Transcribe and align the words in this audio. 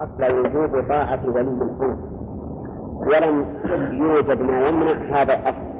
أصل 0.00 0.38
وجوب 0.38 0.88
طاعة 0.88 1.20
ولي 1.28 1.40
الأمر 1.40 1.96
ولم 3.06 3.46
يوجد 3.92 4.40
ما 4.40 4.68
يمنع 4.68 5.22
هذا 5.22 5.34
الأصل. 5.34 5.72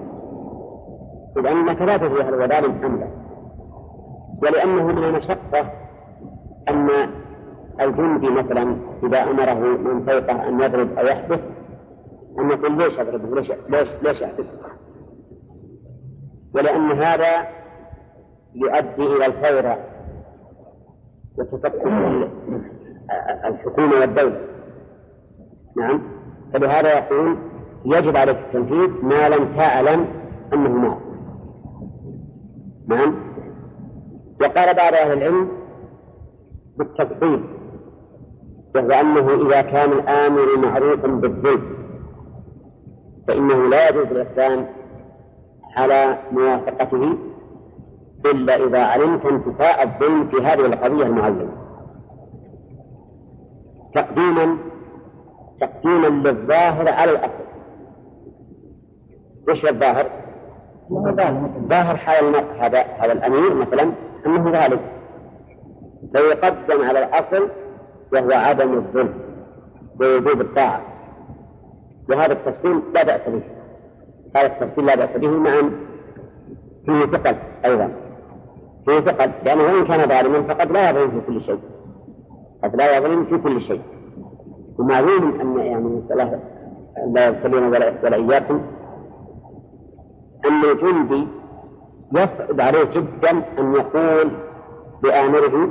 إذ 1.39 1.47
أنك 1.47 1.83
لا 1.83 1.97
تدري 1.97 2.23
هل 2.23 2.49
ظالم 2.49 2.85
أم 2.85 3.01
لا 3.01 3.09
ولأنه 4.43 4.87
من 4.87 5.05
المشقة 5.05 5.73
أن 6.69 6.89
الجندي 7.81 8.31
مثلا 8.31 8.77
إذا 9.03 9.23
أمره 9.23 9.55
من 9.77 10.05
فوقه 10.05 10.49
أن 10.49 10.61
يضرب 10.61 10.99
أو 10.99 11.07
يحبس 11.07 11.41
أن 12.39 12.51
يقول 12.51 12.79
ليش 12.79 12.99
أضربه؟ 12.99 13.35
ليش 13.35 13.53
ليش 13.69 13.89
ليش 14.03 14.23
أحبسه 14.23 14.59
ولأن 16.55 16.93
هذا 16.93 17.47
يؤدي 18.55 19.17
إلى 19.17 19.27
الفورة. 19.27 19.79
وتفكك 21.39 21.87
الحكومة 23.45 24.01
والدولة. 24.01 24.41
نعم. 25.77 26.03
فلهذا 26.53 26.99
يقول 26.99 27.37
يجب 27.85 28.17
عليك 28.17 28.37
التنفيذ 28.37 29.05
ما 29.05 29.29
لم 29.29 29.57
تعلم 29.57 30.07
أنه 30.53 30.69
معصية 30.69 31.13
نعم. 32.89 33.15
وقال 34.41 34.77
بعض 34.77 34.95
أهل 34.95 35.13
العلم 35.13 35.49
بالتفصيل 36.79 37.45
وهو 38.75 38.91
أنه 38.91 39.47
إذا 39.47 39.63
كان 39.63 39.93
الآمر 39.93 40.59
معروفا 40.59 41.09
بالظلم 41.09 41.63
فإنه 43.29 43.69
لا 43.69 43.89
يجوز 43.89 44.07
الإحسان 44.07 44.67
على 45.77 46.19
موافقته 46.33 47.19
إلا 48.27 48.57
إذا 48.57 48.83
علمت 48.83 49.27
انتفاء 49.27 49.83
الظلم 49.83 50.29
في 50.29 50.37
هذه 50.37 50.67
القضية 50.67 51.07
المعينة. 51.07 51.62
تقديما 53.95 54.59
تقديما 55.61 56.07
للظاهر 56.07 56.89
على 56.89 57.11
الأصل. 57.11 57.45
وش 59.49 59.65
الظاهر؟ 59.65 60.07
ظاهر 61.69 61.97
حال 61.97 62.37
هذا 62.61 62.83
هذا 62.83 63.13
الأمير 63.13 63.55
مثلا 63.55 63.93
أنه 64.27 64.53
ظالم 64.53 64.81
فيقدم 66.13 66.85
على 66.85 67.05
الأصل 67.05 67.49
وهو 68.13 68.33
عدم 68.33 68.75
الظلم 68.75 69.15
ووجوب 70.01 70.41
الطاعة. 70.41 70.81
وهذا 72.11 72.33
التفصيل 72.33 72.83
لا 72.95 73.03
بأس 73.03 73.29
به. 73.29 73.43
هذا 74.37 74.47
التفصيل 74.47 74.87
لا 74.87 74.95
بأس 74.95 75.17
به 75.17 75.31
مع 75.31 75.51
فيه 76.87 77.07
ثقل 77.07 77.37
أيضا. 77.65 77.93
فيه 78.87 79.01
ثقل 79.01 79.31
لأنه 79.45 79.63
وإن 79.63 79.85
كان 79.85 80.09
ظالما 80.09 80.43
فقد 80.43 80.73
لا 80.73 80.91
يظلم 80.91 81.21
في 81.21 81.27
كل 81.27 81.43
شيء. 81.43 81.59
قد 82.65 82.77
لا 82.77 82.97
يظلم 82.97 83.25
في 83.25 83.39
كل 83.39 83.63
شيء. 83.63 83.81
ومعلوم 84.79 85.41
أن 85.41 85.59
يعني 85.59 85.87
المسألة 85.87 86.41
لا 87.13 87.29
يبتلينا 87.29 87.69
ولا, 87.69 88.05
ولا 88.05 88.17
إياكم. 88.17 88.61
أن 90.45 90.65
الجندي 90.65 91.29
يصعب 92.13 92.61
عليه 92.61 92.85
جدا 92.85 93.31
أن 93.59 93.75
يقول 93.75 94.31
بآمره 95.03 95.69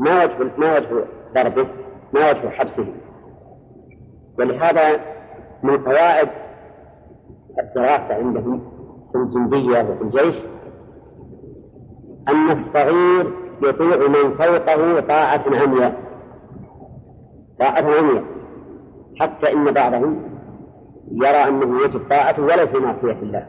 ما 0.00 0.24
وجه 0.24 0.50
ما 0.58 0.76
وجه 0.76 1.04
ضربه 1.34 1.66
ما 2.14 2.30
وجه 2.30 2.48
حبسه. 2.48 2.86
ولهذا 4.38 5.00
من 5.62 5.78
قواعد 5.78 6.28
الدراسة 7.60 8.14
عندهم 8.14 8.60
في 9.12 9.18
الجندية 9.18 9.82
وفي 9.90 10.02
الجيش 10.02 10.42
أن 12.28 12.50
الصغير 12.50 13.43
يطيع 13.62 14.08
من 14.08 14.34
فوقه 14.34 15.00
طاعة 15.00 15.42
عمياء. 15.46 15.94
طاعة 17.58 17.82
عمياء. 17.82 18.24
حتى 19.20 19.52
إن 19.52 19.70
بعضهم 19.70 20.22
يرى 21.12 21.48
أنه 21.48 21.84
يجب 21.84 22.00
طاعته 22.10 22.42
ولو 22.42 22.66
في 22.66 22.78
معصية 22.78 23.16
الله. 23.22 23.46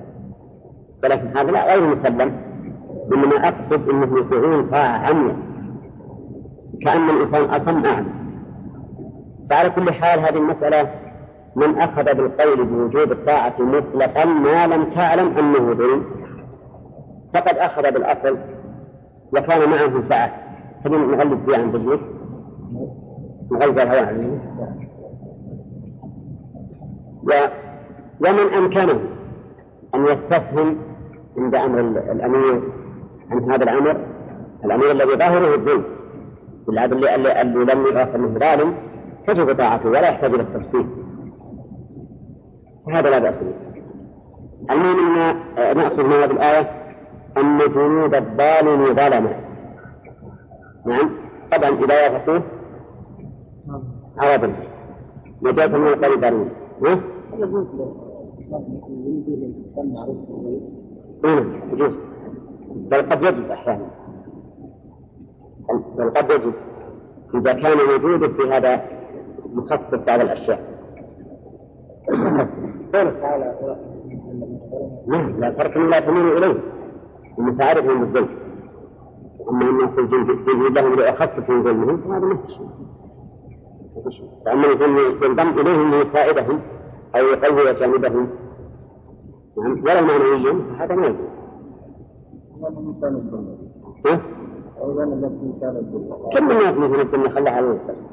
ولكن 1.03 1.37
هذا 1.37 1.51
لا 1.51 1.75
غير 1.75 1.95
مسلم. 1.95 2.33
إنما 3.13 3.47
أقصد 3.47 3.89
أنه 3.89 4.19
يطيعون 4.19 4.69
طاعة 4.69 4.97
عمياء. 4.97 5.37
كأن 6.81 7.09
الإنسان 7.09 7.43
أصم 7.43 7.85
أعمى. 7.85 8.09
فعلى 9.49 9.69
كل 9.69 9.93
حال 9.93 10.19
هذه 10.19 10.37
المسألة 10.37 10.89
من 11.55 11.77
أخذ 11.77 12.03
بالقول 12.03 12.65
بوجوب 12.65 13.11
الطاعة 13.11 13.53
مطلقا 13.59 14.25
ما 14.25 14.67
لم 14.67 14.83
تعلم 14.83 15.37
أنه 15.37 15.73
ظلم 15.73 16.05
فقد 17.33 17.57
أخذ 17.57 17.81
بالأصل 17.91 18.37
وكان 19.35 19.69
معه 19.69 20.01
سعة 20.01 20.31
خلينا 20.83 21.05
نغلب 21.05 21.33
الزياء 21.33 21.61
عن 21.61 21.71
رجلك 21.71 21.99
نغلب 23.51 23.79
الهواء. 23.79 24.39
و... 27.23 27.31
ومن 28.19 28.53
أمكنه 28.53 28.99
أن 29.95 30.05
يستفهم 30.05 30.77
عند 31.37 31.55
أمر 31.55 31.79
الأمير 32.11 32.61
عن 33.31 33.51
هذا 33.51 33.63
الأمر. 33.63 33.97
الأمير 34.65 34.91
الذي 34.91 35.15
ظاهره 35.15 35.55
الظلم 35.55 35.83
العبد 36.69 36.93
اللي, 36.93 37.41
اللي 37.41 37.73
لم 37.73 37.85
يعرف 37.85 38.15
أنه 38.15 38.27
ظالم 38.27 38.73
تجب 39.27 39.57
طاعته 39.57 39.89
ولا 39.89 40.09
يحتاج 40.09 40.33
إلى 40.33 40.43
التفصيل. 40.43 40.87
وهذا 42.87 43.09
لا 43.09 43.19
بأس 43.19 43.43
به. 43.43 43.53
المهم 44.71 45.19
أن 45.57 45.77
نأخذ 45.77 46.03
من 46.03 46.11
هذه 46.11 46.31
الآية 46.31 46.84
أن 47.37 47.57
جنود 47.57 48.15
الظالم 48.15 48.85
ظلمة. 48.85 49.35
نعم. 50.85 51.09
طبعا 51.51 51.69
إذا 51.69 52.11
وافقوه 52.11 52.41
عرضا. 54.17 54.53
نجاة 55.43 55.67
من 55.67 56.01
ظالمين 56.01 56.49
ها؟ 56.85 56.99
نعم. 61.23 61.53
يجوز. 61.73 61.99
بل 62.75 63.01
قد 63.11 63.23
يجب 63.23 63.51
أحيانا. 63.51 63.87
بل 65.97 66.09
قد 66.09 66.29
يجب. 66.29 66.53
إذا 67.35 67.53
كان 67.53 67.77
وجوده 67.79 68.27
في 68.27 68.51
هذا 68.51 68.81
مخفف 69.53 70.05
بعض 70.07 70.19
الأشياء. 70.19 70.59
نعم. 75.07 75.39
لا 75.39 75.51
فرق 75.51 75.77
لا 75.77 75.99
تميل 75.99 76.37
إليه. 76.37 76.74
ومساعدتهم 77.37 77.99
بالظلم 77.99 78.29
أما 79.49 79.69
الناس 79.69 79.97
يجوز 79.97 80.71
لهم 80.71 80.95
لأخفف 80.95 81.49
من 81.49 81.63
ظلمهم 81.63 81.97
فهذا 81.97 82.25
ما 82.25 82.35
في 82.35 82.51
شيء. 82.53 82.67
فأما 84.45 84.67
ينضم 84.67 85.59
إليهم 85.59 85.91
ليساعدهم 85.91 86.59
أو 87.15 87.25
يقوي 87.25 87.73
جانبهم 87.73 88.27
نعم 89.57 89.71
ولو 89.83 90.07
معنويا 90.07 90.77
فهذا 90.77 90.95
ما 90.95 91.05
يجوز. 91.07 91.29
كم 96.33 96.51
الناس 96.51 96.77
مثلا 96.77 97.01
يمكن 97.01 97.19
يخلى 97.19 97.49
على 97.49 97.79
بس 97.89 98.05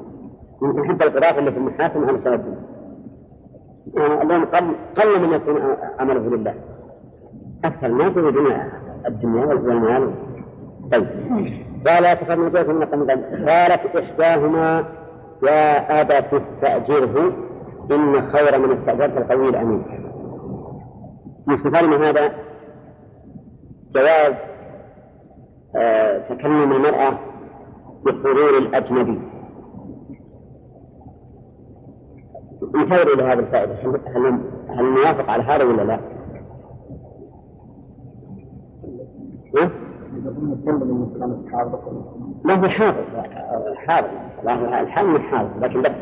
يمكن 0.63 0.89
حتى 0.89 1.05
القراءة 1.05 1.39
اللي 1.39 1.53
في 1.53 1.59
المحاكم 1.59 2.05
على 2.05 2.19
سبب 2.19 2.45
يعني 3.95 4.23
اليوم 4.23 4.45
قل 4.45 4.75
قل 4.97 5.21
من 5.27 5.33
يكون 5.33 5.61
عمله 5.99 6.37
لله. 6.37 6.55
أكثر 7.65 7.87
الناس 7.87 8.17
يريدون 8.17 8.53
الدنيا 9.07 9.47
والمال 9.47 10.15
طيب. 10.93 11.07
قال 11.87 12.19
جوة 12.53 12.73
من 12.73 12.85
قبل 12.85 13.11
قالت 13.49 13.97
إحداهما 13.97 14.85
يا 15.43 16.01
أبا 16.01 16.21
تستأجره 16.21 17.33
إن 17.91 18.31
خير 18.33 18.59
من 18.59 18.73
استأجرت 18.73 19.17
القوي 19.17 19.49
الأمين. 19.49 19.85
يستفاد 21.49 21.85
من 21.85 22.05
هذا 22.05 22.33
جواز 23.95 24.35
آه 25.77 26.19
تكلم 26.19 26.73
المرأة 26.73 27.19
بحضور 28.05 28.59
الأجنبي. 28.59 29.21
انتظروا 32.75 33.15
إلى 33.15 33.23
هذه 33.23 33.39
الفائدة. 33.39 33.75
هل 34.07 34.41
هل 34.69 34.85
نوافق 34.85 35.31
على 35.31 35.43
هذا 35.43 35.65
ولا 35.65 35.83
لا؟ 35.83 36.12
ما 42.45 42.55
هو 42.55 42.69
حاضر. 42.69 43.05
حاضر. 43.77 44.09
الحال 44.83 45.07
من 45.07 45.21
حاضر 45.21 45.51
لكن 45.61 45.83
بس 45.83 45.97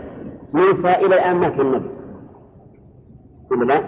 موسى 0.54 0.94
إلى 1.06 1.14
الآن 1.14 1.36
ما 1.36 1.50
في 1.50 1.62
النبي. 1.62 1.90
ولا 3.50 3.64
لا؟ 3.64 3.82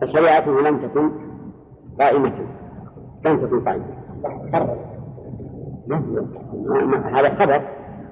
فشريعته 0.00 0.60
لم 0.60 0.78
تكن 0.78 1.10
قائمة. 2.00 2.32
لم 3.24 3.46
تكن 3.46 3.64
قائمة. 3.64 3.84
هذا 7.18 7.34
خبر. 7.34 7.60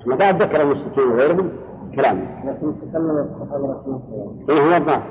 ما 0.07 0.17
بعد 0.17 0.43
ذكر 0.43 0.63
المشركين 0.63 1.05
وغيرهم 1.05 1.49
كلام. 1.97 2.27
لكن 2.45 2.73
تكلم 2.81 3.11
الصحابة 3.11 3.77
إيه 4.49 4.61
هو 4.61 4.77
الظاهر. 4.77 5.03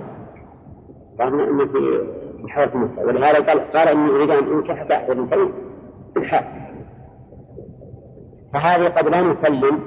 ظاهر 1.18 1.50
أنه 1.50 1.66
في 1.66 2.04
محاولة 2.44 2.78
موسى. 2.78 3.04
ولهذا 3.04 3.40
قال 3.40 3.72
قال 3.72 3.88
إني 3.88 4.10
أريد 4.10 4.30
أن 4.30 4.54
أنكح 4.54 4.84
تحت 4.84 5.12
بنتين 5.12 5.54
الحال 6.18 6.44
فهذه 8.54 8.88
قد 8.88 9.08
لا 9.08 9.22
نسلم 9.22 9.80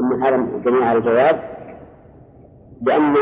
أن 0.00 0.22
هذا 0.22 0.36
دليل 0.64 0.82
على 0.82 0.98
الجواز 0.98 1.36
لأن 2.82 3.14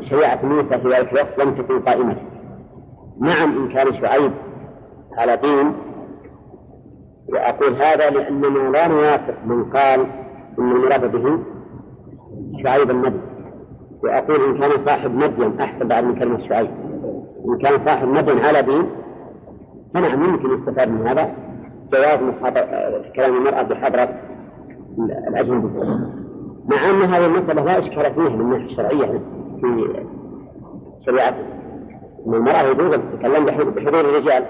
شريعة 0.00 0.46
موسى 0.46 0.78
في 0.78 0.88
ذلك 0.88 1.12
الوقت 1.12 1.38
لم 1.38 1.54
تكن 1.54 1.80
قائمة. 1.80 2.16
نعم 3.20 3.62
إن 3.62 3.68
كان 3.68 3.92
شعيب 3.92 4.32
على 5.18 5.36
دين 5.36 5.72
وأقول 7.28 7.82
هذا 7.82 8.10
لأننا 8.10 8.70
لا 8.70 8.88
نوافق 8.88 9.34
من 9.46 9.64
قال 9.64 10.00
إن 10.58 10.72
المراد 10.72 11.12
به 11.12 11.38
شعيب 12.62 12.90
النبي. 12.90 13.20
وأقول 14.02 14.44
إن 14.44 14.58
كان 14.60 14.78
صاحب 14.78 15.14
مدين 15.14 15.60
أحسن 15.60 15.88
بعد 15.88 16.04
من 16.04 16.18
كلمة 16.18 16.38
شعيب. 16.38 16.85
إن 17.44 17.58
كان 17.58 17.78
صاحب 17.78 18.08
مدين 18.08 18.38
على 18.38 18.62
دين 18.62 18.86
فنعم 19.94 20.24
يمكن 20.24 20.54
يستفاد 20.54 20.88
من 20.88 21.08
هذا. 21.08 21.34
جواز 21.92 22.20
كلام 23.16 23.36
المرأة 23.36 23.62
بحضرة 23.62 24.08
الأجنبي 25.28 25.68
مع 26.68 26.90
أن 26.90 27.02
هذه 27.02 27.26
المسألة 27.26 27.64
لا 27.64 27.78
إشكال 27.78 28.14
فيها 28.14 28.28
من 28.28 28.40
الناحية 28.40 28.64
الشرعية 28.64 29.20
في 29.60 29.88
شريعته 31.00 31.42
أن 32.26 32.34
المرأة 32.34 32.62
يجوز 32.62 32.92
أن 32.92 33.02
تتكلم 33.12 33.44
بحضور 33.44 34.00
الرجال. 34.00 34.44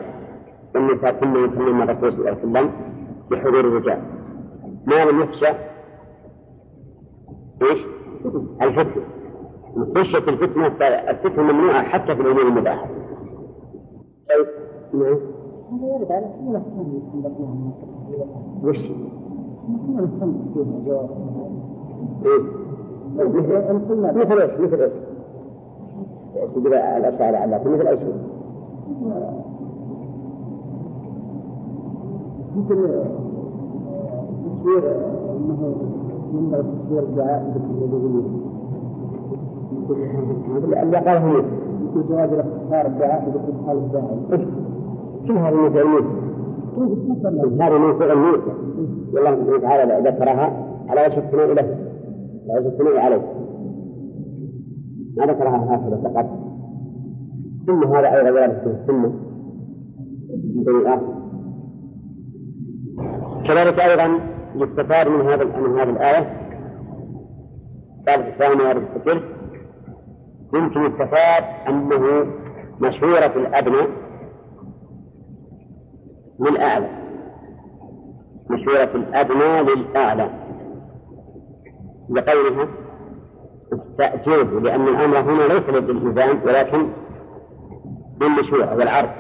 والنساء 0.75 1.13
كن 1.13 1.45
يكلمن 1.45 1.83
الرسول 1.91 2.13
صلى 2.13 2.21
الله 2.21 2.31
عليه 2.31 2.41
وسلم 2.41 2.71
بحضور 3.31 3.61
الرجال. 3.61 4.03
ما 4.87 5.05
لم 5.05 5.21
يخشى 5.21 5.47
إيش؟ 7.63 7.87
الفتنة 8.63 9.03
خشية 9.97 10.19
الفتنة 10.19 10.67
الفتنة 11.11 11.43
ممنوعة 11.43 11.83
حتى 11.83 12.15
في 12.17 12.23
الأمور 12.23 12.43
المباحة. 12.43 12.87
طيب 14.29 14.47
نعم. 15.03 15.17
وش؟ 18.65 18.91
مثل 24.15 24.41
إيش؟ 24.41 24.51
مثل 24.61 24.81
إيش؟ 24.83 24.93
تجيب 26.55 26.67
الاشياء 26.73 27.35
على 27.35 27.61
مثل 27.65 27.87
اي 27.87 27.99
شيء؟ 27.99 28.15
مثل 32.57 33.05
تصوير 34.47 34.97
إنه 35.37 35.75
من 36.33 36.51
تصوير 36.87 37.03
الدعاء 37.03 37.41
اللي 39.91 40.97
قاله 40.97 41.27
موسى 41.27 41.47
مثل 41.83 42.09
جواز 42.09 42.33
الاختصار 42.33 42.89
بذكر 42.89 43.53
حال 43.67 43.77
الداعي. 43.77 44.47
كل 45.27 45.33
هذه 45.33 45.55
من 45.55 45.71
موسى 46.77 47.29
هذه 47.63 47.79
من 47.79 47.99
فعل 47.99 48.17
موسى 48.17 48.53
والله 49.13 49.35
سبحانه 49.35 49.57
وتعالى 49.57 50.11
ذكرها 50.11 50.53
على 50.89 51.01
وجه 51.07 51.19
الثناء 51.19 51.53
له. 51.53 51.77
على 52.51 52.59
وجه 52.59 52.69
الثناء 52.69 52.97
عليه. 52.97 53.23
ما 55.17 55.27
ذكرها 55.27 55.75
هكذا 55.75 56.01
فقط. 56.05 56.27
ثم 57.67 57.85
هذا 57.85 58.17
أيضا 58.17 58.31
ورد 58.31 58.53
في 58.53 58.67
السنة. 58.67 59.13
من 60.55 60.87
اخر 60.87 61.17
كذلك 63.47 63.81
أيضا 63.81 64.19
يستفاد 64.55 65.09
من 65.09 65.21
هذا 65.21 65.45
من 65.45 65.79
هذه 65.79 65.91
الآية. 65.91 66.27
بعد 68.07 68.21
الثاني 68.21 68.63
ورد 68.63 68.77
الستر 68.77 69.36
يمكن 70.55 70.87
يستفاد 70.87 71.45
انه 71.69 72.27
مشهورة 72.81 73.33
الأدنى. 73.37 73.87
للأعلى. 76.41 76.89
مشهورة 78.51 78.91
الأدنى 78.95 79.63
للأعلى. 79.63 80.31
لقولها 82.11 82.69
استأجوه 83.73 84.61
لأن 84.61 84.89
الأمر 84.89 85.21
هنا 85.21 85.53
ليس 85.53 85.69
للإلزام 85.69 86.41
ولكن 86.45 86.89
للمشروع 88.21 88.73
والعرض. 88.73 89.11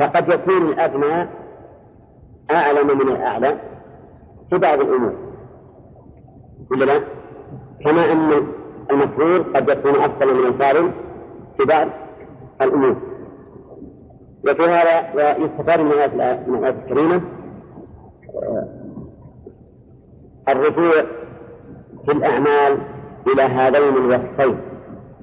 فقد 0.00 0.28
يكون 0.28 0.68
الأدنى 0.68 1.28
أعلم 2.50 2.98
من 2.98 3.08
الأعلى 3.08 3.56
في 4.50 4.58
بعض 4.58 4.80
الأمور. 4.80 5.14
ولا 6.70 6.84
لا؟ 6.84 7.00
كما 7.84 8.12
أن 8.12 8.46
المفعول 8.90 9.44
قد 9.56 9.68
يكون 9.68 9.94
أفضل 9.94 10.34
من 10.34 10.46
الفاعل 10.46 10.90
في 11.58 11.64
بعض 11.64 11.88
الأمور. 12.60 12.96
وفي 14.48 14.62
هذا 14.62 15.14
ويستفاد 15.14 15.80
من 15.80 15.92
الآية 15.92 16.68
الكريمة 16.68 17.20
الرجوع 20.48 20.92
في 22.06 22.12
الأعمال 22.12 22.78
إلى 23.26 23.42
هذين 23.42 23.96
الوصفين 23.96 24.58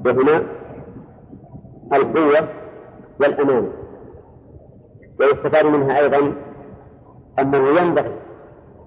وهما 0.05 0.43
القوة 1.93 2.47
والأمانة. 3.19 3.71
ويستفاد 5.19 5.65
منها 5.65 5.99
أيضا 5.99 6.33
أنه 7.39 7.79
ينبغي 7.81 8.15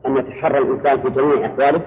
أن 0.06 0.17
يتحرى 0.17 0.58
الإنسان 0.58 1.00
في 1.02 1.11
جميع 1.11 1.46
أحواله 1.46 1.81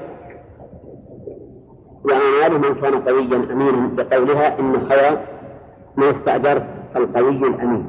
وأعماله 2.06 2.58
من 2.58 2.82
كان 2.82 3.02
قويا 3.02 3.54
أمينا 3.54 3.88
بقولها 4.04 4.60
إن 4.60 4.90
خير 4.90 5.20
ما 5.98 6.12
استأجر 6.12 6.64
القوي 6.96 7.30
الأمين. 7.30 7.86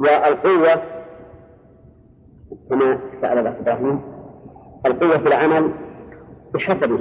والقوة 0.00 0.82
كما 2.70 2.98
سأل 3.20 3.38
الأخ 3.38 3.54
إبراهيم 3.60 4.00
القوة 4.86 5.18
في 5.18 5.28
العمل 5.28 5.70
بحسبه 6.54 6.98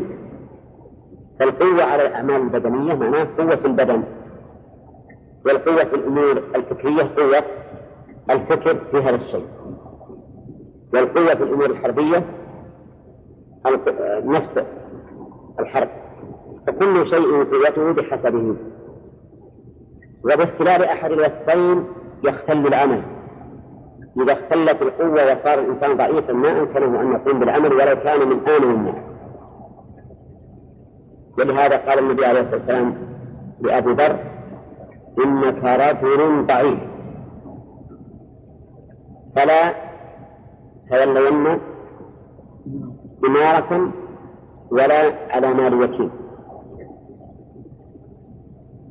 فالقوة 1.40 1.84
على 1.84 2.08
الأعمال 2.08 2.36
البدنية 2.36 2.94
معناه 2.94 3.28
قوة 3.38 3.66
البدن. 3.66 4.04
والقوة 5.46 5.84
في 5.84 5.96
الأمور 5.96 6.44
الفكرية 6.56 7.04
قوة 7.18 7.44
الفكر 8.30 8.76
في 8.92 8.98
هذا 8.98 9.16
الشيء. 9.16 9.46
والقوة 10.94 11.36
في 11.36 11.44
الأمور 11.44 11.66
الحربية 11.66 12.26
نفس 14.26 14.60
الحرب 15.60 15.90
فكل 16.68 17.10
شيء 17.10 17.44
قوته 17.44 17.92
بحسبه. 17.92 18.56
وباختلال 20.26 20.84
أحد 20.84 21.12
الوصفين 21.12 21.84
يختل 22.24 22.68
العمل. 22.68 23.04
إذا 24.22 24.34
اختلت 24.34 24.82
القوة 24.82 25.34
وصار 25.34 25.60
الإنسان 25.60 25.98
ضعيفا 25.98 26.34
ما 26.34 26.60
أمكنه 26.60 27.02
أن 27.02 27.12
يقوم 27.12 27.40
بالعمل 27.40 27.74
ولو 27.74 27.96
كان 27.96 28.30
من 28.30 28.48
آمن 28.50 28.76
الناس 28.76 29.04
ولهذا 31.38 31.78
قال 31.78 32.00
النبي 32.00 32.26
عليه 32.26 32.42
الصلاة 32.42 32.58
والسلام 32.58 32.96
لأبي 33.62 33.92
ذر 33.92 34.20
إنك 35.26 35.64
رجل 35.64 36.46
ضعيف. 36.46 36.80
فلا 39.36 39.74
تولين 40.90 41.60
إمارة 43.26 43.92
ولا 44.72 45.14
على 45.30 45.54
مال 45.54 45.84
يتيم 45.84 46.12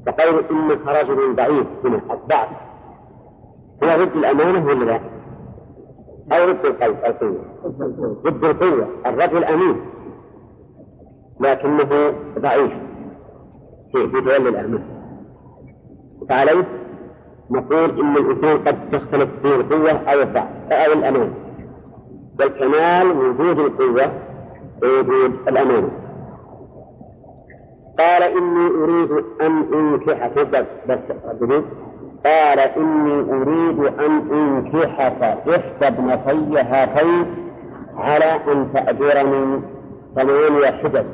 فقول 0.06 0.44
إنك 0.50 0.86
رجل 0.86 1.36
ضعيف 1.36 1.66
هنا 1.84 2.00
الضعف. 2.14 2.48
هو 3.84 4.04
ضد 4.04 4.16
الأمانة 4.16 4.66
ولا 4.66 4.84
لا؟ 4.84 5.00
أو 6.32 6.52
ضد 6.52 6.66
القوة. 6.66 7.34
ضد 8.24 8.44
القوة 8.44 8.88
الرجل 9.06 9.44
أمين. 9.44 9.76
لكنه 11.40 12.12
ضعيف. 12.38 12.72
في 13.92 14.08
في 14.08 14.20
تولي 14.20 14.48
الأمانة. 14.48 14.84
فعليه 16.28 16.68
نقول 17.50 18.00
إن 18.00 18.16
الإنسان 18.16 18.58
قد 18.58 18.90
تختلف 18.90 19.30
فيه 19.42 19.54
القوة 19.54 19.90
أو 19.90 20.22
الضعف 20.22 20.48
أو 20.72 20.92
الأمانة. 20.92 21.34
والكمال 22.40 23.10
وجود 23.10 23.58
القوة 23.58 24.12
ووجود 24.82 25.32
الأمانة 25.48 25.90
قال 27.98 28.22
إني 28.22 28.66
أريد 28.70 29.10
أن 29.40 29.64
أنكحك 29.74 30.38
بس 30.38 30.66
بس 30.88 30.98
قال 32.24 32.58
إني 32.58 33.20
أريد 33.32 33.78
أن 33.80 34.30
أنكحك 34.32 35.22
إحدى 35.22 35.86
ابنتي 35.86 36.60
هاتين 36.60 37.26
على 37.96 38.24
أن 38.52 38.70
تأجرني 38.72 39.60
ثمانية 40.16 40.66
حجج. 40.70 41.04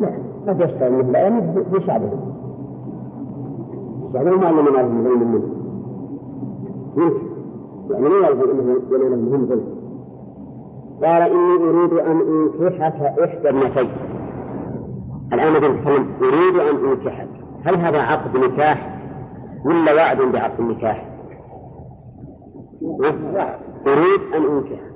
لا 0.00 0.10
ما 0.46 0.52
تشتغل 0.52 0.92
مثل 0.92 1.14
يعني 1.14 1.64
في 1.64 1.80
شعبهم 1.80 2.20
شعبهم 4.12 4.40
معلم 4.40 4.56
من 4.56 4.68
الظلم 4.68 5.32
منه 5.32 5.48
يمكن 6.96 7.34
يعني 7.90 8.08
لا 8.08 8.28
يلزم 8.28 8.50
انه 8.50 8.80
ينال 8.90 9.24
منهم 9.24 9.46
ظلم 9.46 9.64
قال 11.02 11.22
إني 11.22 11.70
أريد 11.70 11.92
أن 11.92 12.20
أنكحك 12.20 13.02
إحدى 13.02 13.48
ابنتي 13.48 13.88
الآن 15.32 15.52
نتكلم 15.52 16.06
أريد 16.22 16.56
أن 16.56 16.90
أنكحك 16.90 17.28
هل 17.64 17.76
هذا 17.76 17.98
عقد 17.98 18.36
نكاح 18.36 19.00
ولا 19.64 19.94
وعد 19.94 20.16
بعقد 20.32 20.60
النكاح؟ 20.60 21.10
أريد 23.86 24.20
أن 24.34 24.42
أنكح 24.42 24.93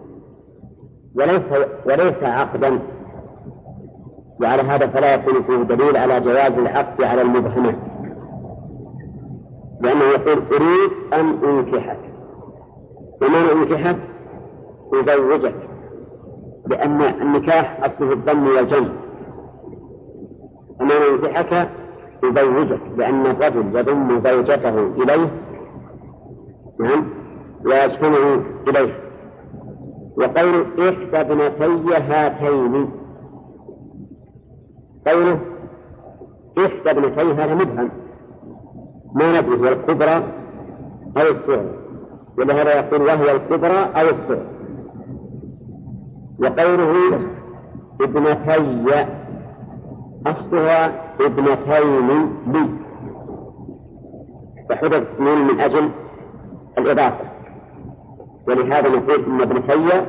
وليس 1.18 1.42
وليس 1.86 2.22
عقدا. 2.22 2.78
وعلى 4.40 4.62
هذا 4.62 4.86
فلا 4.86 5.14
يكون 5.14 5.42
فيه 5.42 5.56
دليل 5.56 5.96
على 5.96 6.20
جواز 6.20 6.58
العقد 6.58 7.02
على 7.02 7.22
المبهمة. 7.22 7.74
لأنه 9.80 10.04
يقول 10.04 10.42
أريد 10.52 10.90
أن 11.12 11.44
أنكحك. 11.44 11.98
وما 13.22 13.52
أنكحك؟ 13.52 13.98
أزوجك. 14.94 15.54
لأن 16.66 17.02
النكاح 17.02 17.84
أصله 17.84 18.12
الضم 18.12 18.46
والجمع 18.46 18.88
وما 20.80 20.94
أنكحك؟ 21.10 21.68
أزوجك. 22.24 22.80
لأن 22.96 23.26
الرجل 23.26 23.76
يضم 23.76 24.20
زوجته 24.20 24.78
إليه. 24.78 25.30
نعم. 26.80 27.04
ويجتمع 27.64 28.40
إليه. 28.68 29.07
وقول 30.18 30.66
إحدى 30.88 31.20
ابنتي 31.20 31.94
هاتين. 31.96 32.90
قوله 35.06 35.40
إحدى 36.58 36.90
ابنتي 36.90 37.20
هذا 37.20 37.54
مبهم. 37.54 37.90
ما 39.14 39.40
ندري 39.40 39.68
هي 39.68 39.72
الكبرى 39.72 40.16
أو 41.16 41.22
الصغرى. 41.30 41.74
ولهذا 42.38 42.74
يقول 42.74 43.02
وهي 43.02 43.36
الكبرى 43.36 43.78
أو 43.78 44.08
الصغرى. 44.08 44.46
وقوله 46.42 47.20
ابنتي 48.00 49.06
أصلها 50.26 51.14
ابنتين 51.20 52.08
لي. 52.46 52.68
وحدث 54.70 54.94
اثنين 54.94 55.46
من 55.46 55.60
أجل 55.60 55.90
الإضافة. 56.78 57.37
ولهذا 58.48 58.88
نقول 58.88 59.24
إن 59.24 59.40
ابنتي 59.40 60.06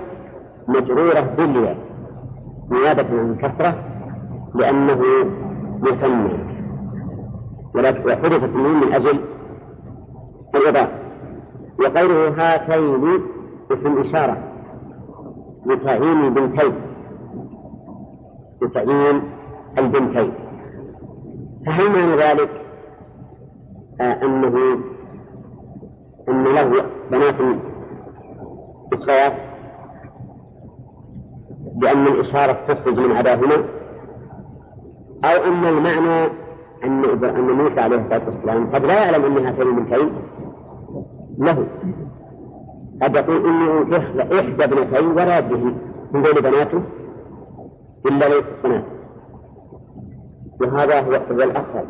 مجرورة 0.68 1.20
بالياء 1.38 1.78
نيابة 2.72 3.20
عن 3.20 3.32
الكسرة 3.32 3.76
لأنه 4.56 5.02
مثنى 5.82 6.50
وحدثت 7.76 8.44
النون 8.44 8.80
من 8.82 8.94
أجل 8.94 9.20
الإضافة 10.56 11.00
وقوله 11.80 12.30
هاتين 12.30 13.22
اسم 13.72 14.00
إشارة. 14.00 14.38
لتعيين 15.66 16.26
البنتين 16.26 16.74
لتعيين 18.62 19.22
البنتين. 19.78 20.32
فهل 21.66 21.90
معنى 21.90 22.16
ذلك؟ 22.16 22.50
آه 24.02 24.24
أنه 24.24 24.78
أن 26.30 26.44
له 26.44 26.86
بنات 27.12 27.36
أخريات 28.94 29.34
لأن 31.82 32.08
الإشارة 32.08 32.58
تخرج 32.68 33.00
من 33.00 33.18
أباهما 33.18 33.56
أو 35.24 35.44
أن 35.44 35.66
المعنى 35.66 36.32
أن 36.84 37.06
أن 37.24 37.52
موسى 37.52 37.80
عليه 37.80 38.02
الصلاة 38.02 38.26
والسلام 38.26 38.72
قد 38.76 38.86
لا 38.86 38.94
يعلم 38.94 39.26
أن 39.26 39.46
هاتين 39.46 39.68
البنتين 39.68 40.12
له. 41.38 41.68
قد 43.02 43.16
يقول 43.16 43.46
إني 43.46 43.98
إحدى 44.40 44.64
ابنتين 44.64 45.08
ولا 45.08 45.38
يدري 45.40 45.76
من 46.12 46.22
بين 46.22 46.34
بناته 46.34 46.82
إلا 48.06 48.26
ليست 48.26 48.54
بنات 48.64 48.84
وهذا 50.62 51.02
هو 51.02 51.12
الأفضل 51.32 51.86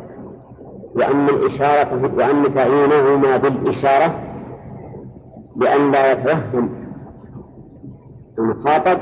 وأن 0.94 1.28
الإشارة 1.28 2.14
وأن 2.16 2.54
تعيينهما 2.54 3.36
بالإشارة 3.36 4.20
لأن 5.56 5.90
لا 5.90 6.12
يتوهم 6.12 6.79
المخاطب 8.40 8.98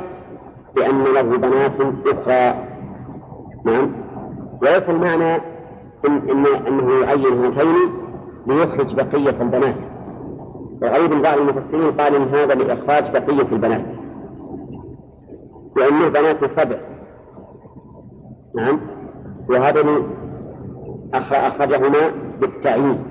بأن 0.77 1.05
له 1.05 1.23
بنات 1.23 1.81
أخرى. 2.07 2.55
نعم. 3.65 3.93
وليس 4.63 4.89
المعنى 4.89 5.35
إن 6.09 6.31
إن 6.31 6.47
أنه 6.67 6.93
يعين 6.93 7.45
هاتين 7.45 7.91
ليخرج 8.47 8.95
بقية 8.95 9.43
البنات. 9.43 9.75
وغير 10.83 11.23
بعض 11.23 11.39
المفسرين 11.39 11.93
قال 11.93 12.15
إن 12.15 12.23
هذا 12.23 12.55
لإخراج 12.55 13.11
بقية 13.13 13.53
البنات. 13.53 13.85
لأنه 15.77 16.09
بنات 16.09 16.45
سبع. 16.45 16.77
نعم. 18.57 18.81
وهذا 19.51 20.03
أخرجهما 21.15 22.11
بالتعيين. 22.41 23.05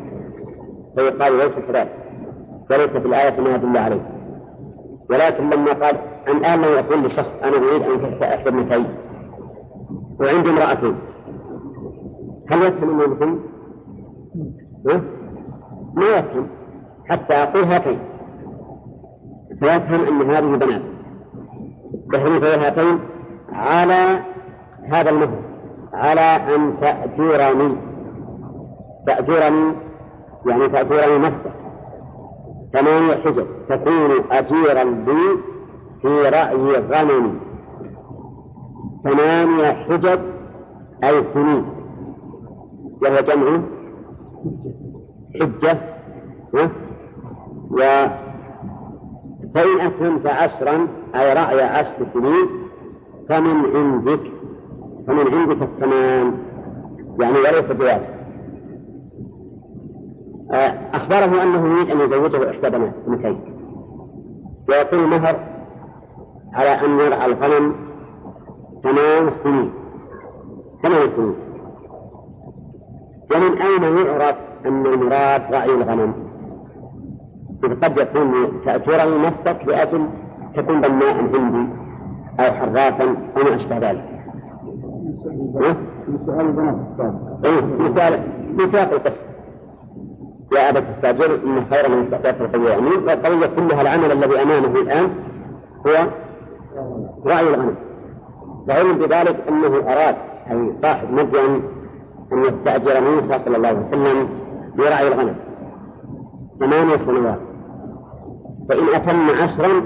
فيقال 0.95 1.37
ليس 1.37 1.59
كذلك. 1.59 1.93
وليس 2.71 2.89
في 2.89 3.07
الآية 3.07 3.41
ما 3.41 3.55
يدل 3.55 3.77
عليه. 3.77 4.01
ولكن 5.09 5.49
لما 5.49 5.73
قال 5.73 5.97
الآن 6.27 6.61
لو 6.61 6.69
يقول 6.69 7.03
لشخص 7.03 7.35
أنا 7.43 7.57
أريد 7.57 7.81
أن 7.81 8.23
إحدى 8.23 8.49
ابنتين 8.49 8.85
وعندي 10.19 10.49
امرأتين 10.49 10.95
هل 12.51 12.63
يفهم 12.63 12.89
أنه 12.89 13.07
مثل؟ 13.07 13.39
ما 15.93 16.05
يفهم 16.17 16.47
حتى 17.09 17.33
أقول 17.33 17.63
هاتين. 17.63 17.99
فيفهم 19.59 20.21
أن 20.21 20.31
هذه 20.31 20.55
بنات 20.57 20.81
تحريف 22.13 22.43
هاتين 22.43 22.99
على 23.51 24.19
هذا 24.89 25.09
المهر 25.09 25.41
على 25.93 26.55
أن 26.55 26.73
تأجرني. 26.81 27.77
تأجرني 29.07 29.73
يعني 30.45 30.67
تأجرني 30.69 31.17
نفسك 31.17 31.51
ثمانية 32.73 33.15
حجج 33.15 33.45
تكون 33.69 34.11
أجيرا 34.31 34.83
لي 34.83 35.37
في 36.01 36.07
رأي 36.07 36.87
غنمي 36.89 37.39
ثمانية 39.03 39.71
حجج 39.71 40.19
أي 41.03 41.23
سنين. 41.23 41.65
وهو 43.01 43.19
جمع 43.21 43.61
حجة 45.41 45.77
و 47.71 47.77
فإن 49.55 49.79
أتممت 49.79 50.27
عشرا 50.27 50.87
أي 51.15 51.33
رأي 51.33 51.61
عشر 51.61 52.07
سنين. 52.13 52.47
فمن 53.29 53.75
عندك 53.75 54.31
فمن 55.07 55.33
عندك 55.33 55.61
الثمان. 55.61 56.33
يعني 57.19 57.37
وليس 57.39 57.65
بواجب 57.65 58.17
آه، 60.51 60.73
أخبره 60.93 61.43
أنه 61.43 61.67
يريد 61.67 61.89
أن 61.91 61.99
يزوجه 61.99 62.49
إحدى 62.51 62.77
بنتين 63.07 63.39
ويكون 64.69 64.99
المهر 64.99 65.56
على 66.57 66.85
أن 66.85 66.99
يرعى 66.99 67.25
الغنم 67.25 67.75
ثمان 68.83 69.29
سنين 69.29 69.71
ثمان 70.83 71.07
سنين 71.07 71.35
ومن 73.35 73.61
أين 73.61 73.83
يعرف 74.05 74.35
أن 74.65 74.85
المراد 74.85 75.41
رعي 75.51 75.73
الغنم؟ 75.73 76.13
إذ 77.63 77.79
قد 77.83 77.97
يكون 77.97 78.61
تأجره 78.65 79.27
نفسك 79.27 79.57
لأجل 79.67 80.09
تكون 80.55 80.81
بناء 80.81 81.21
هندي 81.21 81.73
أو 82.39 82.53
حرافا 82.53 83.03
أو 83.37 83.43
ما 83.43 83.55
أشبه 83.55 83.77
ذلك. 83.77 84.03
إيه 87.45 87.61
مثال 87.79 88.23
مثال 88.57 88.93
القصة. 88.93 89.27
يا 90.55 90.69
أبا 90.69 90.79
تستأجر 90.79 91.35
إن 91.35 91.65
خير 91.65 91.89
من 91.91 92.01
استأجرت 92.01 92.41
القوية 92.41 92.69
يعني 92.69 92.85
والقضية 92.85 93.47
كلها 93.47 93.81
العمل 93.81 94.11
الذي 94.11 94.41
أمامه 94.41 94.79
الآن 94.79 95.09
هو 95.87 96.07
رعي 97.25 97.47
الغنم. 97.47 97.75
وعلم 98.67 98.97
بذلك 98.97 99.47
أنه 99.47 99.67
أراد 99.67 100.15
أي 100.51 100.75
صاحب 100.75 101.11
مدين 101.11 101.61
أن 102.33 102.45
يستأجر 102.45 103.01
موسى 103.01 103.39
صلى 103.39 103.57
الله 103.57 103.67
عليه 103.67 103.79
وسلم 103.79 104.29
برعي 104.77 105.07
الغنم. 105.07 105.35
ثمانية 106.59 106.97
سنوات. 106.97 107.39
فإن 108.69 108.95
أتم 108.95 109.29
عشرا 109.29 109.83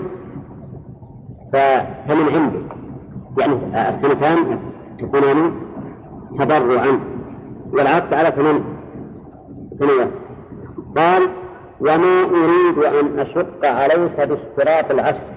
فمن 1.54 2.30
عنده؟ 2.36 2.60
يعني 3.38 3.90
السنتان 3.90 4.60
تكونان 5.00 5.52
تضرعا 6.38 7.00
والعقد 7.74 8.14
على 8.14 8.32
ثمان 8.32 8.64
سنوات. 9.74 10.10
قال 10.98 11.30
وما 11.82 12.24
أريد 12.24 12.78
أن 12.78 13.20
أشق 13.20 13.66
عليك 13.66 14.18
باشتراط 14.18 14.92
العشر 14.92 15.31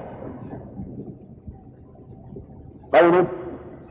قوله 2.95 3.27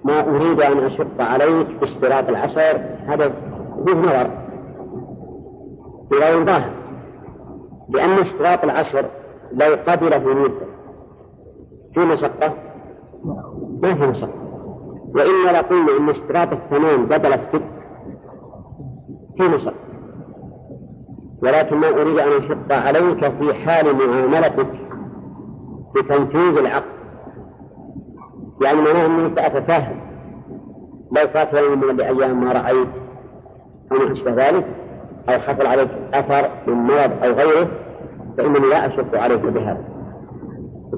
ما 0.03 0.29
أريد 0.29 0.61
أن 0.61 0.85
أشق 0.85 1.21
عليك 1.21 1.67
باشتراط 1.81 2.29
العشر 2.29 2.81
هذا 3.07 3.31
فيه 3.85 3.93
نظر 3.93 4.29
في 6.09 6.15
غير 6.15 6.45
ظاهر 6.45 6.71
لأن 7.89 8.09
اشتراط 8.09 8.63
العشر 8.63 9.05
لو 9.51 9.75
قبله 9.87 10.33
موسى. 10.33 10.65
في 11.93 11.99
مشقة؟ 11.99 12.53
ما 13.81 13.95
في 13.95 14.07
مشقة. 14.07 14.33
وإلا 15.15 15.51
لقلنا 15.51 15.97
إن 15.99 16.09
اشتراط 16.09 16.47
الثمان 16.51 17.05
بدل 17.05 17.33
الست 17.33 17.61
في 19.37 19.43
مشقة. 19.43 19.73
ولكن 21.43 21.75
ما 21.75 21.89
أريد 21.89 22.19
أن 22.19 22.31
أشق 22.43 22.71
عليك 22.71 23.31
في 23.31 23.53
حال 23.53 23.95
معاملتك 23.95 24.67
بتنفيذ 25.95 26.57
العقد. 26.57 27.02
يعني 28.61 28.81
معناه 28.81 29.05
أني 29.05 29.29
سأتساهل 29.29 29.95
لو 31.11 31.27
فات 31.27 31.53
يوم 31.53 31.79
من 31.79 31.89
الأيام 31.89 32.43
ما 32.43 32.51
رأيت 32.51 32.87
أو 33.91 33.97
ما 33.97 34.11
أشبه 34.11 34.31
ذلك 34.31 34.65
أو 35.29 35.39
حصل 35.39 35.65
عليك 35.65 35.89
أثر 36.13 36.49
من 36.67 36.73
مرض 36.73 37.23
أو 37.23 37.31
غيره 37.31 37.67
فإنني 38.37 38.69
لا 38.69 38.87
أشق 38.87 39.17
عليك 39.17 39.41
بهذا. 39.41 39.83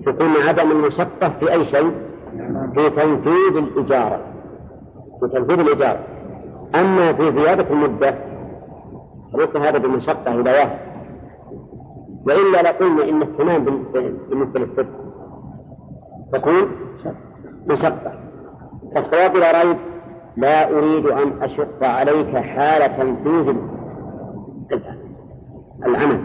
تكون 0.06 0.28
عدم 0.48 0.72
المشقة 0.72 1.30
في 1.40 1.54
أي 1.54 1.66
شيء؟ 1.66 1.92
في 2.76 2.90
تنفيذ 2.90 3.58
الإجارة. 3.58 4.20
في 5.20 5.28
تنفيذ 5.34 5.60
الإجارة. 5.60 6.00
أما 6.76 7.14
في 7.14 7.32
زيادة 7.32 7.70
المدة 7.70 8.16
فليس 9.34 9.58
هذا 9.58 9.78
بمشقة 9.78 10.36
إلى 10.36 10.52
واحد. 10.52 10.80
وإلا 12.28 12.62
لقلنا 12.62 13.10
إن 13.10 13.22
الثمان 13.22 13.66
بالنسبة 14.30 14.60
للست. 14.60 14.88
تكون 16.34 16.68
مشقة. 17.68 18.14
فالصواب 18.96 19.34
بلا 19.34 19.64
ريب 19.64 19.78
لا 20.38 20.70
أريد 20.70 21.08
أن 21.08 21.44
أشق 21.44 21.84
عليك 21.84 22.38
حال 22.38 22.98
تنفيذ 22.98 23.56
العمل. 25.86 26.22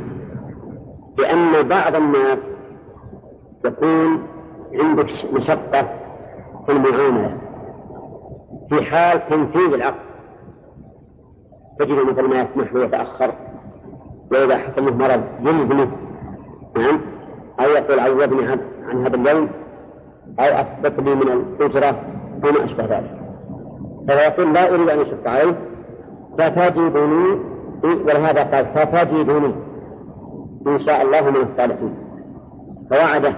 لأن 1.19 1.69
بعض 1.69 1.95
الناس 1.95 2.47
يكون 3.65 4.23
عندك 4.75 5.07
مشقة 5.33 5.89
في 6.67 6.73
المعاملة. 6.73 7.39
في 8.69 8.85
حال 8.85 9.27
تنفيذ 9.29 9.73
العقد. 9.75 10.11
تجد 11.79 12.07
مثل 12.11 12.29
ما 12.29 12.41
يسمح 12.41 12.73
له 12.73 12.85
يتأخر 12.85 13.33
وإذا 14.33 14.59
حصل 14.59 14.85
له 14.85 14.97
مرض 14.97 15.23
يلزمه. 15.41 15.89
نعم. 16.77 17.01
أو 17.61 17.71
يقول 17.71 18.01
عوضني 18.01 18.47
عن 18.89 19.07
هذا 19.07 19.17
اليوم. 19.17 19.49
أو 20.39 20.45
أسقط 20.45 21.01
لي 21.01 21.15
من 21.15 21.29
الأجرة 21.29 22.01
وما 22.45 22.65
أشبه 22.65 22.85
ذلك. 22.85 23.21
فيقول 24.09 24.55
لا 24.55 24.75
أريد 24.75 24.89
أن 24.89 24.99
أشق 24.99 25.29
عليه. 25.29 25.57
ستجدني 26.31 27.41
ولهذا 27.85 28.43
قال 28.43 28.67
ستجدني 28.67 29.55
إن 30.67 30.79
شاء 30.79 31.03
الله 31.03 31.31
من 31.31 31.37
الصالحين. 31.37 31.95
فوعده 32.91 33.35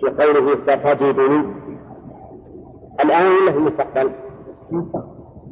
في 0.00 0.22
قوله 0.24 0.56
ستجدني. 0.56 1.44
الآن 3.04 3.26
ولا 3.42 3.52
في 3.52 3.58
المستقبل؟ 3.58 4.10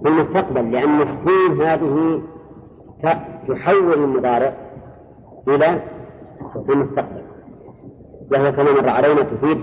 في 0.03 0.09
المستقبل 0.09 0.73
لأن 0.73 1.01
السين 1.01 1.62
هذه 1.62 2.23
تحول 3.49 3.93
المضارع 3.93 4.53
إلى 5.49 5.81
المستقبل. 6.69 7.23
وهي 8.33 8.53
كما 8.53 8.73
مر 8.73 8.89
علينا 8.89 9.23
تفيد 9.23 9.59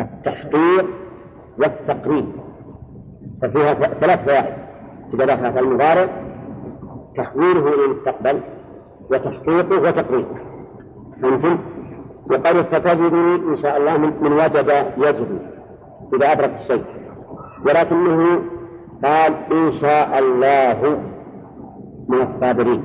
التحقير 0.00 0.86
والتقريب. 1.58 2.26
ففيها 3.42 3.74
ثلاث 3.74 4.24
فوائد. 4.24 4.54
إذا 5.14 5.24
دخلت 5.24 5.58
المضارع 5.58 6.08
تحويله 7.16 7.68
إلى 7.74 7.84
المستقبل 7.84 8.40
وتحقيقه 9.10 9.82
وتقريبه. 9.82 10.36
فهمتم؟ 11.22 11.58
وقد 12.30 12.62
ستجدني 12.62 13.34
إن 13.34 13.56
شاء 13.56 13.76
الله 13.76 13.96
من 13.98 14.32
وجد 14.32 14.86
يجد 14.96 15.38
إذا 16.14 16.32
أدرك 16.32 16.56
الشيء. 16.60 16.84
ولكنه 17.66 18.42
قال 19.04 19.34
إن 19.52 19.72
شاء 19.72 20.18
الله 20.18 20.98
من 22.08 22.22
الصابرين. 22.22 22.82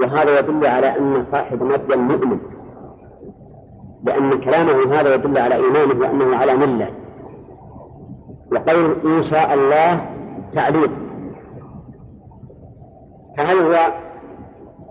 وهذا 0.00 0.38
يدل 0.38 0.66
على 0.66 0.98
أن 0.98 1.22
صاحب 1.22 1.62
مدين 1.62 1.98
مؤمن 1.98 2.38
لأن 4.04 4.40
كلامه 4.40 5.00
هذا 5.00 5.14
يدل 5.14 5.38
على 5.38 5.54
إيمانه 5.54 6.00
وأنه 6.00 6.36
على 6.36 6.54
ملة. 6.54 6.88
وقول 8.52 8.96
إن 9.04 9.22
شاء 9.22 9.54
الله 9.54 10.06
تعليق. 10.54 10.90
فهل 13.36 13.58
هو 13.58 13.92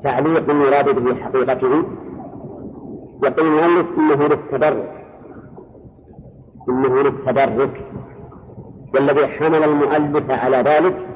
تعليق 0.03 0.49
يراد 0.49 1.03
به 1.03 1.15
حقيقته؟ 1.15 1.83
يقول 3.23 3.47
المؤلف 3.47 3.87
إنه 3.97 4.27
للتبرك 4.27 5.05
إنه 6.69 7.01
للتبرك 7.01 7.85
والذي 8.93 9.27
حمل 9.27 9.63
المؤلف 9.63 10.31
على 10.31 10.57
ذلك 10.57 11.07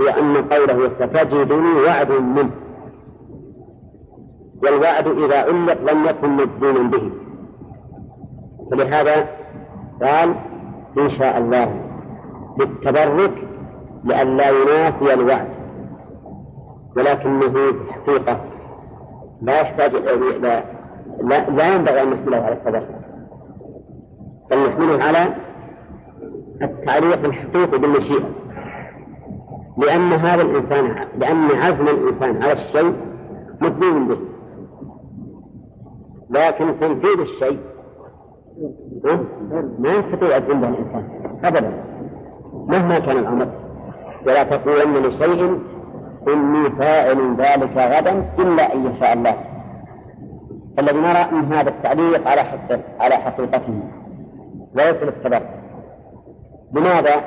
هو 0.00 0.06
أن 0.06 0.36
قوله 0.36 0.88
ستجدني 0.88 1.72
وعد 1.86 2.10
منه. 2.10 2.50
والوعد 4.62 5.06
إذا 5.06 5.38
علق 5.38 5.92
لم 5.92 6.04
يكن 6.04 6.28
مجزوما 6.28 6.90
به. 6.90 7.10
فلهذا 8.70 9.28
قال 10.02 10.34
إن 10.98 11.08
شاء 11.08 11.38
الله 11.38 11.80
بالتبرك 12.58 13.48
لئلا 14.04 14.50
ينافي 14.50 15.14
الوعد. 15.14 15.48
ولكنه 16.96 17.40
في 17.50 17.68
الحقيقة 17.70 18.40
لا 19.42 19.60
يحتاج 19.60 19.94
لا, 19.94 20.64
لا, 21.22 21.50
لا 21.50 21.74
ينبغي 21.74 22.02
أن 22.02 22.10
نحمله 22.10 22.36
على 22.36 22.54
التبرك 22.54 22.88
بل 24.50 24.68
نحمله 24.68 25.04
على 25.04 25.34
التعليق 26.62 27.24
الحقيقي 27.24 27.78
بالمشيئة. 27.78 28.28
لأن 29.78 30.12
هذا 30.12 30.42
الإنسان 30.42 30.94
لأن 31.18 31.50
عزم 31.50 31.88
الإنسان 31.88 32.42
على 32.42 32.52
الشيء 32.52 32.94
مجنون 33.60 34.08
به. 34.08 34.29
لكن 36.30 36.80
تنفيذ 36.80 37.20
الشيء. 37.20 37.60
ما 39.78 39.88
يستطيع 39.88 40.36
يجزم 40.36 40.60
به 40.60 40.68
الإنسان. 40.68 41.08
أبدا. 41.44 41.84
مهما 42.52 42.98
كان 42.98 43.16
الأمر. 43.16 43.48
ولا 44.26 44.42
تقولن 44.42 45.06
لشيء 45.06 45.58
إني 46.28 46.70
فاعل 46.70 47.36
ذلك 47.36 47.76
غدا 47.76 48.24
إلا 48.38 48.74
أن 48.74 48.86
يشاء 48.86 49.12
الله. 49.12 49.34
الذي 50.78 50.98
نرى 50.98 51.30
من 51.32 51.52
هذا 51.52 51.68
التعليق 51.68 52.28
على 52.28 52.40
على 53.00 53.14
حقيقته. 53.14 53.82
وليس 54.74 55.02
للتبرع 55.02 55.60
لماذا؟ 56.74 57.24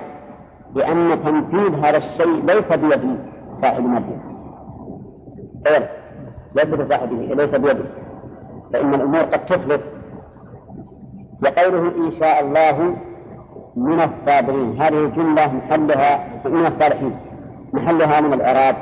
لأن 0.75 1.23
تنفيذ 1.23 1.85
هذا 1.85 1.97
الشيء 1.97 2.45
ليس 2.45 2.71
بيد 2.71 3.19
صاحب 3.55 3.79
المبنى 3.79 4.17
غير 5.67 5.89
ليس 6.55 6.69
بصاحبه 6.69 7.15
ليس 7.15 7.55
بيده 7.55 7.85
فإن 8.73 8.93
الأمور 8.93 9.21
قد 9.21 9.45
تخلف 9.45 9.81
وقوله 11.43 12.07
إن 12.07 12.11
شاء 12.11 12.45
الله 12.45 12.95
من 13.75 13.99
الصابرين. 13.99 14.81
هذه 14.81 15.05
الجملة 15.05 15.53
محلها 15.53 16.27
من 16.45 16.65
الصالحين. 16.65 17.15
محلها 17.73 18.21
من 18.21 18.33
الإعراب. 18.33 18.75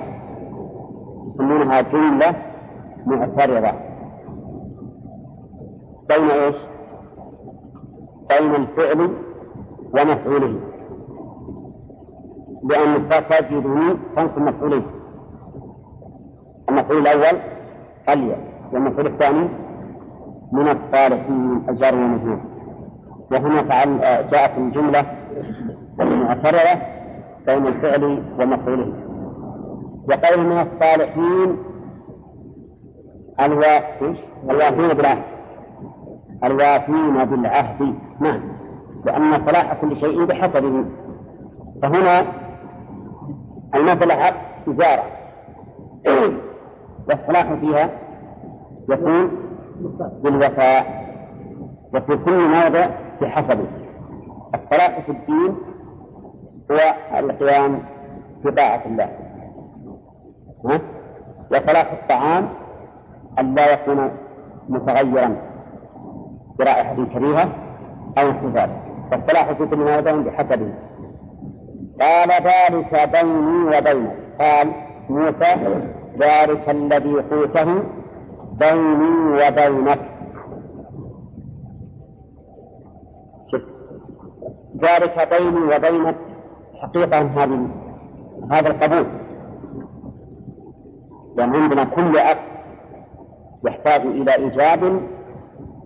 يسمونها 1.28 1.82
جملة 1.82 2.36
معترضة. 3.06 3.72
بين 6.10 6.30
إيش؟ 6.30 6.56
بين 8.30 8.56
الفعل 8.56 9.10
ومفعوله. 9.94 10.60
لأن 12.64 13.00
ستجدني 13.00 13.98
تنصب 14.16 14.40
مفعولين. 14.40 14.84
المفعول 16.70 17.08
الأول 17.08 17.40
قليل 18.08 18.36
والمفعول 18.74 19.08
الثاني 19.08 19.50
من 20.52 20.68
الصالحين 20.68 21.64
الجار 21.70 21.96
والمجرور 21.96 22.40
وهنا 23.32 23.64
فعل 23.64 24.00
جاءت 24.32 24.58
الجملة 24.58 25.06
المعترضة 26.00 26.82
بين 27.46 27.68
الفعل 27.68 28.04
ومفعوله. 28.40 28.94
وقول 30.10 30.46
من 30.46 30.62
الصالحين 30.62 31.58
الوافين 33.40 34.88
بالعهد. 34.88 35.24
الوافين 36.44 37.26
بالعهد. 37.26 37.96
نعم. 38.20 38.42
لأن 39.06 39.40
صلاح 39.46 39.74
كل 39.82 39.98
شيء 39.98 40.26
بحسبه 40.26 40.86
فهنا 41.82 42.26
المصلحة 43.76 44.34
تجارة 44.66 45.04
والصلاح 47.10 47.54
فيها 47.54 47.90
يكون 48.90 49.32
بالوفاء 50.24 51.02
وفي 51.94 52.18
كل 52.18 52.48
موضع 52.50 52.88
بحسبه 53.22 53.66
الصلاح 54.56 55.00
في 55.00 55.12
الدين 55.12 55.56
هو 56.72 56.80
القيام 57.20 57.84
بطاعة 58.46 58.82
الله؟ 58.86 59.10
وصلاح 61.52 61.92
الطعام 61.92 62.50
أن 63.40 63.56
لا 63.56 63.74
يكون 63.74 64.12
متغيرا 64.70 65.36
برائحة 66.60 66.96
كريهة 67.14 67.50
أو 68.18 68.28
انحفاظ 68.28 68.70
فالصلاح 69.12 69.52
في 69.52 69.66
كل 69.66 69.88
يدعون 69.88 70.24
بحسبه 70.24 70.74
قال 72.02 72.30
ذلك 72.30 73.10
بيني 73.14 73.64
وبينك. 73.78 74.16
قال 74.40 74.72
موسى 75.10 75.56
ذلك 76.20 76.70
الذي 76.70 77.14
قلته 77.14 77.84
بيني 78.52 79.34
وبينك. 79.34 80.00
شف. 83.52 83.64
ذلك 84.78 85.30
بيني 85.30 85.76
وبينك 85.76 86.16
حقيقة 86.82 87.22
هذا 88.52 88.68
القبول. 88.68 89.06
لأن 91.36 91.56
عندنا 91.56 91.84
كل 91.84 92.18
أخ 92.18 92.38
يحتاج 93.66 94.02
إلى 94.02 94.36
إيجاب 94.36 95.02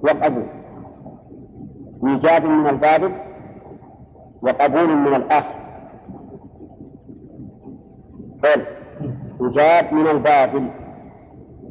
وقبول. 0.02 0.46
إيجاب 2.08 2.46
من 2.46 2.68
الباب 2.68 3.12
وقبول 4.42 4.96
من 4.96 5.16
الأخ. 5.16 5.46
قل 8.44 8.66
إيجاب 9.42 9.94
من 9.94 10.08
الباب 10.08 10.70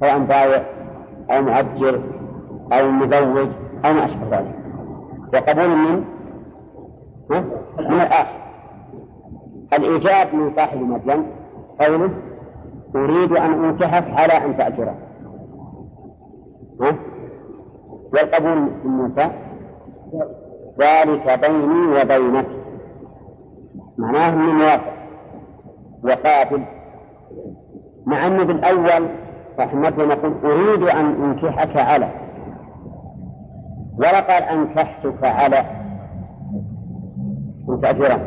سواء 0.00 0.18
بايع. 0.18 0.73
أو 1.30 1.42
مؤجر 1.42 2.00
أو 2.72 2.90
مزوج 2.90 3.48
أو 3.84 3.92
ما 3.92 4.04
أشبه 4.04 4.38
ذلك. 4.38 4.54
وقبول 5.34 5.68
من؟ 5.68 6.04
من 7.78 8.00
الآخر. 8.00 8.44
الإيجاب 9.78 10.34
من 10.34 10.52
صاحب 10.56 10.78
مدين 10.78 11.26
قوله 11.80 12.10
أريد 12.96 13.32
أن 13.32 13.64
أنكحك 13.64 14.04
على 14.10 14.32
أن 14.32 14.56
تأجره. 14.56 14.94
والقبول 18.12 18.56
من 18.56 18.70
موسى؟ 18.84 19.30
ذلك 20.80 21.40
بيني 21.40 22.02
وبينك. 22.02 22.46
معناه 23.98 24.34
من 24.34 24.54
موافق. 24.54 24.94
وقابل 26.04 26.62
مع 28.06 28.26
أنه 28.26 28.44
بالأول 28.44 29.08
رحمة 29.59 30.05
نقول 30.05 30.35
أريد 30.45 30.83
أن 30.83 31.23
أنكحك 31.23 31.77
على. 31.77 32.11
ولا 33.99 34.21
قال 34.21 34.43
أنكحتك 34.43 35.25
على. 35.25 35.64
متأجرا. 37.69 38.19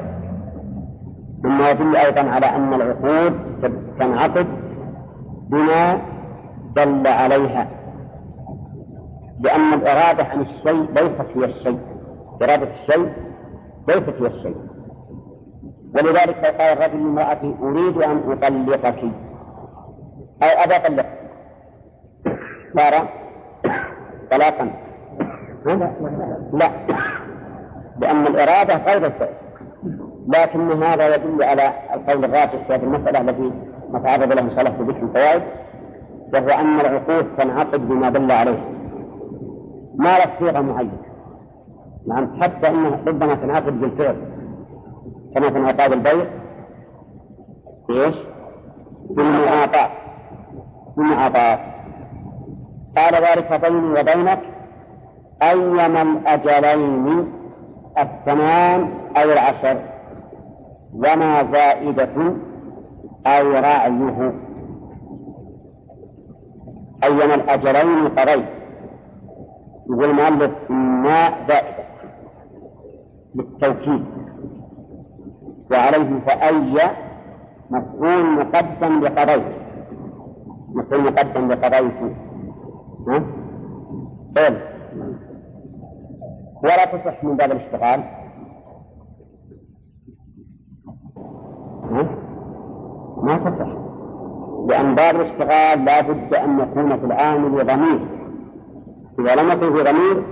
مما 1.43 1.69
يدل 1.69 1.95
أيضا 1.95 2.21
على 2.29 2.45
أن 2.45 2.73
العقود 2.73 3.33
تنعقد 3.99 4.47
بما 5.49 6.01
دل 6.75 7.07
عليها. 7.07 7.67
لأن 9.39 9.73
الإرادة 9.73 10.23
عن 10.23 10.41
الشيء 10.41 10.91
ليست 10.91 11.25
هي 11.35 11.45
الشيء. 11.45 11.79
إرادة 12.41 12.69
الشيء 12.81 13.09
ليست 13.87 14.21
هي 14.21 14.27
الشيء. 14.27 14.55
ولذلك 15.95 16.45
قال 16.45 16.77
الرجل 16.77 17.03
لامرأته 17.03 17.55
أريد 17.61 17.97
أن 17.97 18.31
أطلقك. 18.31 19.03
أو 20.43 20.47
أبى 20.63 20.75
أطلق 20.75 21.16
صار 22.77 23.07
طلاقا 24.31 24.71
لا. 26.53 26.69
لأن 27.99 28.27
الإرادة 28.27 28.77
غير 28.77 29.05
الفعل. 29.05 29.29
لكن 30.27 30.83
هذا 30.83 31.15
يدل 31.15 31.43
على 31.43 31.73
القول 31.93 32.25
الراجح 32.25 32.67
في 32.67 32.73
هذه 32.73 32.83
المسألة 32.83 33.21
التي 33.21 33.51
نتعرض 33.93 34.31
لها 34.31 34.43
إن 34.43 34.49
شاء 34.49 34.59
الله 34.59 34.71
في 34.71 34.83
ذكر 34.83 35.03
الفوائد 35.03 35.41
وهو 36.33 36.59
أن 36.59 36.79
العقود 36.79 37.25
تنعقد 37.37 37.87
بما 37.87 38.09
دل 38.09 38.31
عليه. 38.31 38.59
ما 39.95 40.17
له 40.17 40.25
صيغة 40.39 40.61
معينة؟ 40.61 40.97
نعم 42.07 42.41
حتى 42.41 42.69
إنها 42.69 42.99
ربما 43.07 43.35
تنعقد 43.35 43.81
بالفعل 43.81 44.15
كما 45.35 45.49
في 45.49 45.57
انعقاد 45.57 45.91
البيع. 45.91 46.25
إيش؟ 47.89 48.15
بالمعاطاة 49.09 49.89
بالمعاطاة 50.97 51.76
قال 52.97 53.15
ذلك 53.15 53.61
بيني 53.61 53.99
وبينك 53.99 54.39
أيما 55.41 56.01
الأجلين 56.01 57.33
الثمان 57.97 58.89
أو 59.17 59.31
العشر 59.31 59.77
وما 60.93 61.51
زائدة 61.51 62.35
أو 63.27 63.51
رعيه 63.51 64.33
أيما 67.03 67.35
الأجلين 67.35 68.07
قضيت. 68.07 68.45
يقول 69.89 70.09
المؤلف 70.09 70.51
ما 70.69 71.29
زائدة. 71.47 71.87
بالتوكيد. 73.35 74.05
وعليه 75.71 76.19
فأي 76.27 76.75
مفعول 77.69 78.25
مقدم 78.39 79.03
لقضيت. 79.03 79.43
مفعول 80.69 81.03
مقدم 81.03 81.51
لقضيت. 81.51 82.26
طيب 84.35 84.57
ولا 86.63 86.85
تصح 86.85 87.23
من 87.23 87.37
باب 87.37 87.51
الاشتغال. 87.51 88.03
ها؟ 91.83 92.07
ما 93.23 93.37
تصح 93.37 93.67
لأن 94.67 94.95
باب 94.95 95.15
الاشتغال 95.15 95.85
لا 95.85 96.01
بد 96.01 96.33
أن 96.33 96.59
يكون 96.59 96.99
في 96.99 97.05
العامل 97.05 97.65
ضمير 97.65 98.07
إذا 99.19 99.35
لم 99.35 99.51
يكن 99.51 99.73
في 99.73 99.83
ضمير 99.83 100.23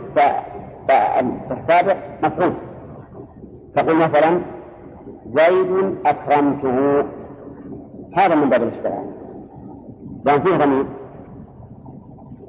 فالسابق 0.88 1.98
مفعول. 2.24 2.54
تقول 3.76 3.98
مثلا 3.98 4.42
زيد 5.26 5.96
أكرمته. 6.06 7.06
هذا 8.18 8.36
من 8.36 8.50
باب 8.50 8.64
الاشتغال. 8.64 9.06
لأن 10.26 10.42
فيه 10.42 10.58
ضمير. 10.58 10.86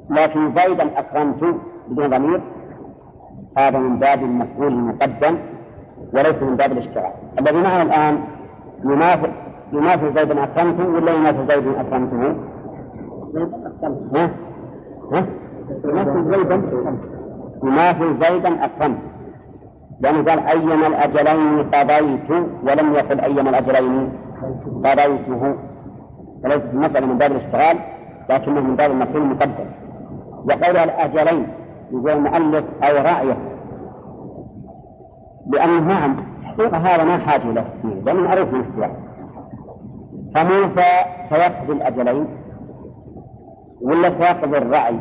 لكن 0.09 0.53
زيدا 0.55 0.99
أكرمت 0.99 1.55
بدون 1.87 2.09
ضمير 2.09 2.41
هذا 3.57 3.79
من 3.79 3.99
باب 3.99 4.23
المفعول 4.23 4.67
المقدم 4.67 5.37
وليس 6.13 6.43
من 6.43 6.55
باب 6.55 6.71
الاشتغال 6.71 7.11
الذي 7.39 7.57
معنا 7.61 7.81
الآن 7.81 8.19
يماثل 8.83 9.31
يماثل 9.73 10.13
زيدا 10.15 10.43
أكرمته 10.43 10.87
ولا 10.87 11.13
يماثل 11.13 11.47
زيدا 11.47 11.81
أكرمته؟ 11.81 12.35
ها؟ 14.15 14.29
ها؟ 15.13 15.25
يماثل 15.85 16.31
زيدا 16.31 16.61
يماثل 17.63 18.13
زيدا 18.15 18.65
أكرمته 18.65 19.01
لأنه 20.01 20.23
قال 20.23 20.39
أيما 20.39 20.87
الأجلين 20.87 21.63
قضيت 21.63 22.29
ولم 22.63 22.93
يقل 22.93 23.19
أيما 23.19 23.49
الأجلين 23.49 24.11
قضيته 24.85 25.55
فليست 26.43 26.65
المسألة 26.73 27.05
من 27.07 27.17
باب 27.17 27.31
الاشتغال 27.31 27.77
لكنه 28.29 28.61
من 28.61 28.75
باب 28.75 28.91
المفعول 28.91 29.21
المقدم 29.21 29.65
وقول 30.45 30.77
الأجلين 30.77 31.47
يقول 31.91 32.11
المؤلف 32.11 32.65
أو 32.83 32.97
رأيه. 32.97 33.37
لأنه 35.47 35.79
نعم 35.79 36.15
حقيقة 36.43 36.77
هذا 36.77 37.03
ما 37.03 37.17
حاجة 37.17 37.43
إلى 37.43 37.61
تفسير 37.61 38.03
لأنه 38.03 38.21
معروف 38.21 38.53
من 38.53 38.59
السياق. 38.59 38.91
فموسى 40.35 40.89
سيقضي 41.29 41.73
الأجلين 41.73 42.27
ولا 43.81 44.09
سيقضي 44.09 44.57
الرأي؟ 44.57 44.99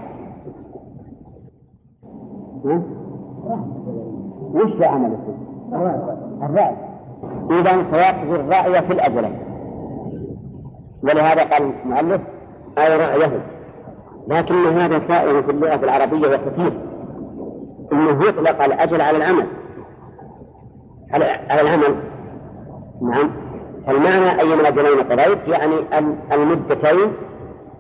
وش 4.55 4.83
عمله؟ 4.83 5.18
الرأي. 6.42 6.77
إذا 7.51 7.83
سيقضي 7.83 8.37
الرأي 8.40 8.83
في 8.83 8.92
الأجلين. 8.92 9.38
ولهذا 11.03 11.44
قال 11.44 11.72
المؤلف 11.85 12.20
أو 12.79 13.01
رأيه. 13.01 13.56
لكن 14.29 14.67
هذا 14.67 14.99
سائر 14.99 15.43
في 15.43 15.51
اللغة 15.51 15.85
العربية 15.85 16.29
وكثير. 16.29 16.73
أنه 17.93 18.29
يطلق 18.29 18.65
الأجل 18.65 19.01
على 19.01 19.17
العمل. 19.17 19.47
على, 21.12 21.25
على 21.25 21.61
العمل. 21.61 21.95
نعم. 23.03 23.31
فالمعنى 23.87 24.41
أي 24.41 24.55
من 24.55 24.61
الأجلين 24.61 25.01
قضيت؟ 25.01 25.49
يعني 25.49 25.75
المدتين 26.33 27.12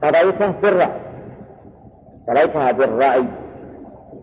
قضيته 0.02 0.50
بالرأي. 0.50 1.00
قضيتها 2.28 2.72
بالرأي. 2.72 3.24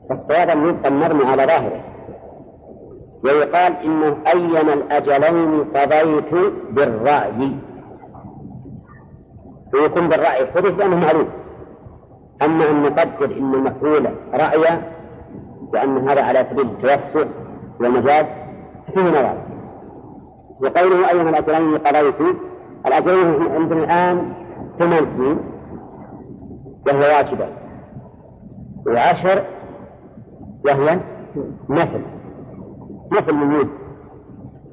فالصواب 0.09 0.49
أن 0.49 0.67
يبقى 0.67 0.89
المرمي 0.89 1.25
على 1.25 1.45
ظاهره. 1.45 1.81
ويقال 3.23 3.73
إنه 3.83 4.17
أيما 4.33 4.73
الأجلين 4.73 5.63
قضيت 5.63 6.53
بالرأي. 6.69 7.55
ويكون 9.73 10.09
بالرأي 10.09 10.47
حدث 10.47 10.79
لأنه 10.79 10.95
معروف. 10.95 11.27
أما 12.45 12.71
أن 12.71 12.83
نقدر 12.83 13.37
أن 13.37 13.53
المفعول 13.53 14.09
رأي 14.33 14.79
وأن 15.73 16.09
هذا 16.09 16.23
على 16.23 16.47
سبيل 16.51 16.65
التوسع 16.65 17.25
والمجاز 17.79 18.25
فيه 18.93 19.01
نظر. 19.01 19.37
وقوله 20.61 21.09
أيها 21.09 21.29
الأجلين 21.29 21.77
قضيت 21.77 22.15
الأجلين 22.85 23.51
عندنا 23.51 23.83
الآن 23.83 24.33
ثمان 24.79 25.05
سنين 25.05 25.39
وهي 26.87 27.15
واجبة. 27.15 27.47
وعشر 28.87 29.43
وهي 30.65 30.99
نفل. 31.69 32.01
نفل 33.11 33.33
من 33.33 33.67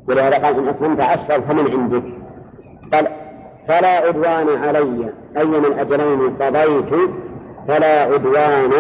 ولهذا 0.09 0.47
قال 0.47 0.59
إن 0.59 0.69
أتممت 0.69 1.01
عشرا 1.01 1.41
فمن 1.41 1.71
عندك. 1.71 2.05
قال 2.93 3.09
فلا 3.69 3.89
عدوان 3.89 4.49
علي 4.49 5.13
أي 5.37 5.45
من 5.45 5.65
الأجلين 5.65 6.37
قضيت 6.37 7.11
فلا 7.69 8.03
عدوان 8.03 8.73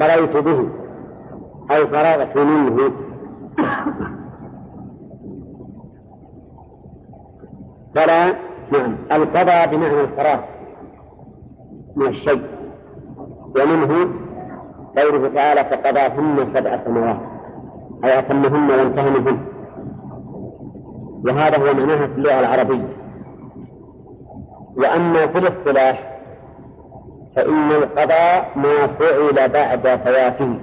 قضيت 0.00 0.36
به 0.36 0.68
أي 1.70 1.86
فرغت 1.86 2.36
منه. 2.36 2.92
فلا 7.94 8.34
نعم. 8.72 8.96
القضاء 9.12 9.66
بمعنى 9.66 10.00
الفراغ 10.00 10.40
من 11.96 12.06
الشيء 12.06 12.42
ومنه 13.56 14.08
قوله 14.96 15.28
تعالى 15.28 15.64
فقضاهن 15.64 16.44
سبع 16.44 16.76
سنوات 16.76 17.16
أي 18.04 18.18
أتمهن 18.18 18.70
وانتهى 18.70 19.10
منهن 19.10 19.38
وهذا 21.24 21.58
هو 21.58 21.74
معناها 21.74 22.06
في 22.06 22.14
اللغة 22.14 22.40
العربية. 22.40 22.96
وأما 24.76 25.26
في 25.26 25.38
الاصطلاح 25.38 26.09
فإن 27.36 27.72
القضاء 27.72 28.50
ما 28.56 28.86
فعل 28.86 29.48
بعد 29.48 29.98
فواته 30.04 30.60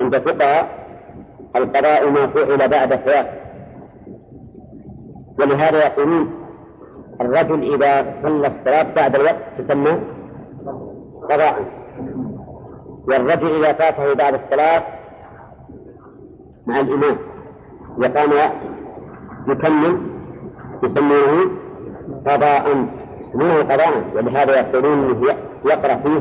عند 0.00 0.14
الفقهاء 0.14 0.86
القضاء 1.56 2.10
ما 2.10 2.26
فعل 2.26 2.68
بعد 2.68 2.96
فواته 2.96 3.46
ولهذا 5.38 5.86
يقولون 5.86 6.30
الرجل 7.20 7.74
إذا 7.74 8.10
صلى 8.22 8.46
الصلاة 8.46 8.94
بعد 8.94 9.14
الوقت 9.14 9.42
تسمى 9.58 10.00
قضاء. 11.30 11.64
والرجل 13.08 13.64
إذا 13.64 13.72
فاته 13.72 14.14
بعد 14.14 14.34
الصلاة 14.34 14.82
مع 16.66 16.80
الإمام. 16.80 17.16
وقام 17.98 18.52
يكمل 19.48 20.00
يسمونه 20.82 21.50
قضاء. 22.26 22.86
يسمونه 23.26 23.58
قضاء 23.62 24.04
ولهذا 24.14 24.60
يقولون 24.60 25.04
إنه 25.04 25.34
يقرأ 25.64 25.94
فيه 25.96 26.20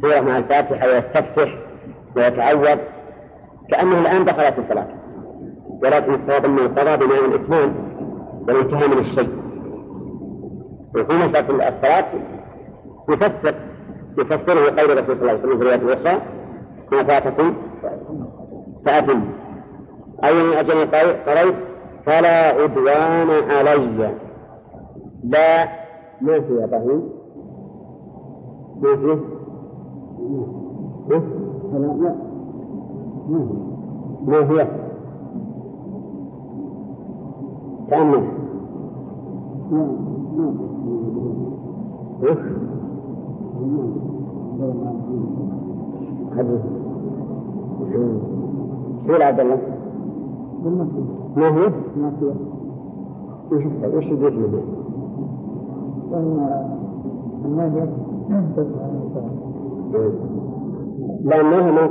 سورة 0.00 0.20
مع 0.20 0.38
الفاتحة 0.38 0.86
ويستفتح 0.86 1.58
ويتعوذ 2.16 2.78
كأنه 3.70 3.98
الآن 4.00 4.24
دخل 4.24 4.52
في 4.52 4.62
صلاه 4.62 4.88
ولكن 5.82 6.14
الصواب 6.14 6.44
انه 6.44 6.62
قضى 6.62 7.06
بمعنى 7.06 7.24
الإتمام 7.24 7.74
والانتهاء 8.48 8.88
من 8.88 8.98
الشيء. 8.98 9.30
وفي 10.96 11.12
مساله 11.12 11.68
الصلاة 11.68 12.06
يفسر 13.10 13.54
يفسره 14.18 14.80
قول 14.80 14.90
الرسول 14.90 15.16
صلى 15.16 15.30
الله 15.30 15.30
عليه 15.30 15.54
وسلم 15.54 15.58
في 15.58 15.64
الأخرى 15.64 16.22
ما 16.92 17.04
فاتكم 17.04 17.54
فأتم. 18.86 19.24
أي 20.24 20.42
من 20.42 20.52
أجل 20.52 20.90
قريت 21.26 21.54
فلا 22.06 22.46
عدوان 22.46 23.30
علي. 23.50 24.14
لا 25.24 25.83
في 26.40 26.54
يا 26.54 26.64
إبراهيم 26.64 27.02
ما 28.82 28.96
في 28.96 29.06
لا 32.00 32.14
ما 34.26 34.50
هي 34.50 34.68
تأمل. 37.90 38.24
شو 49.06 49.12
عبد 49.12 49.40
الله؟ 49.40 49.58
ما 51.36 51.48
هي؟ 51.48 51.70
ما 51.96 52.12
هي 52.20 52.32
وش 53.52 53.64
وش 53.94 54.34
يقول؟ 54.34 54.83
لأنها 61.24 61.70
ما 61.70 61.86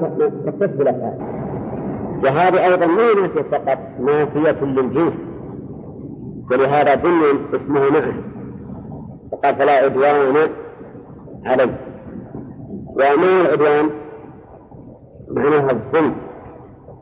تتصل 0.45 0.67
بالأفعال. 0.77 1.17
وهذه 2.23 2.65
أيضا 2.65 2.85
ما 2.85 3.01
هي 3.01 3.21
نافية 3.21 3.41
فقط 3.41 3.77
نافية 3.99 4.65
للجنس. 4.65 5.23
ولهذا 6.51 6.95
بني 6.95 7.55
اسمه 7.55 7.79
معه 7.79 8.13
وقال 9.31 9.55
فلا 9.55 9.71
عدوان 9.71 10.49
علي. 11.45 11.69
وما 12.95 13.41
العدوان؟ 13.41 13.89
معناها 15.31 15.71
الظلم 15.71 16.15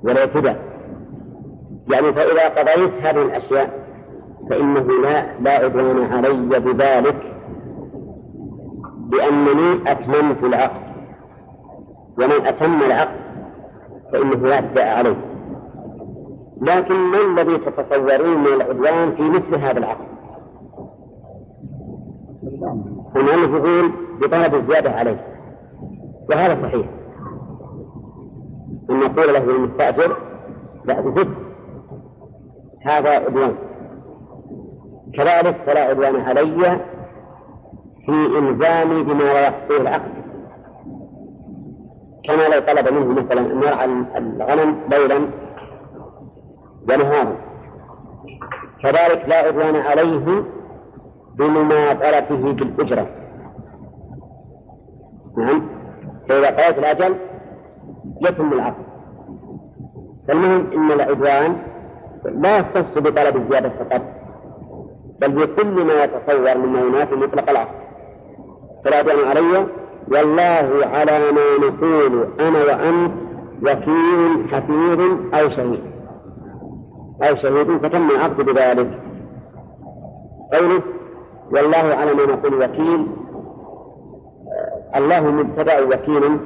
والاعتداء 0.04 0.60
يعني 1.92 2.14
فإذا 2.14 2.50
قضيت 2.50 2.94
هذه 3.02 3.22
الأشياء 3.22 3.81
فإنه 4.52 5.02
لا 5.04 5.40
لا 5.40 5.52
عدوان 5.52 6.14
علي 6.14 6.60
بذلك 6.60 7.34
لأنني 9.12 9.92
أتممت 9.92 10.44
العقد. 10.44 10.82
ومن 12.18 12.46
أتم 12.46 12.84
العقد 12.84 13.20
فإنه 14.14 14.48
لا 14.48 14.56
اعتداء 14.56 14.98
عليه. 14.98 15.16
لكن 16.62 16.96
ما 16.96 17.18
الذي 17.22 17.58
تتصورون 17.58 18.38
من 18.38 18.48
العدوان 18.48 19.16
في 19.16 19.30
مثل 19.30 19.56
هذا 19.56 19.80
العقد؟ 19.80 20.06
المؤلف 23.16 23.54
يقول 23.54 23.92
بطلب 24.22 24.56
الزيادة 24.56 24.92
عليه 24.92 25.26
وهذا 26.30 26.62
صحيح. 26.62 26.88
أن 28.90 29.00
نقول 29.00 29.34
له 29.34 29.46
للمستأجر 29.46 30.18
لا 30.86 31.02
زد 31.02 31.34
هذا 32.86 33.10
عدوان. 33.10 33.71
كذلك 35.14 35.56
فلا 35.66 35.80
عدوان 35.80 36.22
علي 36.22 36.80
في 38.06 38.40
إلزامي 38.40 39.04
بما 39.04 39.24
لا 39.24 39.48
يقضيه 39.48 39.82
العقد 39.82 40.12
كما 42.24 42.48
لو 42.48 42.60
طلب 42.60 42.94
منه 42.94 43.22
مثلا 43.22 43.40
أن 43.42 43.62
يرعى 43.62 43.86
الغنم 44.18 44.76
ليلا 44.90 45.28
ونهارا 46.90 47.36
كذلك 48.84 49.26
لا 49.28 49.36
عدوان 49.36 49.76
عليه 49.76 50.44
بمماطلته 51.36 52.54
بالأجرة. 52.54 53.08
نعم. 55.38 55.70
فإذا 56.30 56.48
قضيت 56.48 56.78
الأجل 56.80 57.16
يتم 58.22 58.54
العقد 58.54 58.84
فالمهم 60.28 60.72
أن 60.74 60.92
العدوان 60.92 61.58
لا 62.26 62.58
يختص 62.58 62.98
بطلب 62.98 63.36
الزيادة 63.36 63.70
فقط. 63.70 64.02
بل 65.22 65.32
بكل 65.32 65.86
ما 65.86 66.04
يتصور 66.04 66.58
مما 66.58 66.80
ينافي 66.82 67.16
مطلق 67.16 67.50
العقد 67.50 67.76
فلا 68.86 68.98
عدوان 68.98 69.28
علي 69.28 69.68
والله 70.12 70.86
على 70.86 71.32
ما 71.32 71.68
نقول 71.68 72.28
أنا 72.40 72.60
وأنت 72.64 73.12
وكيل 73.64 74.50
حفيظ 74.52 75.02
أو 75.34 75.50
شهيد. 75.50 75.84
أو 77.24 77.36
شهيد 77.36 77.78
فتم 77.78 78.10
العقد 78.10 78.36
بذلك. 78.36 79.00
قوله 80.54 80.82
والله 81.52 81.96
على 81.96 82.14
ما 82.14 82.26
نقول 82.26 82.64
وكيل 82.64 83.08
الله 84.96 85.22
مبتدأ 85.22 85.86
وكيل 85.86 86.40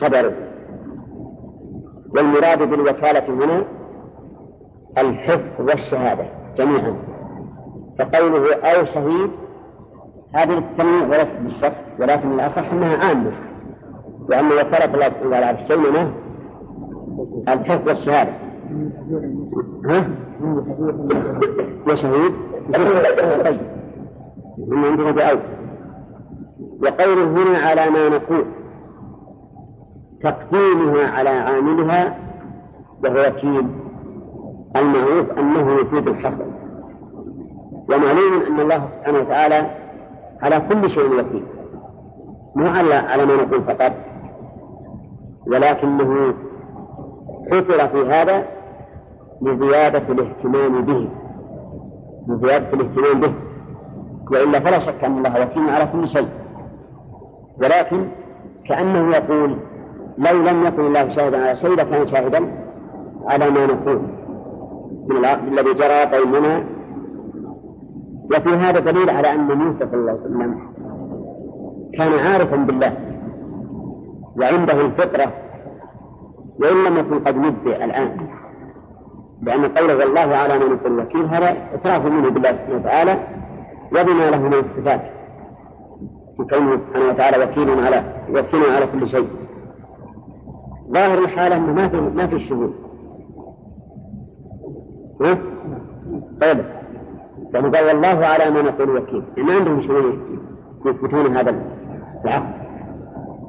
خبر. 0.00 0.32
والمراد 2.16 2.70
بالوكالة 2.70 3.28
هنا 3.28 3.64
الحفظ 4.98 5.68
والشهادة 5.68 6.26
جميعا. 6.56 7.15
فقوله 7.98 8.54
أو 8.54 8.84
شهيد 8.84 9.30
هذه 10.34 10.58
التنويع 10.58 11.06
وليست 11.06 11.36
بالشك 11.42 11.76
ولكن 12.00 12.32
الأصح 12.32 12.72
أنها 12.72 12.96
عامة 12.96 13.32
لأن 14.28 14.46
وكالة 14.46 14.94
الله 14.94 15.08
سبحانه 15.08 15.28
وتعالى 15.28 15.50
الشيء 15.50 15.78
منه 15.78 16.12
الحفظ 17.48 17.88
والشهادة. 17.88 18.32
ها؟ 19.86 20.08
وشهيد 21.88 22.32
طيب. 23.44 23.60
هم 24.58 24.84
عندنا 24.84 25.10
بأو 25.10 25.38
وقوله 26.82 27.24
هنا 27.24 27.58
على 27.58 27.90
ما 27.90 28.08
نقول 28.08 28.44
تقديمها 30.22 31.08
على 31.08 31.28
عاملها 31.28 32.16
وهو 33.04 33.26
وكيل 33.28 33.66
المعروف 34.76 35.38
أنه 35.38 35.72
يفيد 35.72 36.08
الحصر. 36.08 36.44
ومعلوم 37.88 38.42
أن 38.48 38.60
الله 38.60 38.86
سبحانه 38.86 39.18
وتعالى 39.18 39.70
على 40.42 40.60
كل 40.68 40.90
شيء 40.90 41.12
وكيل. 41.12 41.44
مو 42.56 42.66
على 42.66 42.94
على 42.94 43.26
ما 43.26 43.36
نقول 43.36 43.62
فقط 43.62 43.92
ولكنه 45.46 46.34
حصر 47.50 47.88
في 47.88 48.10
هذا 48.10 48.44
لزيادة 49.42 50.12
الاهتمام 50.12 50.84
به. 50.84 51.08
لزيادة 52.28 52.72
الاهتمام 52.72 53.20
به. 53.20 53.32
وإلا 54.32 54.60
فلا 54.60 54.78
شك 54.78 55.04
أن 55.04 55.18
الله 55.18 55.42
وكيل 55.42 55.70
على 55.70 55.88
كل 55.92 56.08
شيء. 56.08 56.28
ولكن 57.62 58.08
كأنه 58.68 59.16
يقول 59.16 59.56
لو 60.18 60.42
لم 60.42 60.66
يكن 60.66 60.86
الله 60.86 61.08
شاهدا 61.08 61.44
على 61.44 61.56
شيء 61.56 61.74
لكان 61.74 62.06
شاهدا 62.06 62.66
على 63.26 63.50
ما 63.50 63.66
نقول. 63.66 64.02
من 65.08 65.24
الذي 65.24 65.74
جرى 65.74 66.06
بيننا 66.06 66.64
وفي 68.30 68.48
هذا 68.48 68.80
دليل 68.80 69.10
على 69.10 69.34
أن 69.34 69.58
موسى 69.58 69.86
صلى 69.86 70.00
الله 70.00 70.10
عليه 70.10 70.20
وسلم 70.20 70.58
كان 71.94 72.12
عارفا 72.12 72.56
بالله 72.56 72.92
وعنده 74.40 74.80
الفطرة 74.80 75.32
وإن 76.60 76.84
لم 76.84 76.96
يكن 76.96 77.18
قد 77.18 77.36
نبئ 77.36 77.84
الآن 77.84 78.16
لأن 79.42 79.64
قوله 79.64 79.96
والله 79.96 80.36
على 80.36 80.58
من 80.58 80.74
يكون 80.74 80.92
الوكيل 80.92 81.24
هذا 81.24 81.46
إعتراف 81.46 82.04
منه 82.06 82.30
بالله 82.30 82.52
سبحانه 82.52 82.76
وتعالى 82.76 83.18
وبما 83.92 84.30
له 84.30 84.38
من 84.38 84.54
الصفات 84.54 85.00
كونه 86.50 86.76
سبحانه 86.76 87.08
وتعالى 87.08 87.44
وكيل 87.44 87.84
على 87.84 88.04
وكيل 88.30 88.70
على 88.70 88.86
كل 88.86 89.08
شيء. 89.08 89.28
ظاهر 90.92 91.18
الحالة 91.18 91.56
أنه 91.56 91.72
ما 91.72 91.88
في 91.88 91.96
ما 92.00 92.26
في 92.26 92.48
شهود. 92.48 92.74
ها؟ 95.20 95.38
طيب. 96.40 96.75
يعني 97.56 97.76
قال 97.76 97.86
والله 97.86 98.26
على 98.26 98.50
ما 98.50 98.62
نقول 98.62 98.96
وكيل 98.96 99.22
ما 99.38 99.54
عندهم 99.54 99.82
شهود 99.82 100.18
يثبتون 100.86 101.36
هذا 101.36 101.54
العقد 102.24 102.54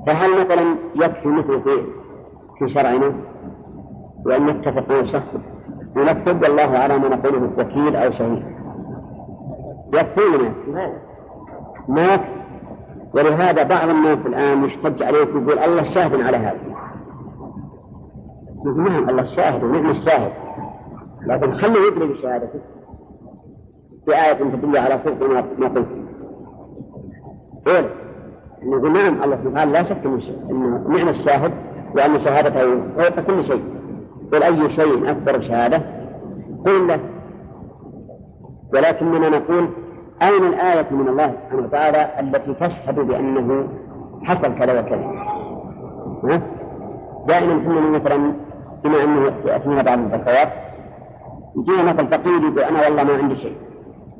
فهل 0.07 0.41
مثلا 0.41 0.75
يكفي 0.95 1.27
مثل 1.27 1.61
في 1.61 1.81
في 2.59 2.67
شرعنا؟ 2.67 3.13
وأن 4.25 4.45
نتفق 4.45 4.91
مع 4.91 5.05
شخص 5.05 5.35
ونكتب 5.95 6.43
والله 6.43 6.77
على 6.77 6.97
ما 6.97 7.07
نقوله 7.07 7.49
وكيل 7.57 7.95
أو 7.95 8.11
شهيد. 8.11 8.43
يكفينا 9.93 10.51
ما 11.87 12.19
ولهذا 13.13 13.63
بعض 13.63 13.89
الناس 13.89 14.25
الآن 14.25 14.65
يحتج 14.65 15.03
عليك 15.03 15.35
ويقول 15.35 15.59
الله 15.59 15.83
شاهد 15.83 16.21
على 16.21 16.37
هذا. 16.37 16.59
نعم 18.65 19.09
الله 19.09 19.21
الشاهد 19.21 19.63
ونعم 19.63 19.89
الشاهد. 19.89 20.31
لكن 21.27 21.53
خلوا 21.53 21.87
يدري 21.87 22.07
بشهادته 22.07 22.59
في 24.07 24.15
آية 24.15 24.33
تدل 24.33 24.77
على 24.77 24.97
صدق 24.97 25.29
ما 25.59 25.67
قلت. 25.67 25.87
قول 27.65 27.85
نقول 28.63 28.93
نعم 28.93 29.23
الله 29.23 29.35
سبحانه 29.35 29.51
وتعالى 29.51 29.71
لا 29.71 29.83
شك 29.83 30.05
انه 30.49 30.87
نعم 30.87 31.09
الشاهد 31.09 31.51
وأن 31.95 32.19
شهادته 32.19 32.81
فوق 32.97 33.19
كل 33.19 33.43
شيء. 33.43 33.63
قل 34.33 34.43
أي 34.43 34.69
شيء 34.69 35.11
أكبر 35.11 35.41
شهادة؟ 35.41 35.81
قل 36.65 36.87
له. 36.87 36.99
ولكننا 38.73 39.29
نقول 39.29 39.67
أين 40.21 40.43
الآية 40.43 40.87
من 40.91 41.07
الله 41.07 41.35
سبحانه 41.35 41.63
وتعالى 41.63 42.19
التي 42.19 42.53
تشهد 42.53 42.95
بأنه 42.95 43.67
حصل 44.23 44.55
كذا 44.55 44.79
وكذا؟ 44.79 46.41
دائما 47.27 47.57
كنا 47.57 47.89
مثلا 47.89 48.33
بما 48.83 49.03
أنه 49.03 49.33
يأتينا 49.45 49.81
بعض 49.81 49.99
الزكوات 49.99 50.49
يجينا 51.57 51.93
مثل 51.93 52.07
فقير 52.07 52.41
يقول 52.41 52.59
أنا 52.59 52.81
والله 52.85 53.03
ما 53.03 53.13
عندي 53.13 53.35
شيء. 53.35 53.55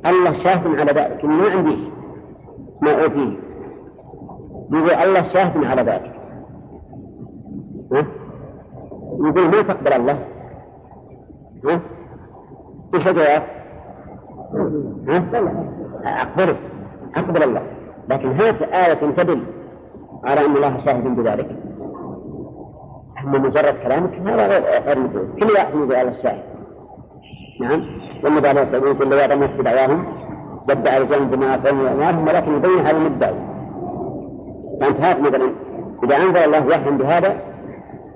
الله 0.06 0.34
شاهد 0.34 0.68
على 0.80 0.92
ذلك. 0.92 1.26
ما 1.26 1.50
عندي 1.50 1.76
شيء. 1.76 1.92
ما 2.82 3.04
أوتيه 3.04 3.38
يقول 4.72 4.90
الله 4.90 5.24
شاهد 5.24 5.66
على 5.66 5.82
ذلك؟ 5.82 6.14
يقول 9.20 9.50
ما 9.50 9.62
تقبل 9.62 9.94
الله؟ 9.94 10.20
ها؟ 11.66 11.82
إيش 12.94 13.08
الجواب؟ 13.08 13.44
ها؟ 15.08 15.24
أقبله. 16.22 16.56
أقبل 17.16 17.44
الله. 17.44 17.62
لكن 18.10 18.32
هات 18.32 18.62
آية 18.62 19.12
تدل 19.12 19.44
على 20.24 20.46
أن 20.46 20.56
الله 20.56 20.78
شاهد 20.78 21.04
بذلك. 21.04 21.68
أما 23.24 23.38
مجرد 23.40 23.76
كلامك 23.84 24.14
هذا 24.14 24.48
غير 24.48 24.84
غير 24.84 25.08
كل 25.40 25.52
واحد 25.52 25.76
يقول 25.76 25.96
الله 25.96 26.12
الشاهد 26.12 26.44
نعم؟ 27.62 28.07
والنبي 28.23 28.47
عليه 28.47 28.62
الصلاة 28.62 28.84
والسلام 28.84 29.12
يقول 29.12 29.32
الناس 29.32 29.53
بدعواهم 29.53 30.06
يدعي 30.69 30.97
الرجال 30.97 31.25
بما 31.25 31.56
قالوا 31.56 31.91
أموالهم 31.91 32.27
ولكن 32.27 32.56
يبين 32.56 32.80
هذا 32.80 32.97
المدعي. 32.97 33.34
فأنت 34.82 34.99
هات 34.99 35.19
مثلا 35.19 35.51
إذا 36.03 36.17
أنزل 36.17 36.38
الله 36.38 36.67
وحيا 36.67 36.91
بهذا 36.91 37.36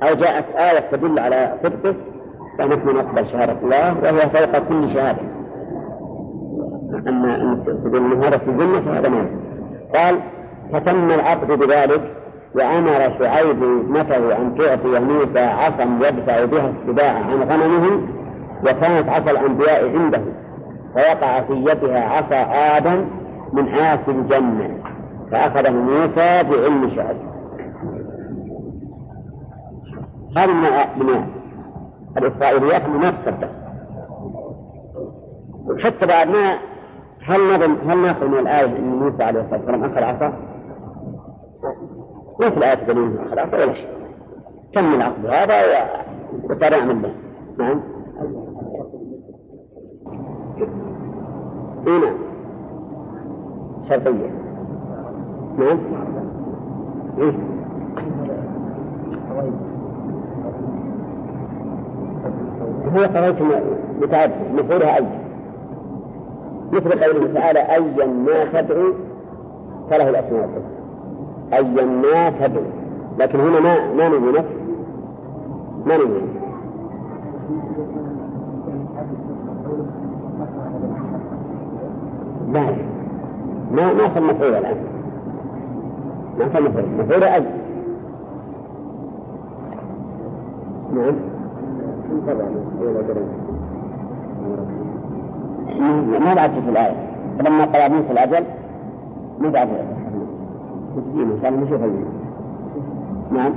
أو 0.03 0.15
جاءت 0.15 0.45
آية 0.55 0.79
تدل 0.91 1.19
على 1.19 1.53
صدقه 1.63 1.95
فنحن 2.57 2.89
نقبل 2.89 3.27
شهادة 3.27 3.57
الله 3.63 3.97
وهي 4.03 4.29
فوق 4.29 4.57
كل 4.69 4.89
شهادة. 4.89 5.21
أما 7.07 7.35
أن 7.35 7.63
تقول 7.65 7.97
أن 7.97 8.23
هذا 8.23 8.37
في 8.37 8.49
الذمة 8.49 8.81
فهذا 8.81 9.09
ما 9.09 9.25
قال 9.95 10.19
فتم 10.73 11.11
العقد 11.11 11.47
بذلك 11.47 12.01
وأمر 12.55 13.19
شعيب 13.19 13.63
ابنته 13.63 14.37
أن 14.37 14.55
تعطي 14.57 14.99
موسى 14.99 15.39
عصا 15.39 15.83
يدفع 15.83 16.45
بها 16.45 16.69
السباع 16.69 17.13
عن 17.13 17.43
غنمه 17.43 18.01
وكانت 18.63 19.09
عصا 19.09 19.31
الأنبياء 19.31 19.97
عنده 19.97 20.21
فوقع 20.95 21.41
في 21.41 21.53
يدها 21.53 21.99
عصا 21.99 22.35
آدم 22.77 23.05
من 23.53 23.69
عاصي 23.69 24.11
الجنة 24.11 24.77
فأخذه 25.31 25.71
موسى 25.71 26.43
بعلم 26.43 26.89
شعيب 26.95 27.31
هذه 30.37 30.53
من 30.53 31.05
من 31.05 31.25
الإسرائيليات 32.17 32.85
اللي 32.85 32.97
ما 32.97 33.11
تصدق 33.11 33.49
وحتى 35.65 36.05
بعد 36.05 36.27
ما 36.27 36.57
هل 37.25 37.63
هل 37.63 37.97
نأخذ 37.97 38.27
من 38.27 38.39
الآية 38.39 38.65
أن 38.65 38.99
موسى 38.99 39.23
عليه 39.23 39.39
الصلاة 39.39 39.59
والسلام 39.59 39.83
أخذ 39.83 40.03
عصا؟ 40.03 40.33
ما 42.39 42.49
في 42.49 42.57
الآية 42.57 42.75
تدل 42.75 43.19
أخذ 43.25 43.39
عصا 43.39 43.57
ولا 43.57 43.73
شيء. 43.73 43.89
تم 44.73 44.93
العقد 44.93 45.25
هذا 45.25 45.61
وصار 46.49 46.71
يعمل 46.71 46.95
به 46.95 47.11
نعم. 47.59 47.81
اي 51.87 51.99
نعم 51.99 52.15
شرطية. 53.89 54.29
نعم. 55.57 55.77
إيه؟ 57.17 57.33
هو 62.95 62.99
قضية 62.99 63.63
متعدد 64.01 64.33
مفعولها 64.53 64.97
أي. 64.97 65.05
مثل 66.71 67.03
قوله 67.03 67.33
تعالى 67.33 67.59
أيا 67.59 68.05
ما 68.05 68.61
تدعو 68.61 68.93
فله 69.89 70.09
الأسماء 70.09 70.45
الحسنى. 70.45 70.81
أيا 71.53 71.85
ما 71.85 72.29
تدعو. 72.29 72.63
لكن 73.19 73.39
هنا 73.39 73.59
ما 73.59 73.93
ما 73.93 74.09
نبي 74.09 74.39
نفس 74.39 74.49
ما 75.85 75.97
نبي 75.97 76.21
ما 82.51 83.93
ما 83.93 84.13
صار 84.13 84.23
مفعول 84.23 84.53
الآن. 84.53 84.75
ما 86.39 86.49
صار 86.53 86.61
مفعول. 86.61 86.85
مفعول 86.99 87.23
أي 87.23 87.45
نعم. 90.93 91.15
ما 96.25 96.33
بعد 96.33 96.53
في 96.53 96.69
الآية. 96.69 97.11
فلما 97.39 97.65
قضى 97.65 97.95
موسى 97.95 98.11
الأجل 98.11 98.45
ما 99.39 99.49
بعد 99.49 99.67
إن 101.15 101.37
شاء 101.41 101.49
الله 101.49 101.61
نشوف 101.63 101.81
نعم. 103.31 103.51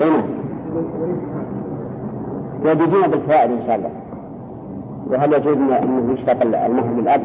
اي 0.00 0.22
ويجينا 2.64 3.06
بالفوائد 3.06 3.50
إن 3.50 3.60
شاء 3.66 3.76
الله. 3.76 3.90
وهل 5.10 5.32
يجوز 5.32 5.56
انه 5.56 6.12
يشترط 6.12 6.42
المهر 6.42 7.00
للاب 7.00 7.20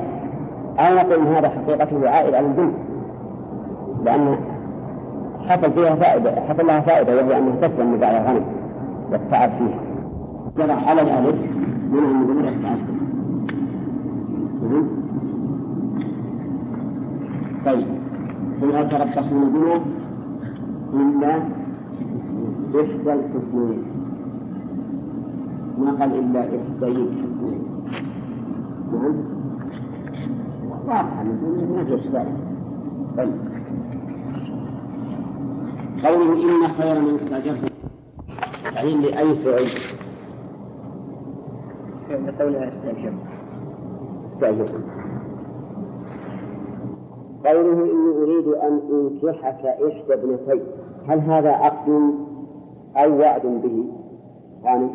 أو 0.79 0.95
نقول 0.95 1.27
إن 1.27 1.35
هذا 1.35 1.49
حقيقته 1.49 2.09
عائد 2.09 2.33
على 2.33 2.47
البنت 2.47 2.73
لأن 4.05 4.37
حصل 5.47 5.71
فيها 5.71 5.95
فائدة 5.95 6.41
حصل 6.49 6.67
لها 6.67 6.79
فائدة 6.79 7.15
وهي 7.15 7.37
انها 7.37 7.67
تسلم 7.67 7.91
من 7.91 7.99
بعد 7.99 8.15
الغنم 8.15 8.45
والتعب 9.11 9.49
فيها 9.49 9.79
جرى 10.57 10.71
على 10.71 11.01
الألف 11.01 11.35
من 11.91 11.99
المدمر 11.99 12.47
التعب 12.47 12.77
طيب. 17.65 17.87
لا 18.61 18.79
يتربصون 18.79 19.49
بنا 19.53 19.81
إلا 20.93 21.35
إحدى 22.81 23.13
الحسنين 23.13 23.92
ما 25.77 25.91
قال 25.91 26.19
إلا 26.19 26.39
إحدى 26.39 26.87
الحسنين 26.87 27.63
نعم. 28.93 29.15
واضحة 30.87 31.23
ما 31.23 31.83
في 31.85 31.95
إشكال 31.95 32.27
طيب. 33.17 33.33
قوله 36.05 36.33
إن 36.33 36.67
خير 36.67 37.01
من 37.01 37.15
استأجرت. 37.15 37.71
تعيين 38.75 39.01
لأي 39.01 39.35
فعل. 39.35 39.67
لقولها 42.27 42.67
استأجر. 42.67 43.13
استأجر. 44.25 44.65
قوله 47.45 47.83
إني 47.83 48.23
أريد 48.23 48.47
أن 48.47 48.79
أنكحك 48.91 49.65
إحدى 49.65 50.13
ابنتي. 50.13 50.61
هل 51.07 51.19
هذا 51.19 51.49
عقد 51.49 51.89
أو 52.95 53.19
وعد 53.19 53.41
به؟ 53.41 53.85
يعني 54.63 54.89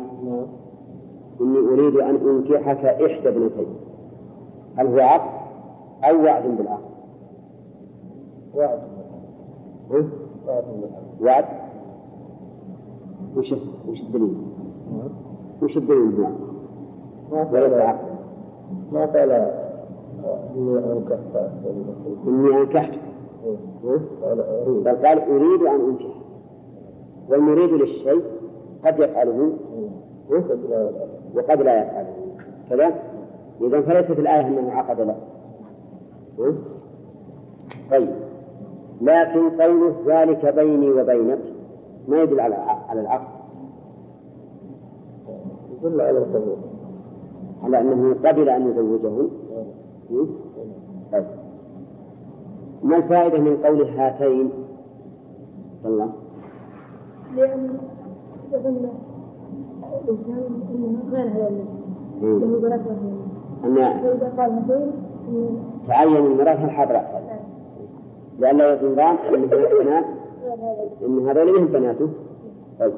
إني 1.41 1.57
أريد 1.57 1.95
أن 1.95 2.15
أنكحك 2.15 2.85
إحدى 2.85 3.29
ابنتي 3.29 3.67
هل 4.75 4.87
هو 4.87 4.99
عقد 4.99 5.39
أو 6.03 6.23
وعد 6.23 6.43
بالعقد؟ 6.57 6.89
وعد. 8.55 8.79
ها؟ 9.91 10.05
وعد 11.21 11.45
وش 13.37 13.53
وش 13.89 14.01
الدليل؟ 14.01 14.37
وش 15.61 15.77
الدليل 15.77 16.15
هو؟ 16.21 16.27
ما 17.31 17.51
وليس 17.51 17.73
قال 17.73 17.81
عقد. 17.81 18.09
ما 18.91 19.05
قال 19.05 19.31
إني 20.57 20.91
أنكحت. 20.91 21.21
إني 22.27 22.49
أريد. 22.61 22.99
بل 24.83 25.07
قال 25.07 25.19
أريد 25.31 25.61
أن 25.61 25.81
أنكح. 25.89 26.15
والمريد 27.29 27.69
للشيء 27.69 28.23
قد 28.85 28.99
يفعله. 28.99 29.51
وقد 31.35 31.61
لا 31.61 31.81
يفعله 31.81 32.13
كذا؟ 32.69 32.93
إذا 33.61 33.81
فليست 33.81 34.19
الآية 34.19 34.47
أنه 34.47 34.71
عقد 34.71 35.01
له؟ 35.01 35.15
طيب. 37.91 38.09
لكن 39.01 39.49
قوله 39.61 39.95
ذلك 40.05 40.45
بيني 40.55 40.91
وبينك 40.91 41.39
ما 42.07 42.21
يدل 42.21 42.39
على 42.39 42.55
على 42.89 43.01
العقد. 43.01 43.27
يدل 45.71 46.01
على 46.01 46.17
القبول. 46.17 46.57
على 47.63 47.81
أنه 47.81 48.15
قبل 48.25 48.49
أن 48.49 48.71
يزوجه؟ 48.71 49.29
طيب. 51.11 51.25
ما 52.83 52.97
الفائدة 52.97 53.39
من 53.39 53.57
قول 53.57 53.81
هاتين؟ 53.81 54.49
الله. 55.85 56.09
لأن 57.35 57.79
الإنسان 60.03 60.61
أنه 60.73 62.59
أن 63.63 63.97
تعين 65.87 66.15
المرأة 66.17 66.65
الحاضرة 66.65 66.97
أحسن 66.97 67.19
لأن 68.39 68.57
لا 68.57 68.73
أن 69.35 69.43
هناك 69.43 69.73
بنات 69.83 70.05
إن 71.05 71.27
هذول 71.27 71.61
من 71.61 71.67
بناته 71.67 72.09
طيب 72.79 72.93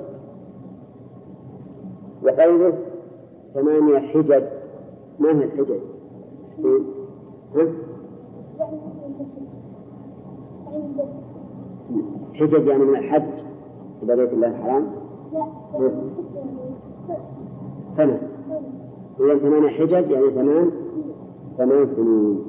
وقوله 2.24 2.74
ثمانية 3.54 4.00
حجج 4.00 4.44
ما 5.20 5.30
هي 5.30 5.44
الحجج؟ 5.44 5.80
ها؟ 7.56 7.68
حجج 12.34 12.68
يعني 12.68 12.84
من 12.84 12.96
الحج 12.96 13.24
إلى 14.04 14.16
بيت 14.16 14.34
الله 14.34 14.48
الحرام 14.48 14.88
سنة. 17.92 18.22
إذا 19.20 19.38
ثمانية 19.38 19.70
حجج 19.70 20.12
يعني 20.12 20.32
ثمان 20.32 20.72
ثمان 21.58 21.86
سنين. 21.86 22.44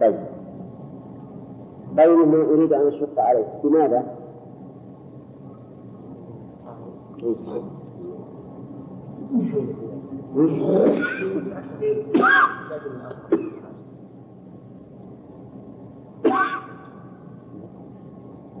طيب. 0.00 0.16
قوله 1.98 2.26
ما 2.26 2.42
أريد 2.54 2.72
أن 2.72 2.86
أشق 2.86 3.20
عليك 3.20 3.46
لماذا؟ 3.64 4.16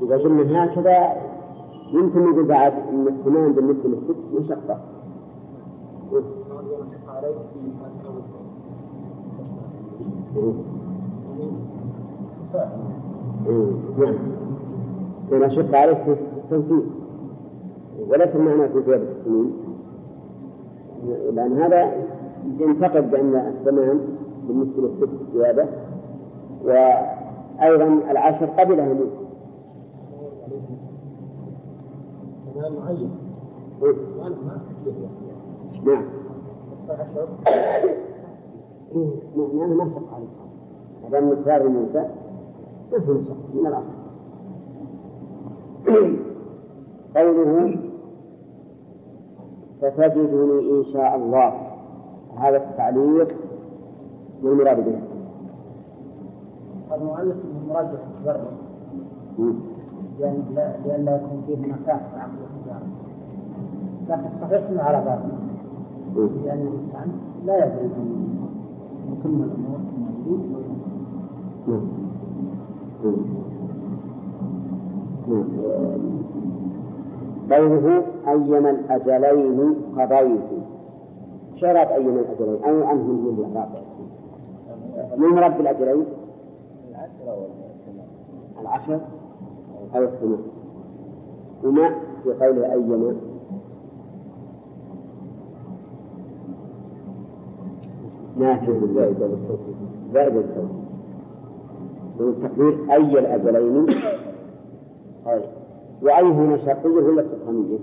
إذا 0.02 0.16
قلنا 0.16 0.64
هكذا 0.64 1.12
يمكن 1.92 2.30
نقول 2.30 2.44
بعد 2.44 2.72
أن 2.72 3.08
الثمان 3.08 3.52
بالنسبة 3.52 3.88
للست 3.88 4.16
مشقة. 4.34 4.99
نعم 13.98 14.14
ولا 15.32 15.48
شق 15.48 15.76
عليك 15.76 15.98
في 15.98 16.12
التنفيذ 16.12 16.82
وليس 18.08 18.36
المعنى 18.36 18.68
في 18.68 18.82
زيادة 18.82 19.04
السنين. 19.20 19.52
لأن 21.32 21.52
هذا 21.52 21.92
ينتقد 22.58 23.10
بأن 23.10 23.34
الثمان 23.34 24.00
بالنسبة 24.48 24.82
للست 24.82 25.10
زيادة 25.34 25.66
وأيضا 26.64 28.10
العشر 28.10 28.46
قبلها 28.46 28.94
كمان 32.54 32.72
معين 32.72 33.10
نعم. 35.84 36.19
عشر 36.92 37.28
ما 39.36 39.66
ما 39.66 39.84
شق 39.94 40.14
عليك 40.14 40.28
هذا 41.08 41.18
المقدار 41.18 41.68
موسى 41.68 42.04
ما 42.92 42.98
في 43.00 43.10
مشقة 43.10 43.36
من 43.54 43.66
الأصل 43.66 44.00
قوله 47.16 47.76
ستجدني 49.78 50.70
إن 50.78 50.84
شاء 50.92 51.16
الله 51.16 51.52
هذا 52.36 52.56
التعليق 52.56 53.28
ما 54.42 54.50
المراد 54.50 54.84
به؟ 54.84 54.98
المؤلف 56.96 57.36
من 57.36 57.68
مرجح 57.68 58.00
التبرع 58.10 58.50
مم. 59.38 59.54
لأن 60.20 61.04
لا 61.04 61.16
يكون 61.16 61.42
فيه 61.46 61.56
مكان 61.56 61.98
في 61.98 62.16
عقل 62.20 62.38
التجارة 62.50 62.86
لكن 64.08 64.26
الصحيح 64.34 64.68
أنه 64.70 64.82
على 64.82 65.04
باطل 65.04 65.39
الإنسان 66.16 67.08
لا 67.46 67.56
يدري 67.66 67.90
يتم 69.12 69.42
الأمور 69.42 69.80
كما 69.90 70.10
يريد 70.26 70.40
نعم. 71.68 71.86
نعم. 73.04 73.16
نعم. 75.28 75.44
قوله 77.50 78.02
أيما 78.28 78.70
الأجلين 78.70 79.74
قضيت. 79.98 80.50
شرط 81.56 81.88
أيما 81.92 82.20
الأجلين. 82.20 82.64
أو 82.64 82.86
عنه 82.88 83.02
من 83.02 83.44
الإعراب؟ 83.48 83.68
من 85.18 85.26
مراد 85.28 85.56
بالأجلين 85.58 86.04
العشرة 86.90 87.46
العشر 88.60 89.00
أو 89.94 90.02
الثمان 90.04 90.38
وما 91.64 91.90
في 92.24 92.32
قوله 92.44 92.72
أيما 92.72 93.14
نافذ 98.40 98.94
زائدة 98.94 99.26
للتوكيد 99.26 99.74
زائدة 100.08 100.34
للتوكيد 100.34 100.80
من 102.20 102.28
التقدير 102.28 102.92
أي 102.92 103.18
الأجلين. 103.18 103.86
طيب. 105.26 105.42
وأي 106.02 106.22
هنا 106.22 106.56
شرطية 106.56 106.88
ولا 106.88 107.22
استفهامية؟ 107.22 107.78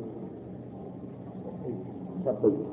شرطية 2.25 2.65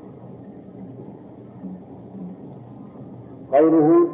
قوله 3.53 4.07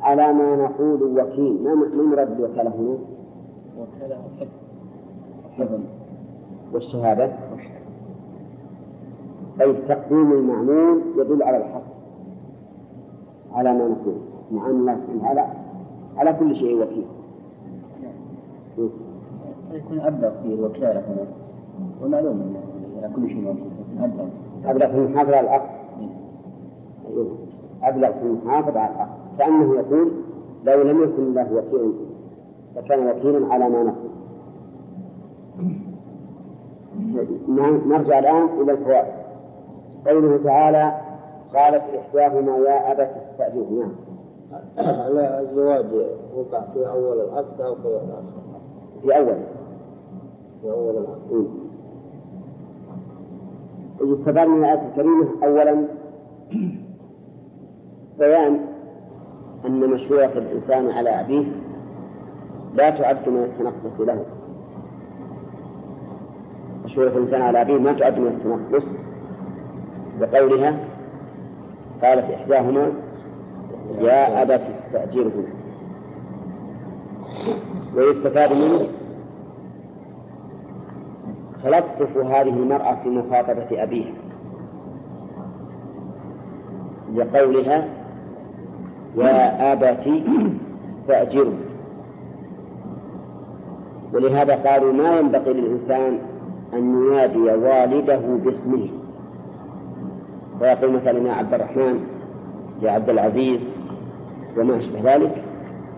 على 0.00 0.32
ما 0.32 0.56
نقول 0.56 1.02
وكيل. 1.20 1.62
ما 1.64 1.74
ما 1.74 1.86
المراد 1.86 2.36
بالوكالة 2.36 2.70
هنا؟ 2.70 2.98
حفظ 5.58 5.80
والشهادة؟ 6.72 7.32
طيب 9.60 9.76
تقديم 9.88 10.32
المعمول 10.32 11.02
يدل 11.16 11.42
على 11.42 11.56
الحصر. 11.56 11.99
على 13.54 13.72
ما 13.72 13.88
نقول. 13.88 14.14
مع 14.52 14.66
أن 14.66 14.70
الله 14.70 14.96
سبحانه 14.96 15.20
وتعالى 15.20 15.46
على 16.16 16.32
كل 16.32 16.54
شيء 16.56 16.82
وكيل. 16.82 17.06
يكون 19.72 20.00
أبلغ 20.00 20.30
في 20.42 20.54
الوكالة 20.54 21.00
هنا. 21.00 21.26
ومعلوم 22.04 22.54
على 22.98 23.10
كل 23.16 23.28
شيء 23.28 23.40
موجود 23.40 23.70
لكن 23.98 24.04
أبلغ. 24.04 24.24
أبلغ 24.64 24.86
في 24.86 24.96
المحافظة 24.98 25.36
على 25.36 25.40
العقد 25.40 25.70
أيوه. 27.10 27.26
أبلغ 27.82 28.12
في 28.12 28.22
المحافظة 28.26 28.80
على 28.80 28.94
العقد 28.94 29.10
كأنه 29.38 29.74
يقول 29.74 30.10
لو 30.64 30.82
لم 30.82 31.02
يكن 31.02 31.22
الله 31.22 31.46
وكيلا 31.54 31.92
لكان 32.76 33.06
وكيلا 33.08 33.52
على 33.54 33.68
ما 33.68 33.82
نقول. 33.82 34.10
نرجع 37.86 38.18
الآن 38.18 38.48
إلى 38.60 38.72
الفوائد 38.72 39.12
قوله 40.06 40.40
تعالى 40.44 40.99
قالت 41.54 41.82
إحداهما 41.98 42.56
يا 42.56 42.92
أبت 42.92 43.10
استأجره 43.16 43.90
نعم. 44.50 45.00
على 45.00 45.40
الزواج 45.40 45.86
وقع 46.36 46.60
في 46.74 46.88
أول 46.88 47.20
العقد 47.20 47.60
أو 47.60 47.74
في 47.74 47.80
الآخر 47.88 48.22
في 49.02 49.16
أول. 49.16 49.36
في 50.62 50.70
أول 50.70 50.96
العقد. 50.96 51.46
يستفاد 54.02 54.48
من 54.48 54.58
الآية 54.64 54.88
الكريمة 54.88 55.28
أولا 55.44 55.84
بيان 58.18 58.60
أن 59.66 59.90
مشروع 59.90 60.24
الإنسان 60.24 60.90
على 60.90 61.10
أبيه 61.10 61.44
لا 62.74 62.90
تعد 62.90 63.28
من 63.28 63.42
التنقص 63.44 64.00
له. 64.00 64.24
مشورة 66.84 67.08
الإنسان 67.08 67.42
على 67.42 67.60
أبيه 67.60 67.78
ما 67.78 67.92
تعد 67.92 68.18
من 68.18 68.26
التنقص 68.26 68.94
بقولها 70.20 70.89
قالت 72.02 72.30
إحداهما 72.30 72.92
يا 74.00 74.42
أبت 74.42 74.62
استأجره 74.62 75.44
ويستفاد 77.96 78.52
منه 78.52 78.86
تلطف 81.64 82.16
هذه 82.16 82.48
المرأة 82.48 82.94
في 83.02 83.08
مخاطبة 83.08 83.82
أبيها. 83.82 84.12
لقولها 87.14 87.88
يا 89.16 89.72
أبت 89.72 90.08
استأجره 90.84 91.54
ولهذا 94.14 94.54
قالوا 94.54 94.92
ما 94.92 95.18
ينبغي 95.18 95.52
للإنسان 95.52 96.18
أن 96.72 96.78
ينادي 96.78 97.38
والده 97.38 98.20
باسمه. 98.44 98.88
فيقول 100.60 100.92
مثلا 100.92 101.28
يا 101.28 101.32
عبد 101.32 101.54
الرحمن 101.54 102.06
يا 102.82 102.90
عبد 102.90 103.10
العزيز 103.10 103.68
وما 104.58 104.76
أشبه 104.76 105.14
ذلك 105.14 105.42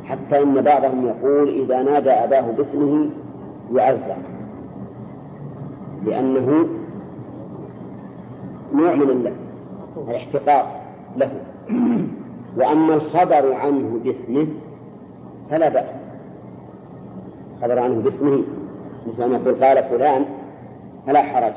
حتى 0.04 0.42
إن 0.42 0.60
بعضهم 0.60 1.06
يقول 1.06 1.48
إذا 1.48 1.82
نادى 1.82 2.10
أباه 2.10 2.40
باسمه 2.40 3.10
يعزى 3.74 4.14
لأنه 6.06 6.66
نوع 8.74 8.94
من 8.94 9.32
الاحتقار 10.08 10.66
له. 11.16 11.30
وأما 12.56 12.94
الخبر 12.94 13.52
عنه 13.52 14.00
باسمه 14.04 14.46
فلا 15.50 15.68
بأس. 15.68 16.00
خبر 17.62 17.78
عنه 17.78 18.00
باسمه 18.00 18.42
مثل 19.06 19.24
ما 19.24 19.36
يقول 19.36 19.64
قال 19.64 19.84
فلان 19.84 20.24
فلا 21.06 21.22
حرج. 21.22 21.52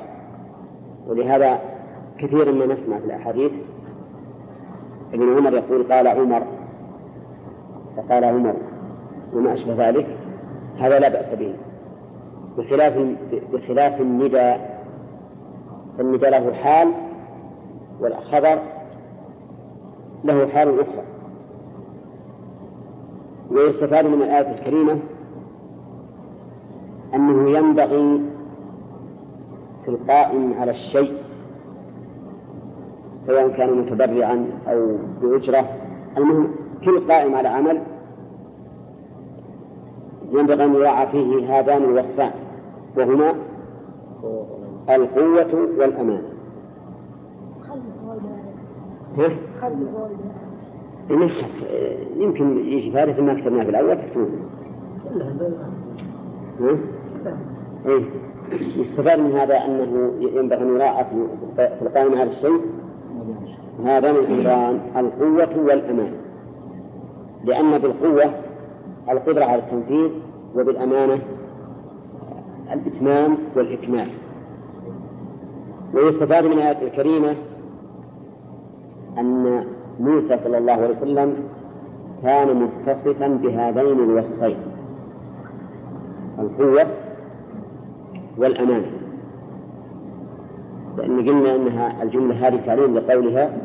ولهذا 1.07 1.59
كثيرا 2.17 2.51
ما 2.51 2.65
نسمع 2.65 2.99
في 2.99 3.05
الأحاديث. 3.05 3.51
ابن 5.13 5.37
عمر 5.37 5.53
يقول 5.53 5.83
قال 5.83 6.07
عمر 6.07 6.43
فقال 7.97 8.23
عمر 8.23 8.55
وما 9.33 9.53
أشبه 9.53 9.89
ذلك 9.89 10.17
هذا 10.77 10.99
لا 10.99 11.09
بأس 11.09 11.33
به. 11.33 11.55
بخلاف 12.57 13.15
بخلاف 13.53 14.01
النداء 14.01 14.83
فالنداء 15.97 16.31
له 16.31 16.53
حال 16.53 16.91
والخبر 17.99 18.59
له 20.23 20.47
حال 20.47 20.79
أخرى. 20.79 21.03
ويستفاد 23.51 24.05
من 24.05 24.21
الآية 24.21 24.51
الكريمة 24.51 24.99
أنه 27.13 27.57
ينبغي 27.57 28.21
في 29.85 29.91
القائم 29.91 30.53
على 30.59 30.71
الشيء 30.71 31.24
سواء 33.25 33.49
كان 33.49 33.73
متبرعا 33.77 34.45
أو 34.67 34.97
بأجرة. 35.21 35.69
المهم 36.17 36.47
كل 36.85 37.07
قائم 37.07 37.35
على 37.35 37.47
عمل 37.47 37.81
ينبغي 40.31 40.63
أن 40.65 40.73
يراعى 40.75 41.07
فيه 41.07 41.59
هذان 41.59 41.83
الوصفان 41.83 42.31
وهما 42.97 43.33
القوة 44.89 45.53
والأمان 45.77 46.21
يمكن 52.17 52.57
يجي 52.57 52.91
فارغ 52.91 53.21
ما 53.21 53.33
كتبناه 53.33 53.63
في 53.63 53.69
الأول 53.69 53.97
تكتبونه 53.97 54.29
إيه؟ 57.85 58.01
يستفاد 58.81 59.19
من 59.19 59.31
هذا 59.31 59.55
أنه 59.65 60.13
ينبغي 60.19 60.61
أن 60.61 60.75
يراعى 60.75 61.05
في 61.55 61.81
القائمة 61.81 62.19
على 62.19 62.29
الشيء. 62.29 62.61
هذا 63.85 64.11
من 64.11 64.17
الأمران 64.17 64.79
القوة 64.97 65.65
والأمان. 65.65 66.11
لأن 67.43 67.77
بالقوة 67.77 68.31
القدرة 69.09 69.45
على 69.45 69.61
التنفيذ 69.61 70.09
وبالأمانة 70.55 71.19
الإتمام 72.73 73.37
والإكمال. 73.55 74.07
ويستفاد 75.93 76.45
من 76.45 76.53
الآية 76.53 76.87
الكريمة 76.87 77.35
أن 79.17 79.65
موسى 79.99 80.37
صلى 80.37 80.57
الله 80.57 80.73
عليه 80.73 80.95
وسلم 80.97 81.35
كان 82.23 82.55
متصفا 82.63 83.27
بهذين 83.27 83.99
الوصفين 83.99 84.57
القوة 86.39 86.87
والأمانة 88.37 88.91
لأن 90.97 91.29
قلنا 91.29 91.55
أنها 91.55 92.03
الجملة 92.03 92.47
هذه 92.47 92.61
تعليم 92.65 92.97
لقولها. 92.97 93.57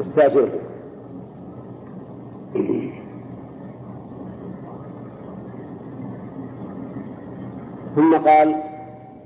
استأجره 0.00 0.48
ثم 7.94 8.14
قال 8.16 8.54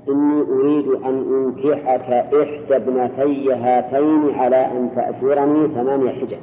إني 0.09 0.41
أريد 0.41 0.87
أن 0.87 1.15
أنكحك 1.33 2.09
إحدى 2.11 2.75
ابنتي 2.75 3.53
هاتين 3.53 4.35
على 4.35 4.55
أن 4.55 4.91
تأجرني 4.95 5.67
ثمانية 5.67 6.11
حجج. 6.11 6.37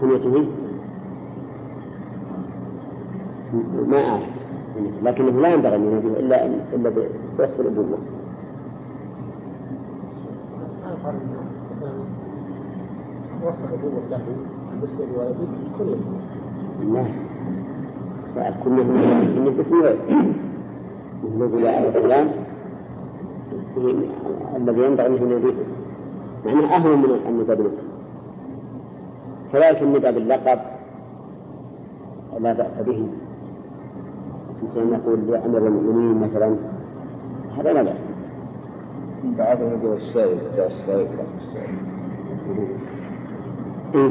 كنيته 0.00 0.46
ما 3.88 4.08
أعرف. 4.08 4.22
لكنه 5.02 5.40
لا 5.40 5.48
ينبغي 5.48 5.76
أن 5.76 5.84
يناديه 5.84 6.20
إلا 6.20 6.46
إلا 6.46 6.92
بوصف 7.38 7.60
الأبوة. 7.60 7.98
وصف 13.46 13.64
الأبوة 13.64 14.00
له 14.10 14.22
بالنسبة 14.70 15.04
لوالديه 15.04 15.46
كل 15.78 15.96
لا. 16.92 17.04
فكنا 18.34 18.82
من 18.82 19.54
باسم 19.56 19.76
غير 19.82 19.96
يا 21.60 21.88
أبا 21.88 22.00
فلان 22.00 22.28
الذي 24.56 24.82
ينبغي 24.82 25.06
أن 25.06 25.14
يناديه 25.14 25.54
باسم 25.58 25.76
معناه 26.46 26.76
أهون 26.76 26.98
من 26.98 27.10
النداء 27.28 27.56
بالاسم 27.56 27.82
كذلك 29.52 29.82
النداء 29.82 30.12
باللقب 30.12 30.58
لا 32.40 32.52
بأس 32.52 32.80
به. 32.80 33.08
مثل 34.62 34.92
نقول 34.92 35.18
يا 35.28 35.46
أمير 35.46 35.66
المؤمنين 35.66 36.20
مثلا 36.20 36.56
هذا 37.58 37.72
لا 37.72 37.82
بأس 37.82 38.04
بعضهم 39.38 39.80
يقول 39.82 39.96
السائل 39.96 40.38
جاء 40.56 40.66
السائل 40.66 41.06
إيه؟ 43.94 44.10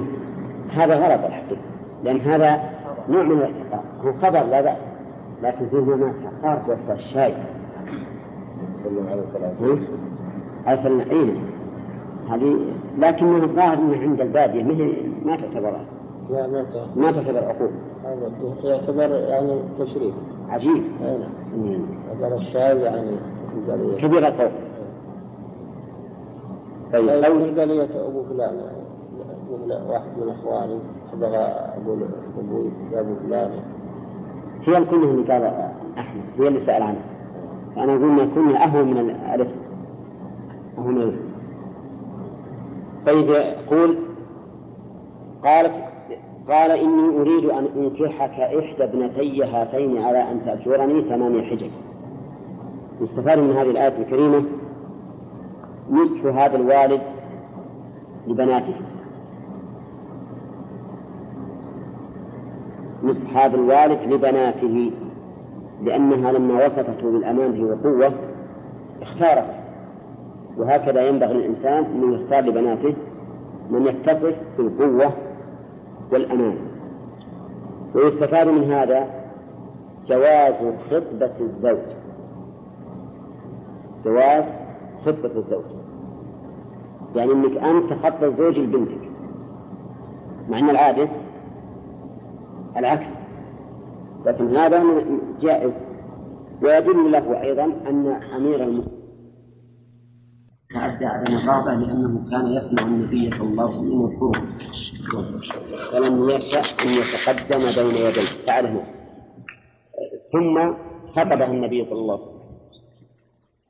هذا 0.69 0.95
غلط 0.95 1.25
الحقيقة 1.25 1.61
لأن 2.03 2.17
هذا 2.17 2.59
نوع 3.09 3.23
من 3.23 3.31
الاحتقار 3.31 3.83
هو 4.03 4.13
خبر 4.13 4.43
لا 4.43 4.61
بأس 4.61 4.85
لكن 5.43 5.69
فيه 5.69 5.77
ما 5.77 6.13
خارج 6.41 6.69
وسط 6.69 6.89
الشاي 6.89 7.33
سلم 8.83 9.07
على 9.11 9.19
الثلاثة 9.19 9.65
إيه؟ 9.65 9.77
أرسلنا 10.67 11.03
أين 11.11 11.35
هذه 12.29 12.57
لكنه 12.97 13.43
الظاهر 13.43 13.77
أنه 13.77 14.01
عند 14.01 14.21
البادية 14.21 14.63
ما 15.25 15.35
تعتبر 15.35 15.77
لا 16.29 16.47
ما 16.47 16.65
تعرف. 16.73 16.97
ما 16.97 17.11
تعتبر 17.11 17.37
عقوق 17.37 17.69
هذا 18.03 18.31
يعتبر 18.63 19.09
يعني 19.29 19.59
تشريف 19.79 20.13
عجيب. 20.49 20.83
مم. 21.57 21.79
هذا 22.21 22.35
الشاي 22.35 22.81
يعني 22.81 23.11
كبير 23.97 24.27
القول. 24.27 24.51
طيب 26.93 27.09
البلية 27.09 28.07
أبو 28.07 28.23
فلان 28.23 28.57
واحد 29.89 30.07
من 30.17 30.29
إخواني 30.29 30.79
بغى 31.13 31.37
أقول 31.37 31.99
أبوي 32.39 32.71
أبو 32.93 33.15
فلان. 33.27 33.51
هي 34.63 34.77
الكنية 34.77 35.03
اللي 35.11 35.33
قال 35.33 35.71
أحمس 35.97 36.39
هي 36.41 36.47
اللي 36.47 36.59
سأل 36.59 36.81
عنها 36.83 37.01
فأنا 37.75 37.91
أقول 37.95 38.11
ما 38.11 38.23
الكنية 38.23 38.57
أهون 38.57 38.93
من 38.93 39.09
الاسم 39.09 39.59
أهون 40.77 40.95
من 40.95 41.01
الاسم 41.01 41.25
طيب 43.05 43.29
يقول 43.29 43.97
قالت 45.43 45.73
قال 46.49 46.71
إني 46.71 47.21
أريد 47.21 47.45
أن 47.45 47.67
أنكحك 47.75 48.39
إحدى 48.39 48.83
ابنتي 48.83 49.43
هاتين 49.43 49.97
على 49.97 50.31
أن 50.31 50.45
تأجرني 50.45 51.01
ثمانية 51.01 51.41
حجج. 51.41 51.71
يستفاد 53.01 53.39
من 53.39 53.51
هذه 53.51 53.69
الآية 53.69 53.97
الكريمة 53.97 54.43
نصح 55.89 56.25
هذا 56.25 56.55
الوالد 56.55 57.01
لبناته. 58.27 58.75
نصح 63.03 63.37
هذا 63.37 63.55
الوالد 63.55 64.13
لبناته 64.13 64.91
لأنها 65.83 66.31
لما 66.31 66.65
وصفته 66.65 67.11
بالأمانة 67.11 67.63
والقوة 67.63 68.13
اختارت 69.01 69.45
وهكذا 70.57 71.07
ينبغي 71.07 71.33
للإنسان 71.33 71.83
أن 71.83 72.13
يختار 72.13 72.43
لبناته 72.43 72.93
من 73.69 73.87
يتصف 73.87 74.35
بالقوة 74.57 75.26
والأمان. 76.11 76.57
ويستفاد 77.95 78.47
من 78.47 78.71
هذا 78.71 79.07
جواز 80.07 80.55
خطبة 80.89 81.39
الزوج. 81.39 81.77
جواز 84.05 84.45
خطبة 85.05 85.31
الزوج. 85.35 85.63
يعني 87.15 87.31
إنك 87.31 87.57
أنت 87.57 87.93
تخطب 87.93 88.23
الزوج 88.23 88.59
لبنتك. 88.59 89.09
مع 90.49 90.59
إن 90.59 90.69
العادة 90.69 91.07
العكس. 92.77 93.09
لكن 94.25 94.55
هذا 94.55 94.83
جائز. 95.41 95.81
ويدل 96.63 97.11
له 97.11 97.41
أيضا 97.41 97.63
أن 97.63 98.07
أمير 98.35 98.63
المؤمنين 98.63 98.96
تعدى 100.73 101.05
على 101.05 101.35
الرابع 101.35 101.73
لأنه 101.73 102.29
كان 102.31 102.45
يسمع 102.53 102.83
النبي 102.83 103.31
صلى 103.31 103.41
الله 103.47 103.63
عليه 103.69 103.79
وسلم 103.79 104.01
يذكره 104.01 105.39
فلم 105.91 106.29
يشا 106.29 106.59
أن 106.59 106.89
يتقدم 106.89 107.59
بين 107.77 107.95
يديه 107.95 108.29
هنا 108.47 108.83
ثم 110.33 110.73
خطبه 111.15 111.45
النبي 111.45 111.85
صلى 111.85 111.99
الله 111.99 112.13
عليه 112.13 112.23
وسلم. 112.23 112.47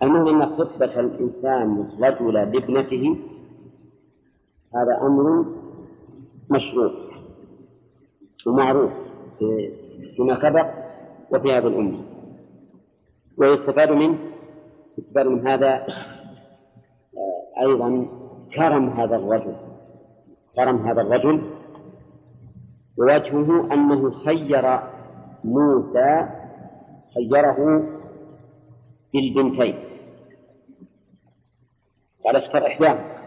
المهم 0.04 0.42
إن 0.42 0.46
خطبة 0.58 1.00
الإنسان 1.00 1.88
الرجل 1.94 2.34
لابنته 2.34 3.18
هذا 4.76 4.94
أمر 5.02 5.46
مشروع 6.50 6.92
ومعروف 8.48 8.92
فيما 10.16 10.36
سبق 10.36 10.68
وفي 11.32 11.54
هذه 11.54 11.68
الأمة. 11.68 12.00
ويستفاد 13.38 13.92
منه 13.92 14.18
يستفاد 14.98 15.28
من 15.28 15.48
هذا 15.48 15.86
أيضا 17.62 18.08
كرم 18.56 18.90
هذا 18.90 19.16
الرجل 19.16 19.56
كرم 20.56 20.88
هذا 20.88 21.02
الرجل 21.02 21.42
ووجهه 22.98 23.74
أنه 23.74 24.12
خير 24.12 24.80
موسى 25.44 26.30
خيره 27.16 27.84
بالبنتين. 29.14 29.76
قال 32.26 32.36
اختر 32.36 32.68
إحداهما 32.68 33.18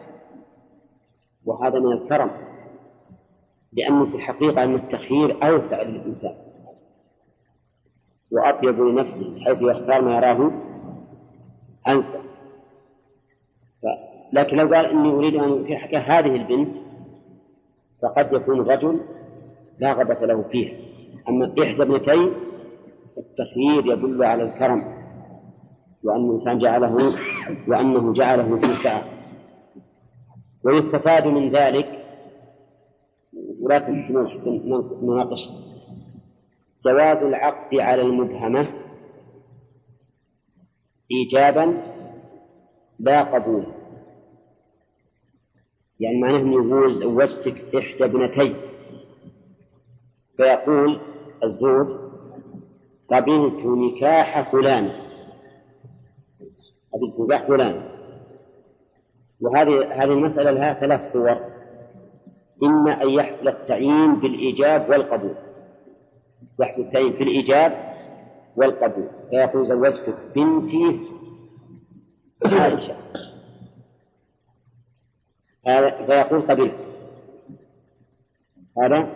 وهذا 1.45 1.79
من 1.79 1.93
الكرم 1.93 2.31
لأنه 3.73 4.05
في 4.05 4.15
الحقيقة 4.15 4.65
أن 4.65 4.75
التخيير 4.75 5.49
أوسع 5.49 5.83
للإنسان. 5.83 6.35
وأطيب 8.31 8.81
لنفسه 8.81 9.45
حيث 9.45 9.59
يختار 9.63 10.03
ما 10.03 10.17
يراه 10.17 10.51
أنسى 11.89 12.19
ف... 12.19 12.30
لكن 14.33 14.57
لو 14.57 14.75
قال 14.75 14.87
إني 14.87 15.09
أريد 15.09 15.35
أن 15.35 15.77
حكاية 15.77 16.19
هذه 16.19 16.37
البنت 16.37 16.77
فقد 18.03 18.33
يكون 18.33 18.61
الرجل 18.61 19.01
لا 19.79 19.93
غبة 19.93 20.27
له 20.27 20.43
فيها. 20.43 20.73
أما 21.29 21.55
إحدى 21.63 21.83
ابنتين 21.83 22.33
التخيير 23.19 23.87
يدل 23.87 24.25
على 24.25 24.43
الكرم 24.43 25.01
وأن 26.05 26.25
الإنسان 26.25 26.59
جعله 26.59 27.13
وأنه 27.69 28.13
جعله 28.13 28.57
في 28.57 28.77
سعة. 28.77 29.05
ويستفاد 30.65 31.27
من 31.27 31.51
ذلك 31.51 31.87
حتى 33.71 33.93
نناقش 35.03 35.51
جواز 36.85 37.17
العقد 37.23 37.75
على 37.75 38.03
المبهمة 38.03 38.67
إيجابا 41.11 41.83
لا 42.99 43.23
قبول. 43.23 43.80
يعني 46.01 46.21
معناه 46.21 46.39
أنه 46.39 46.53
يقول 46.53 46.93
زوجتك 46.93 47.75
إحدى 47.75 48.05
ابنتي 48.05 48.55
فيقول 50.37 51.01
الزوج 51.45 51.91
قبلت 53.11 53.67
نكاح 53.67 54.53
فلان. 54.53 54.91
قبلت 56.95 57.21
نكاح 57.21 57.47
فلان. 57.49 57.83
وهذه 59.41 59.93
هذه 59.93 60.13
المسألة 60.13 60.51
لها 60.51 60.75
ثلاث 60.75 61.01
صور. 61.01 61.37
إما 62.63 63.03
أن 63.03 63.11
يحصل 63.11 63.49
التعيين 63.49 64.15
بالإيجاب 64.15 64.91
والقبول. 64.91 65.35
يحصل 66.61 66.83
التعيين 66.83 67.13
في 67.13 67.23
الإيجاب 67.23 67.95
والقبول. 68.57 69.09
فيقول 69.31 69.67
زوجتك 69.67 70.15
بنتي 70.37 71.01
عائشة. 72.47 72.97
فيقول 75.65 76.43
قبلت 76.43 76.77
هذا 78.79 79.09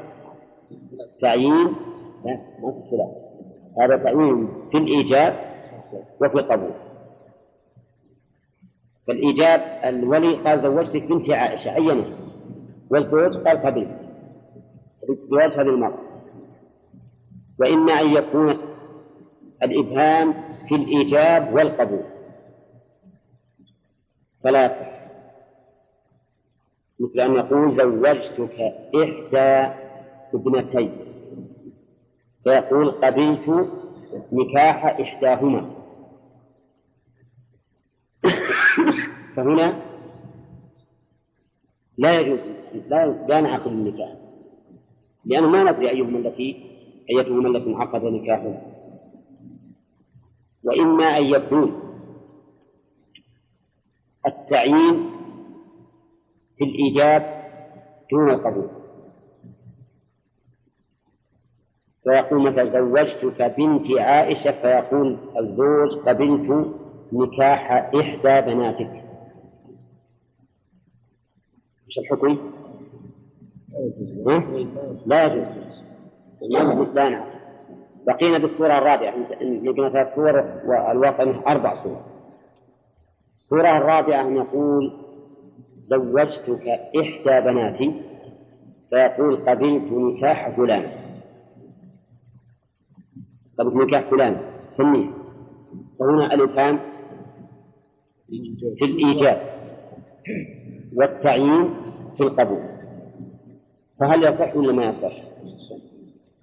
تعيين 1.21 1.67
لا 2.25 2.41
ما 2.63 2.73
في 2.73 2.91
خلاف 2.91 3.11
هذا 3.81 3.97
تعيين 4.05 4.49
في 4.71 4.79
الإيجاب 4.79 5.55
وفي 6.21 6.35
القبول. 6.35 6.75
فالإيجاب 9.07 9.61
الولي 9.85 10.37
قال 10.37 10.61
زوجتك 10.61 11.03
بنتي 11.03 11.35
عائشة 11.35 11.71
عينه 11.71 12.19
والزوج 12.91 13.37
قال 13.37 13.59
قبلت 13.59 14.09
قبلت 15.03 15.19
الزواج 15.19 15.53
هذه 15.55 15.69
المرأة. 15.69 15.99
وإما 17.61 17.93
أن 17.93 18.15
يكون 18.15 18.59
الإبهام 19.63 20.33
في 20.69 20.75
الإيجاب 20.75 21.55
والقبول. 21.55 22.05
فلا 24.45 24.67
يصح. 24.67 25.04
مثل 27.01 27.21
أن 27.21 27.35
يقول 27.35 27.73
زوجتك 27.73 28.61
إحدى 28.95 29.75
ابنتي 30.35 30.91
فيقول 32.45 32.91
قبلت 32.91 33.69
نكاح 34.33 34.85
إحداهما. 34.85 35.71
فهنا 39.37 39.83
لا 41.99 42.21
يجوز 42.21 42.41
لا 42.89 43.07
لا 43.29 43.41
نعقد 43.41 43.67
النكاح. 43.67 44.15
لأنه 45.25 45.49
ما 45.49 45.73
ندري 45.73 45.91
أيهما 45.91 46.19
التي 46.19 46.75
أيتهما 47.11 47.49
التي 47.49 47.71
انعقد 47.71 48.05
نكاحها 48.05 48.75
وإما 50.65 51.19
أن 51.19 51.25
يكون 51.25 51.73
التعيين 54.27 55.14
في 56.59 56.65
الإيجاب 56.65 57.45
دون 58.13 58.31
القبول 58.31 58.69
فيقول 62.05 62.43
مثلا 62.43 62.65
زوجتك 62.65 63.55
بنت 63.59 63.91
عائشة 63.91 64.51
فيقول 64.51 65.19
الزوج 65.39 65.97
قبلت 65.97 66.75
نكاح 67.13 67.71
إحدى 67.73 68.53
بناتك. 68.55 69.05
إيش 71.87 71.99
الحكم؟ 71.99 72.39
لا 75.07 75.25
يجوز. 75.25 75.59
لا 76.95 77.09
نعم. 77.09 77.25
بقينا 78.07 78.39
بالصورة 78.39 78.79
الرابعة. 78.79 79.15
لقينا 79.41 79.89
ثلاث 79.91 80.15
صور 80.15 80.43
والواقع 80.67 81.53
أربع 81.53 81.75
صور. 81.75 82.01
الصورة 83.35 83.77
الرابعة 83.77 84.21
أن 84.21 84.37
يقول 84.37 85.04
زوجتك 85.85 86.69
إحدى 87.01 87.41
بناتي 87.47 87.89
فيقول 88.91 89.37
قبلت 89.49 89.93
نكاح 89.93 90.57
فلان. 90.57 90.85
قبلت 93.59 93.75
نكاح 93.75 94.11
فلان. 94.11 94.41
سميه. 94.69 95.07
فهنا 95.99 96.35
الإبهام 96.35 96.79
في 98.79 98.85
الإيجاب 98.85 99.41
والتعيين 100.97 101.75
في 102.17 102.21
القبول. 102.21 102.63
فهل 104.01 104.25
يصح 104.25 104.57
ولا 104.57 104.73
ما 104.73 104.85
يصح؟ 104.85 105.13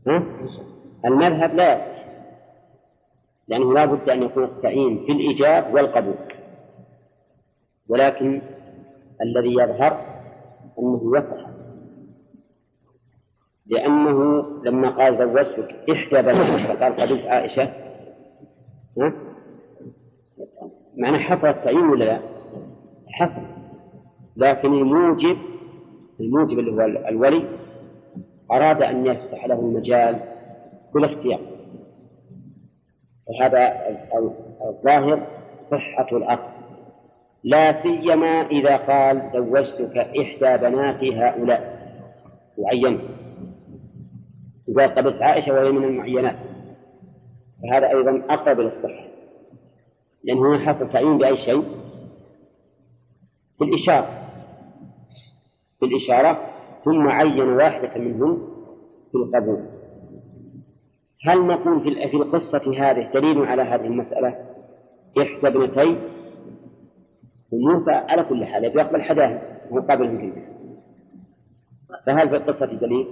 ها؟ 0.08 0.24
المذهب 1.06 1.56
لا 1.56 1.74
يصح. 1.74 2.02
لأنه 3.48 3.74
لا 3.74 3.86
بد 3.86 4.10
أن 4.10 4.24
يكون 4.24 4.44
التعيين 4.44 5.06
في 5.06 5.12
الإيجاب 5.12 5.74
والقبول. 5.74 6.16
ولكن 7.90 8.42
الذي 9.24 9.54
يظهر 9.54 10.06
أنه 10.80 11.18
يصح 11.18 11.48
لأنه 13.66 14.44
لما 14.66 14.90
قال 14.90 15.16
زوجتك 15.16 15.90
إحدى 15.92 16.22
بناتك 16.22 16.78
فقال 16.78 16.96
قبلت 16.96 17.26
عائشة 17.26 17.64
ها؟ 18.98 19.14
معنى 20.98 21.18
حصل 21.20 21.48
التعيين 21.48 21.86
ولا 21.90 22.06
لا؟ 22.06 22.20
حصل 23.08 23.42
لكن 24.38 24.74
الموجب 24.74 25.38
الموجب 26.20 26.60
اللي 26.60 26.72
هو 26.72 26.82
الولي 27.10 27.48
أراد 28.52 28.82
أن 28.82 29.06
يفتح 29.06 29.46
له 29.46 29.60
المجال 29.60 30.20
كل 30.94 31.06
اختيار 31.06 31.40
وهذا 33.28 33.74
الظاهر 34.70 35.28
صحة 35.60 36.18
العقد 36.18 36.51
لا 37.44 37.72
سيما 37.72 38.42
إذا 38.42 38.78
قال 38.78 39.30
زوجتك 39.30 39.98
إحدى 39.98 40.58
بناتي 40.58 41.16
هؤلاء. 41.16 41.82
وعين 42.58 43.00
إذا 44.70 44.88
قبلت 44.88 45.22
عائشة 45.22 45.54
وهي 45.54 45.72
من 45.72 45.84
المعينات. 45.84 46.36
فهذا 47.64 47.90
أيضا 47.90 48.24
أقرب 48.30 48.60
إلى 48.60 48.68
الصحة. 48.68 49.06
لأنه 50.24 50.50
هنا 50.50 50.60
حصل 50.60 50.90
تعيين 50.90 51.18
بأي 51.18 51.38
شيء؟ 51.38 51.64
بالإشارة. 53.60 54.10
بالإشارة. 55.82 56.42
ثم 56.84 57.08
عين 57.08 57.50
واحدة 57.50 57.98
منهم 57.98 58.48
في 59.12 59.18
القبول. 59.18 59.66
هل 61.26 61.48
نقول 61.48 61.82
في 61.82 62.14
القصة 62.18 62.74
هذه 62.78 63.12
دليل 63.14 63.46
على 63.46 63.62
هذه 63.62 63.86
المسألة؟ 63.86 64.36
إحدى 65.18 65.48
ابنتي 65.48 65.98
وموسى 67.52 67.92
على 67.92 68.24
كل 68.24 68.46
حال 68.46 68.66
يبي 68.66 68.80
يقبل 68.80 69.02
حداهم 69.02 69.42
مقابلهم 69.72 70.18
كلهم 70.18 70.52
فهل 72.06 72.30
في 72.30 72.36
القصة 72.36 72.66
دليل؟ 72.66 73.08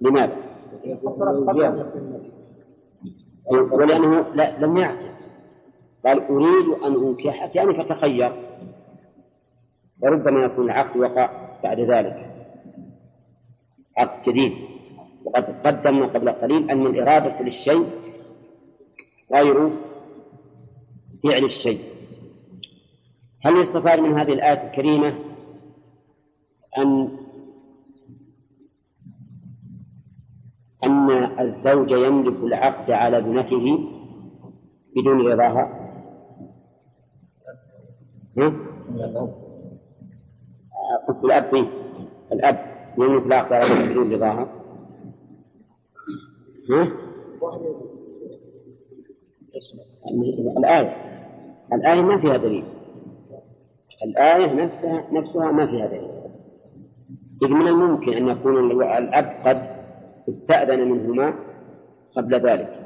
لماذا؟ 0.00 0.36
ولأنه 3.72 4.34
لا 4.34 4.58
لم 4.58 4.76
يعقل. 4.76 5.08
قال 6.04 6.22
أريد 6.22 6.68
أن 6.84 6.94
أنكحك 7.06 7.56
يعني 7.56 7.84
فتخير 7.84 8.32
وربما 10.02 10.44
يكون 10.44 10.64
العقد 10.64 10.96
وقع 11.00 11.30
بعد 11.62 11.80
ذلك. 11.80 12.30
عقد 13.96 14.20
جديد. 14.22 14.52
وقد 15.24 15.44
قدمنا 15.66 16.06
قبل 16.06 16.30
قليل 16.30 16.70
أن 16.70 16.86
الإرادة 16.86 17.42
للشيء 17.42 17.86
غير 19.34 19.70
فعل 21.24 21.44
الشيء. 21.44 21.80
هل 23.40 23.60
يستفاد 23.60 24.00
من 24.00 24.18
هذه 24.18 24.32
الآية 24.32 24.66
الكريمة 24.66 25.14
أن 26.78 27.18
أن 30.84 31.10
الزوج 31.40 31.90
يملك 31.90 32.36
العقد 32.36 32.90
على 32.90 33.18
ابنته 33.18 33.78
بدون 34.96 35.32
رضاها 35.32 35.88
قصد 41.08 41.24
الأب 41.24 41.68
الأب 42.32 42.58
يملك 42.98 43.26
العقد 43.26 43.52
على 43.52 43.64
ابنته 43.64 43.90
بدون 43.90 44.12
رضاها 44.12 44.48
ها؟ 46.70 46.92
الآية 50.58 50.96
الآية 51.72 52.00
ما 52.00 52.20
فيها 52.20 52.36
دليل. 52.36 52.64
الآية 54.04 54.64
نفسها 54.64 55.04
نفسها 55.12 55.52
ما 55.52 55.66
فيها 55.66 55.86
دليل. 55.86 56.10
إذ 57.42 57.48
من 57.48 57.66
الممكن 57.66 58.12
أن 58.12 58.28
يكون 58.28 58.82
الأب 58.82 59.36
قد 59.46 59.62
استأذن 60.28 60.90
منهما 60.90 61.34
قبل 62.16 62.34
ذلك. 62.34 62.82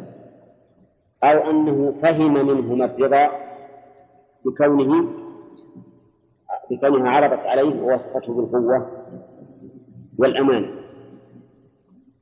أو 1.24 1.50
أنه 1.50 1.92
فهم 1.92 2.32
منهما 2.34 2.84
الرضا 2.84 3.30
بكونه 4.44 5.08
بكونها 6.70 7.10
عرضت 7.10 7.46
عليه 7.46 7.82
ووصفته 7.82 8.34
بالقوة 8.34 8.86
والأمانة. 10.18 10.68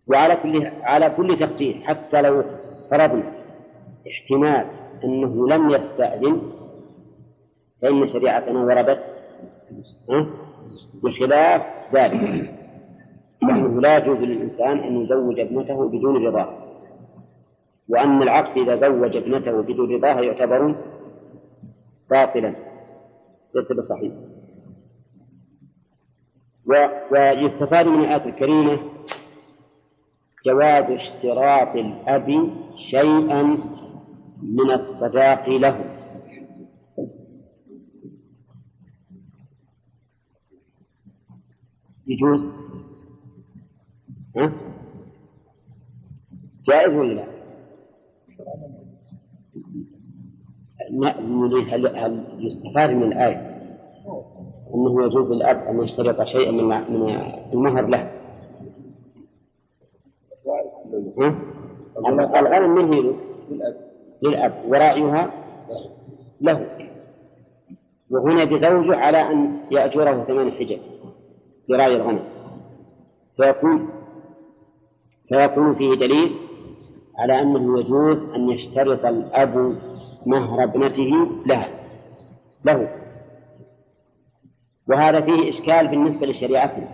وعلى 0.06 0.36
كل 0.36 0.66
على 0.82 1.10
كل 1.10 1.36
تقدير 1.38 1.80
حتى 1.84 2.22
لو 2.22 2.44
فرضنا 2.90 3.32
احتمال 4.08 4.66
أنه 5.04 5.48
لم 5.48 5.70
يستأذن 5.70 6.42
فإن 7.82 8.06
شريعتنا 8.06 8.60
وردت 8.60 9.04
بخلاف 11.02 11.62
ذلك. 11.94 12.54
وأنه 13.42 13.80
لا 13.80 13.96
يجوز 13.96 14.20
للإنسان 14.20 14.78
أن 14.78 15.02
يزوج 15.02 15.40
ابنته 15.40 15.88
بدون 15.88 16.26
رضاه. 16.26 16.48
وأن 17.88 18.22
العقد 18.22 18.58
إذا 18.58 18.74
زوج 18.74 19.16
ابنته 19.16 19.60
بدون 19.62 19.94
رضاها 19.94 20.20
يعتبر 20.20 20.74
باطلا. 22.10 22.54
ليس 23.54 23.72
بصحيح. 23.72 24.12
ويستفاد 27.10 27.86
من 27.86 28.00
الآية 28.00 28.26
الكريمة 28.26 28.78
جواز 30.44 30.90
اشتراط 30.90 31.76
الأب 31.76 32.50
شيئا 32.76 33.42
من 34.42 34.70
الصداق 34.70 35.48
له. 35.48 35.99
يجوز 42.10 42.48
ها؟ 44.36 44.52
جائز 46.64 46.94
ولا 46.94 47.14
لا؟ 47.14 47.24
نريد 51.20 51.74
هل, 51.74 52.24
يستفاد 52.38 52.90
من 52.90 53.02
الآية؟ 53.02 53.50
أنه 54.74 55.04
يجوز 55.04 55.32
للأب 55.32 55.56
أن 55.56 55.82
يشترط 55.82 56.22
شيئا 56.22 56.50
من 56.50 56.64
من 56.68 57.10
المهر 57.52 57.86
له. 57.86 58.10
الغنم 62.36 62.74
من 62.74 62.92
هي 62.92 63.14
للأب. 64.22 64.64
ورأيها 64.68 65.30
له. 66.40 66.66
وهنا 68.10 68.44
بزوجه 68.44 68.96
على 68.96 69.18
أن 69.18 69.52
يأجره 69.70 70.24
ثمان 70.24 70.50
حجج 70.50 70.78
برأي 71.70 71.96
الغنم 71.96 72.24
فيكون 73.36 73.88
فيكون 75.28 75.74
فيه 75.74 75.94
دليل 75.94 76.36
على 77.18 77.42
أنه 77.42 77.80
يجوز 77.80 78.22
أن 78.22 78.48
يشترط 78.50 79.04
الأب 79.04 79.76
مهر 80.26 80.64
ابنته 80.64 81.10
لها 81.46 81.68
له. 82.64 82.88
وهذا 84.88 85.20
فيه 85.20 85.48
إشكال 85.48 85.88
بالنسبة 85.88 86.26
لشريعتنا 86.26 86.88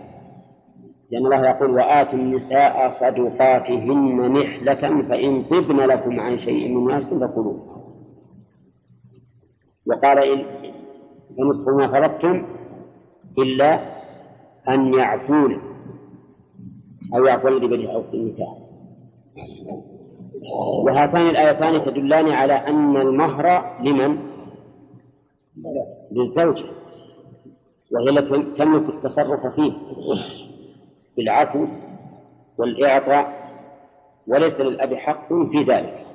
لأن 1.11 1.25
الله 1.25 1.49
يقول 1.49 1.71
وآتوا 1.71 2.19
النساء 2.19 2.89
صدقاتهن 2.89 4.31
نحلة 4.31 5.01
فإن 5.09 5.43
طبن 5.43 5.77
لكم 5.77 6.19
عن 6.19 6.37
شيء 6.37 6.75
من 6.75 6.95
نفس 6.95 7.13
فكلوه. 7.13 7.77
وقال 9.85 10.45
فنصف 11.37 11.67
ما 11.67 11.87
فرضتم 11.87 12.45
إلا 13.37 13.96
أن 14.69 14.93
يعفون. 14.93 15.55
أو 17.15 17.25
يعفو 17.25 17.47
الذي 17.47 17.67
بيده 17.67 17.89
عقد 17.89 18.13
النكاح. 18.13 18.57
وهاتان 20.85 21.21
الآيتان 21.21 21.81
تدلان 21.81 22.27
على 22.29 22.53
أن 22.53 22.97
المهر 22.97 23.75
لمن؟ 23.83 24.17
للزوجة 26.11 26.65
وهي 27.91 28.09
التي 28.09 28.43
تملك 28.57 28.89
التصرف 28.89 29.47
فيه. 29.55 29.73
بالعفو 31.17 31.65
والإعطاء 32.57 33.47
وليس 34.27 34.61
للأب 34.61 34.93
حق 34.93 35.27
في 35.27 35.63
ذلك. 35.63 36.05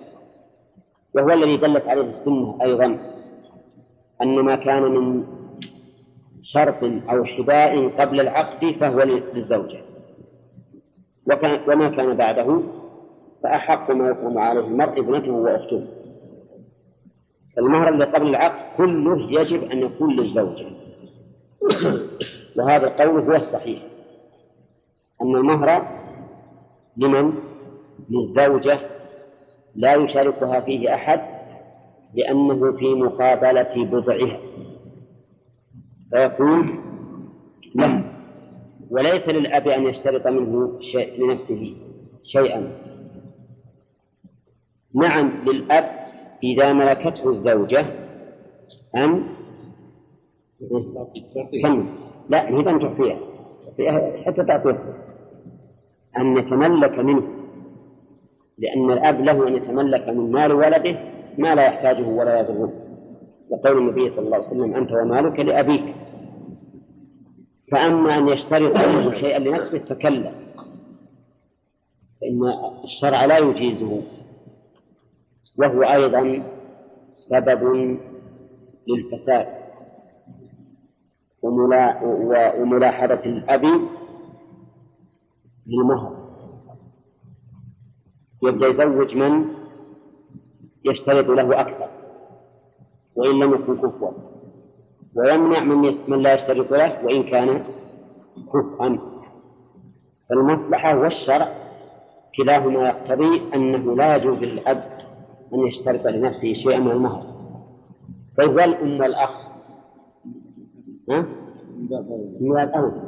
وهو 1.15 1.31
الذي 1.31 1.57
دلت 1.57 1.87
عليه 1.87 2.03
السنة 2.03 2.59
أيضا 2.63 2.99
أن 4.23 4.35
ما 4.41 4.57
كان 4.57 4.83
من 4.83 5.25
شرط 6.43 6.85
أو 7.11 7.25
حباء 7.25 7.89
قبل 7.89 8.21
العقد 8.21 8.77
فهو 8.81 9.03
للزوجة. 9.03 9.81
وكان 11.31 11.71
وما 11.71 11.91
كان 11.91 12.17
بعده 12.17 12.63
فأحق 13.43 13.91
ما 13.91 14.09
يقوم 14.09 14.39
عليه 14.39 14.61
المرء 14.61 15.01
ابنته 15.01 15.31
وأخته. 15.33 15.85
المهر 17.59 17.89
اللي 17.89 18.05
قبل 18.05 18.29
العقد 18.29 18.77
كله 18.77 19.41
يجب 19.41 19.63
أن 19.63 19.79
يكون 19.79 20.17
للزوجة. 20.17 20.67
وهذا 22.57 22.87
القول 22.87 23.21
هو 23.21 23.37
الصحيح. 23.37 23.83
أن 25.23 25.37
المهر 25.37 25.89
لمن؟ 26.97 27.33
للزوجة. 28.11 28.79
لا 29.75 29.95
يشاركها 29.95 30.61
فيه 30.61 30.95
أحد 30.95 31.21
لأنه 32.15 32.73
في 32.73 32.95
مقابلة 32.95 33.85
بضعها. 33.85 34.39
فيكون 36.13 36.79
له 37.75 38.05
وليس 38.91 39.29
للأب 39.29 39.69
أن 39.69 39.83
يشترط 39.85 40.27
منه 40.27 40.81
شيء 40.81 41.25
لنفسه 41.25 41.75
شيئا. 42.23 42.73
نعم 44.95 45.33
للأب 45.47 45.91
إذا 46.43 46.73
ملكته 46.73 47.29
الزوجة 47.29 47.87
أن 48.97 49.25
كم 51.63 51.87
لا 52.29 52.49
هي 52.49 52.71
أن 52.71 52.79
تعطيها 52.79 53.19
حتى 54.27 54.45
تعطيه 54.45 54.79
أن 56.19 56.37
يتملك 56.37 56.99
منه. 56.99 57.23
لأن 58.59 58.91
الأب 58.91 59.21
له 59.21 59.49
أن 59.49 59.55
يتملك 59.57 60.09
من 60.09 60.33
مال 60.33 60.53
ولده 60.53 60.99
ما 61.39 61.55
لا 61.55 61.63
يحتاجه 61.63 62.07
ولا 62.07 62.41
يضره. 62.41 62.73
وقول 63.51 63.79
النبي 63.79 64.09
صلى 64.09 64.25
الله 64.25 64.37
عليه 64.37 64.47
وسلم 64.47 64.75
أنت 64.75 64.93
ومالك 64.93 65.41
لأبيك. 65.41 65.95
فأما 67.73 68.19
أن 68.19 68.29
يشترط 68.29 68.77
منه 68.77 69.13
شيئا 69.13 69.39
لنفسه 69.39 69.79
فكلا 69.79 70.33
فإن 72.21 72.41
الشرع 72.85 73.25
لا 73.25 73.39
يجيزه. 73.39 74.03
وهو 75.59 75.83
أيضا 75.83 76.43
سبب 77.13 77.63
للفساد. 78.89 79.63
وملاحظة 81.43 83.25
الأب 83.27 83.65
للمهر 85.67 86.23
يبدأ 88.43 88.67
يزوج 88.67 89.17
من 89.17 89.45
يشترط 90.85 91.27
له 91.27 91.61
أكثر 91.61 91.89
وإن 93.17 93.39
لم 93.39 93.55
يكن 93.55 93.77
كفوا. 93.77 94.32
ويمنع 95.17 95.61
من 95.61 95.93
من 96.09 96.19
لا 96.23 96.35
يشترط 96.35 96.71
له 96.73 97.05
وإن 97.05 97.23
كان 97.23 97.65
كفءا. 98.53 98.99
فالمصلحة 100.29 100.99
والشرع 100.99 101.49
كلاهما 102.37 102.89
يقتضي 102.89 103.43
أنه 103.55 103.97
لا 103.97 104.17
يجوز 104.17 104.39
للأب 104.39 104.99
أن 105.55 105.67
يشترط 105.67 106.07
لنفسه 106.07 106.53
شيئا 106.53 106.79
من 106.79 106.91
المهر. 106.91 107.23
طيب 108.39 108.51
والأم 108.51 109.01
والأخ؟ 109.01 109.47
ها؟ 111.11 111.21
من 111.21 111.87
باب 111.89 112.11
أولى 112.11 113.03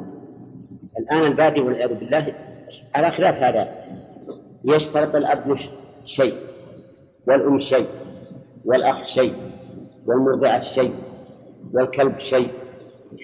الآن 0.99 1.25
البادي 1.31 1.59
والعياذ 1.61 1.93
بالله 1.93 2.33
على 2.95 3.11
خلاف 3.11 3.35
هذا 3.35 3.67
يشترط 4.65 5.15
الأب 5.15 5.55
شيء 6.05 6.35
والأم 7.27 7.59
شيء 7.59 7.87
والأخ 8.65 9.03
شيء 9.03 9.33
والمرضعة 10.05 10.59
شيء. 10.59 10.93
والكلب 11.73 12.17
شيء 12.17 12.51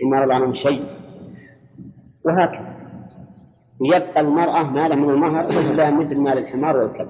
حمار 0.01 0.23
الغنم 0.23 0.53
شيء. 0.53 0.85
وهكذا. 2.25 2.71
يبقى 3.81 4.21
المرأة 4.21 4.71
مالا 4.71 4.95
من 4.95 5.09
المهر 5.09 5.47
لها 5.73 5.91
مثل 5.91 6.17
مال 6.17 6.37
الحمار 6.37 6.77
والكلب. 6.77 7.09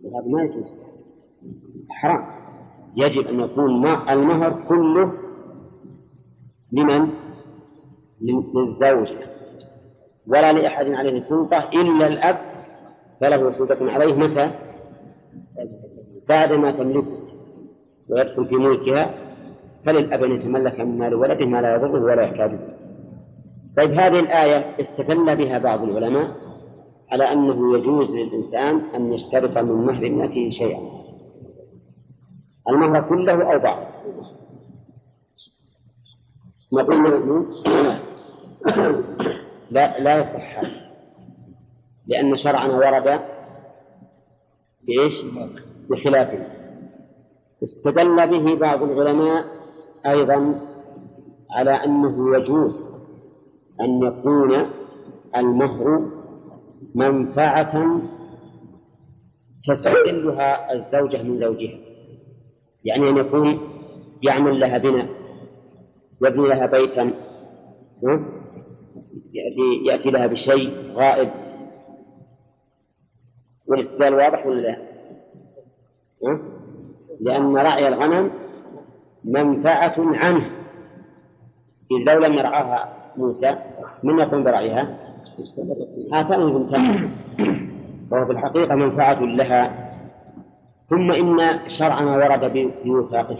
وهذا 0.00 0.28
ما 0.28 0.42
يجوز. 0.42 0.78
حرام. 1.90 2.26
يجب 2.96 3.26
أن 3.26 3.40
يكون 3.40 3.86
المهر 3.86 4.64
كله 4.68 5.12
لمن؟ 6.72 7.08
للزوج. 8.54 9.12
ولا 10.26 10.52
لأحد 10.52 10.86
عليه 10.86 11.20
سلطة 11.20 11.58
إلا 11.72 12.06
الأب. 12.06 12.38
فله 13.20 13.50
سلطة 13.50 13.92
عليه 13.92 14.14
متى؟ 14.14 14.50
بعد 16.28 16.52
ما 16.52 16.70
تملكه. 16.70 17.18
ويدخل 18.08 18.48
في 18.48 18.54
ملكها. 18.54 19.23
فللأب 19.86 20.24
أن 20.24 20.32
يتملك 20.32 20.80
من 20.80 20.98
مال 20.98 21.14
ولده 21.14 21.46
ما 21.46 21.60
لا 21.62 21.74
يضره 21.74 22.02
ولا 22.02 22.22
يحتاجه. 22.22 22.58
طيب 23.76 23.90
هذه 23.90 24.20
الآية 24.20 24.80
استدل 24.80 25.36
بها 25.36 25.58
بعض 25.58 25.82
العلماء 25.82 26.36
على 27.10 27.32
أنه 27.32 27.78
يجوز 27.78 28.16
للإنسان 28.16 28.80
أن 28.94 29.12
يشترط 29.12 29.58
من 29.58 29.86
مهر 29.86 30.06
ابنته 30.06 30.50
شيئا. 30.50 30.80
المهر 32.68 33.08
كله 33.08 33.52
أو 33.52 33.58
بعض؟ 33.58 33.86
نقول 36.72 37.46
لا 39.70 39.98
لا 40.00 40.18
يصح. 40.18 40.60
لأن 42.06 42.36
شرعنا 42.36 42.76
ورد 42.76 43.20
بإيش؟ 44.82 45.24
بخلافه 45.90 46.46
استدل 47.62 48.26
به 48.26 48.54
بعض 48.54 48.82
العلماء 48.82 49.44
أيضا 50.06 50.60
على 51.50 51.70
أنه 51.70 52.36
يجوز 52.36 52.82
أن 53.80 54.02
يكون 54.02 54.66
المهر 55.36 56.00
منفعة 56.94 58.00
تستقلها 59.68 60.72
الزوجة 60.72 61.22
من 61.22 61.36
زوجها. 61.36 61.78
يعني 62.84 63.08
أن 63.08 63.16
يكون 63.16 63.58
يعمل 64.22 64.60
لها 64.60 64.78
بناء 64.78 65.08
يبني 66.22 66.48
لها 66.48 66.66
بيتا 66.66 67.02
يأتي, 69.32 69.84
يأتي 69.86 70.10
لها 70.10 70.26
بشيء 70.26 70.70
غائب. 70.94 71.30
والإستدلال 73.66 74.14
واضح 74.14 74.46
ولا 74.46 74.60
لا؟ 74.60 74.76
لأن 77.20 77.56
رعي 77.56 77.88
الغنم 77.88 78.43
منفعة 79.24 79.94
عنه. 79.98 80.44
إذ 81.90 82.12
لو 82.12 82.18
لم 82.20 82.34
يرعاها 82.34 82.92
موسى 83.16 83.56
من 84.02 84.18
يقوم 84.18 84.44
برعيها؟ 84.44 84.98
هاتان 86.12 86.42
البنتان 86.42 87.10
وهو 88.10 88.26
في 88.26 88.32
الحقيقة 88.32 88.74
منفعة 88.74 89.20
لها. 89.20 89.90
ثم 90.86 91.10
إن 91.10 91.58
شرعنا 91.68 92.16
ورد 92.16 92.70
بوثاقه 92.84 93.38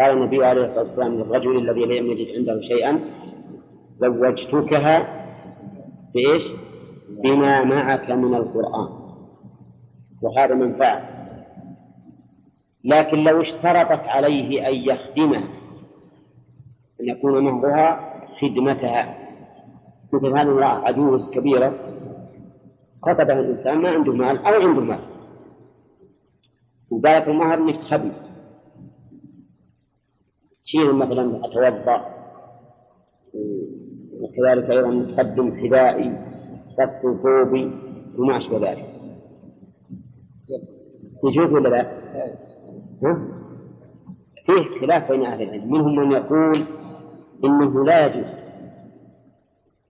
قال 0.00 0.10
النبي 0.10 0.44
عليه 0.44 0.64
الصلاة 0.64 0.84
والسلام 0.84 1.14
للرجل 1.14 1.56
الذي 1.58 1.84
لم 1.84 2.06
يجد 2.06 2.36
عنده 2.36 2.60
شيئا 2.60 3.00
زوجتكها 3.96 5.24
بإيش؟ 6.14 6.52
بما 7.24 7.64
معك 7.64 8.10
من 8.10 8.34
القرآن. 8.34 8.88
وهذا 10.22 10.54
منفعة. 10.54 11.13
لكن 12.84 13.16
لو 13.18 13.40
اشترطت 13.40 14.08
عليه 14.08 14.68
أن 14.68 14.74
يخدمه 14.74 15.44
أن 17.00 17.08
يكون 17.08 17.44
مهرها 17.44 18.14
خدمتها. 18.40 19.18
مثل 20.12 20.26
هذه 20.26 20.42
المرأة 20.42 20.66
عجوز 20.66 21.30
كبيرة 21.30 21.74
خطبها 23.02 23.40
الإنسان 23.40 23.78
ما 23.78 23.88
عنده 23.90 24.12
مال 24.12 24.38
أو 24.38 24.68
عنده 24.68 24.80
مال. 24.80 25.00
وقالت 26.90 27.28
المهر 27.28 27.58
إنك 27.58 27.76
تخدم. 27.76 28.12
تشيل 30.62 30.94
مثلا 30.94 31.44
أتوضأ. 31.46 32.14
وكذلك 34.20 34.70
أيضا 34.70 35.14
تقدم 35.14 35.56
حذائي 35.56 36.12
تغسل 36.76 37.16
ثوبي 37.16 37.72
وما 38.18 38.36
أشبه 38.36 38.70
ذلك. 38.70 38.94
يجوز 41.24 41.54
ولا 41.54 41.68
لا؟ 41.68 42.04
فيه 44.46 44.80
خلاف 44.80 45.12
بين 45.12 45.26
أهل 45.26 45.42
العلم. 45.42 45.72
منهم 45.72 45.96
من 45.96 46.12
يقول 46.12 46.56
إنه 47.44 47.84
لا 47.84 48.06
يجوز 48.06 48.36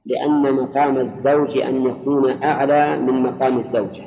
لأن 0.07 0.55
مقام 0.55 0.99
الزوج 0.99 1.59
أن 1.59 1.87
يكون 1.87 2.43
أعلى 2.43 2.97
من 2.97 3.23
مقام 3.23 3.59
الزوجة. 3.59 4.05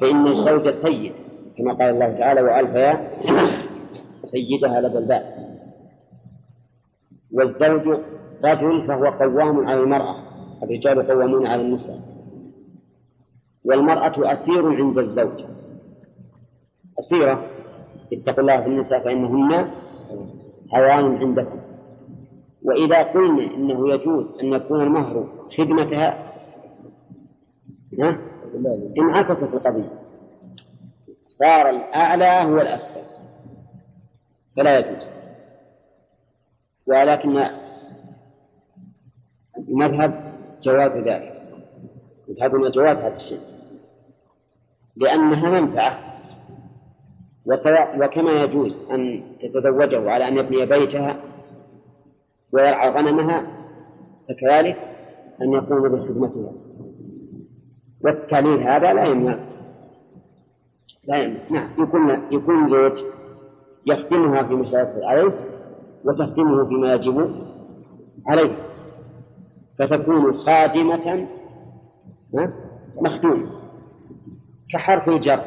فإن 0.00 0.26
الزوج 0.26 0.70
سيد 0.70 1.12
كما 1.58 1.72
قال 1.72 1.90
الله 1.94 2.18
تعالى 2.18 2.40
وألف 2.42 2.74
يا 2.74 3.10
سيدها 4.24 4.80
لدى 4.80 4.98
الباب 4.98 5.24
والزوج 7.32 7.98
رجل 8.44 8.82
فهو 8.82 9.06
قوام 9.06 9.66
على 9.68 9.80
المرأة 9.80 10.16
الرجال 10.62 11.08
قوامون 11.08 11.46
على 11.46 11.62
النساء. 11.62 11.98
والمرأة 13.64 14.32
أسير 14.32 14.66
عند 14.66 14.98
الزوج. 14.98 15.44
أسيرة 17.00 17.46
اتقوا 18.12 18.40
الله 18.40 18.60
في 18.60 18.66
النساء 18.66 19.00
فإنهن 19.04 19.70
هوان 20.74 21.16
عندكم. 21.16 21.60
وإذا 22.62 23.02
قلنا 23.02 23.54
إنه 23.54 23.94
يجوز 23.94 24.38
أن 24.40 24.52
يكون 24.52 24.80
المهر 24.82 25.28
خدمتها 25.58 26.32
انعكست 28.98 29.54
القضية. 29.54 29.98
صار 31.26 31.70
الأعلى 31.70 32.52
هو 32.52 32.60
الأسفل. 32.60 33.00
فلا 34.56 34.78
يجوز. 34.78 35.10
ولكن 36.86 37.46
المذهب 39.58 40.32
جواز 40.62 40.96
ذلك. 40.96 41.42
يذهبون 42.28 42.70
جواز 42.70 43.00
هذا 43.00 43.14
الشيء. 43.14 43.40
لأنها 44.96 45.60
منفعة. 45.60 46.09
وسواء 47.50 48.04
وكما 48.04 48.42
يجوز 48.42 48.78
أن 48.90 49.22
تتزوجه 49.42 50.10
على 50.10 50.28
أن 50.28 50.36
يبني 50.38 50.66
بيتها 50.66 51.16
ويرعى 52.52 52.90
غنمها 52.90 53.46
فكذلك 54.28 54.76
أن 55.42 55.52
يقوم 55.52 55.88
بخدمتها. 55.88 56.52
والتعليل 58.04 58.60
هذا 58.60 58.92
لا 58.92 59.04
يمنع. 59.04 59.38
لا 61.04 61.16
يمنع. 61.16 61.40
نعم 61.50 61.70
يكون 61.82 62.10
يكون 62.30 62.68
زوج 62.68 63.02
يخدمها 63.86 64.42
في 64.42 64.54
مشاركة 64.54 65.06
عليه 65.06 65.34
وتخدمه 66.04 66.64
فيما 66.68 66.94
يجب 66.94 67.30
عليه. 68.26 68.56
فتكون 69.78 70.32
خادمة 70.32 71.28
مخدومة 73.02 73.50
كحرف 74.72 75.08
الجر. 75.08 75.40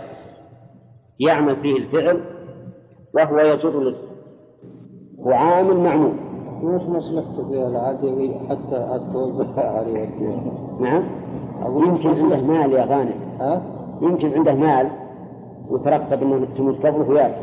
يعمل 1.19 1.55
فيه 1.55 1.77
الفعل 1.77 2.21
وهو 3.13 3.39
يجر 3.39 3.81
الاسم. 3.81 4.07
وعامل 5.19 5.77
معمول. 5.77 6.13
وش 6.63 6.81
مصلحته 6.81 7.47
فيها 7.49 7.67
العادي 7.67 8.33
حتى 8.49 8.99
توظفها 9.13 9.69
عليه 9.69 10.09
نعم. 10.79 11.03
يمكن 11.65 12.09
عنده 12.09 12.41
مال 12.41 12.71
يا 12.71 12.85
غانم. 12.85 13.15
ها؟ 13.39 13.61
يمكن 14.01 14.33
عنده 14.33 14.55
مال 14.55 14.89
وترتب 15.69 16.23
إنه 16.23 16.47
تموت 16.57 16.85
قبله 16.85 17.09
وياك. 17.09 17.35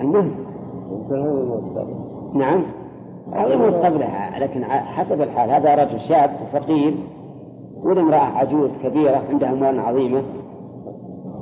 المهم. 0.00 0.34
يمكن 0.90 1.18
هو 1.18 1.38
يموت 1.38 1.78
قبل 1.78 1.94
نعم. 2.34 2.62
هذا 3.32 3.54
يموت 3.54 3.74
قبلها 3.74 4.40
لكن 4.40 4.64
حسب 4.64 5.22
الحال 5.22 5.50
هذا 5.50 5.74
رجل 5.74 6.00
شاب 6.00 6.30
فقير 6.52 6.94
ولا 7.82 8.00
امرأة 8.00 8.38
عجوز 8.38 8.78
كبيرة 8.78 9.22
عندها 9.30 9.52
أموال 9.52 9.80
عظيمة. 9.80 10.22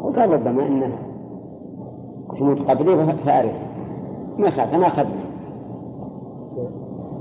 وقال 0.06 0.30
ربما 0.30 0.66
إنه 0.66 0.98
تموت 2.36 2.70
قبلي 2.70 3.14
فأرث 3.24 3.62
ما 4.38 4.50
خاف 4.50 4.74
أنا 4.74 4.86
أخذنا 4.86 5.26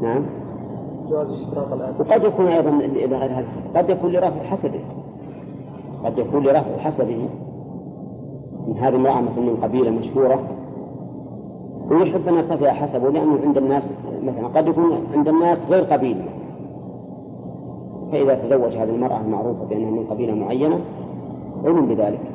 نعم. 0.01 0.25
جواز 1.09 1.31
اشتراط 1.31 1.73
الآن. 1.73 1.93
وقد 1.99 2.23
يكون 2.23 2.45
أيضا 2.45 2.69
إلى 2.69 3.17
غير 3.17 3.31
هذا 3.31 3.39
السبب. 3.39 3.77
قد 3.77 3.89
يكون 3.89 4.11
لرفع 4.11 4.43
حسبه. 4.43 4.79
قد 6.05 6.17
يكون 6.17 6.43
لرفع 6.43 6.77
حسبه. 6.77 7.27
من 8.67 8.77
هذه 8.77 8.95
امرأة 8.95 9.21
مثلا 9.21 9.43
من 9.43 9.57
قبيلة 9.63 9.91
مشهورة. 9.91 10.39
ويحب 11.91 12.27
أن 12.27 12.33
يرتفع 12.33 12.69
حسبه 12.69 13.09
لأنه 13.09 13.39
عند 13.45 13.57
الناس 13.57 13.93
مثلا 14.23 14.47
قد 14.47 14.67
يكون 14.67 14.97
عند 15.13 15.27
الناس 15.27 15.71
غير 15.71 15.83
قبيلة. 15.83 16.25
فإذا 18.11 18.36
تزوج 18.36 18.77
هذه 18.77 18.89
المرأة 18.89 19.21
المعروفة 19.21 19.65
بأنها 19.65 19.91
من 19.91 20.05
قبيلة 20.09 20.33
معينة 20.33 20.79
علم 21.65 21.86
بذلك. 21.86 22.34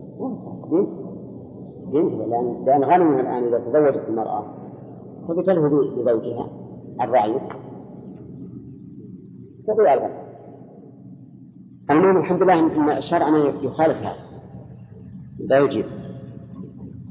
بنت 0.71 1.01
لأن 1.93 2.65
لأن 2.65 2.83
غنمها 2.83 3.21
الآن 3.21 3.43
إذا 3.43 3.59
تزوجت 3.59 4.09
المرأة 4.09 4.45
فبتلهو 5.27 5.95
بزوجها 5.95 6.49
الرعي 7.01 7.39
تضيع 9.67 9.93
الغنم 9.93 10.21
المهم 11.91 12.17
الحمد 12.17 12.43
لله 12.43 12.59
أن 12.59 13.01
شرعنا 13.01 13.37
يخالف 13.37 13.97
هذا. 13.97 14.15
لا 15.39 15.59
يجيب. 15.59 15.85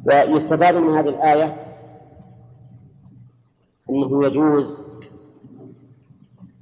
ويستفاد 0.07 0.75
من 0.75 0.91
هذه 0.91 1.09
الآية 1.09 1.57
أنه 3.91 4.27
يجوز 4.27 4.79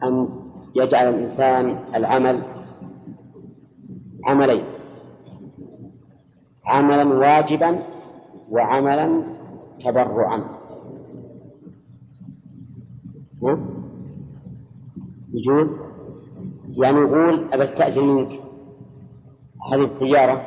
أن 0.02 0.28
يجعل 0.76 1.08
الإنسان 1.14 1.76
العمل 1.94 2.42
عملين. 4.24 4.64
عملا 6.68 7.04
واجبا 7.04 7.82
وعملا 8.50 9.22
تبرعا؟ 9.84 10.44
يجوز؟ 15.32 15.76
يعني 16.68 16.98
يقول 16.98 17.52
أبى 17.52 17.64
أستأجر 17.64 18.02
منك 18.02 18.28
هذه 19.72 19.82
السيارة 19.82 20.46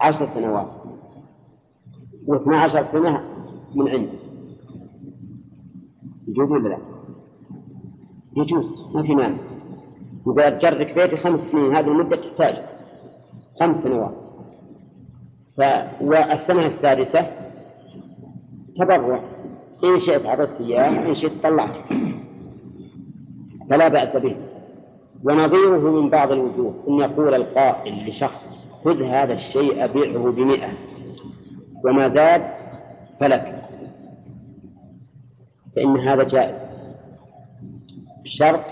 عشر 0.00 0.26
سنوات. 0.26 0.70
واثنا 2.26 2.60
عشر 2.60 2.82
سنة 2.82 3.24
من 3.74 3.88
عندي 3.88 4.18
يجوز 6.28 6.52
ولا 6.52 6.68
لا؟ 6.68 6.78
يجوز 8.36 8.74
ما 8.94 9.02
في 9.02 9.14
مانع. 9.14 9.36
يقول 10.20 10.40
أتجرك 10.40 10.94
بيتي 10.94 11.16
خمس 11.16 11.52
سنين 11.52 11.76
هذه 11.76 11.88
المدة 11.88 12.16
تحتاج 12.16 12.56
خمس 13.60 13.82
سنوات. 13.82 14.29
ف... 15.56 15.60
والسنة 16.00 16.66
السادسة 16.66 17.26
تبرع. 18.76 19.20
إن 19.84 19.98
شئت 19.98 20.26
أعطيت 20.26 20.60
إياه 20.60 20.88
إن 20.88 21.14
شئت 21.14 21.32
طلعت. 21.42 21.76
فلا 23.70 23.88
بأس 23.88 24.16
به. 24.16 24.36
ونظيره 25.24 26.00
من 26.00 26.10
بعض 26.10 26.32
الوجوه. 26.32 26.74
أن 26.88 26.94
يقول 26.94 27.34
القائل 27.34 28.08
لشخص 28.08 28.66
خذ 28.84 29.02
هذا 29.02 29.32
الشيء 29.32 29.86
بيعه 29.86 30.30
بمئة. 30.30 30.68
وما 31.84 32.06
زاد 32.06 32.42
فلك. 33.20 33.62
فإن 35.76 35.96
هذا 35.96 36.22
جائز. 36.22 36.58
بشرط 38.24 38.64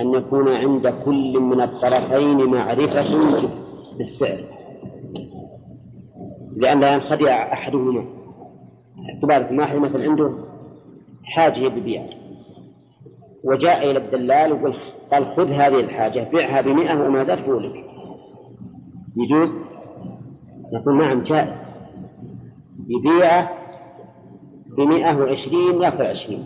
أن 0.00 0.14
يكون 0.14 0.48
عند 0.48 0.88
كل 1.04 1.40
من 1.40 1.60
الطرفين 1.60 2.44
معرفة 2.44 3.06
بالسعر. 3.98 4.57
لأن 6.58 6.80
لا 6.80 6.94
ينخدع 6.94 7.52
أحدهما. 7.52 8.04
تبارك 9.22 9.50
واحد 9.52 9.76
مثلا 9.78 10.10
عنده 10.10 10.30
حاجة 11.24 11.58
يبيع 11.58 12.06
وجاء 13.44 13.90
إلى 13.90 13.98
الدلال 13.98 14.52
وقال 14.52 14.74
قال 15.12 15.36
خذ 15.36 15.50
هذه 15.50 15.80
الحاجة 15.80 16.30
بيعها 16.30 16.60
بمئة 16.60 17.06
وما 17.06 17.22
زاد 17.22 17.48
لك. 17.48 17.84
يجوز؟ 19.16 19.56
نقول 20.72 20.98
نعم 20.98 21.22
جائز. 21.22 21.64
يبيعه 22.88 23.50
بمئة 24.76 25.16
وعشرين 25.16 25.82
يأخذ 25.82 26.04
عشرين. 26.04 26.44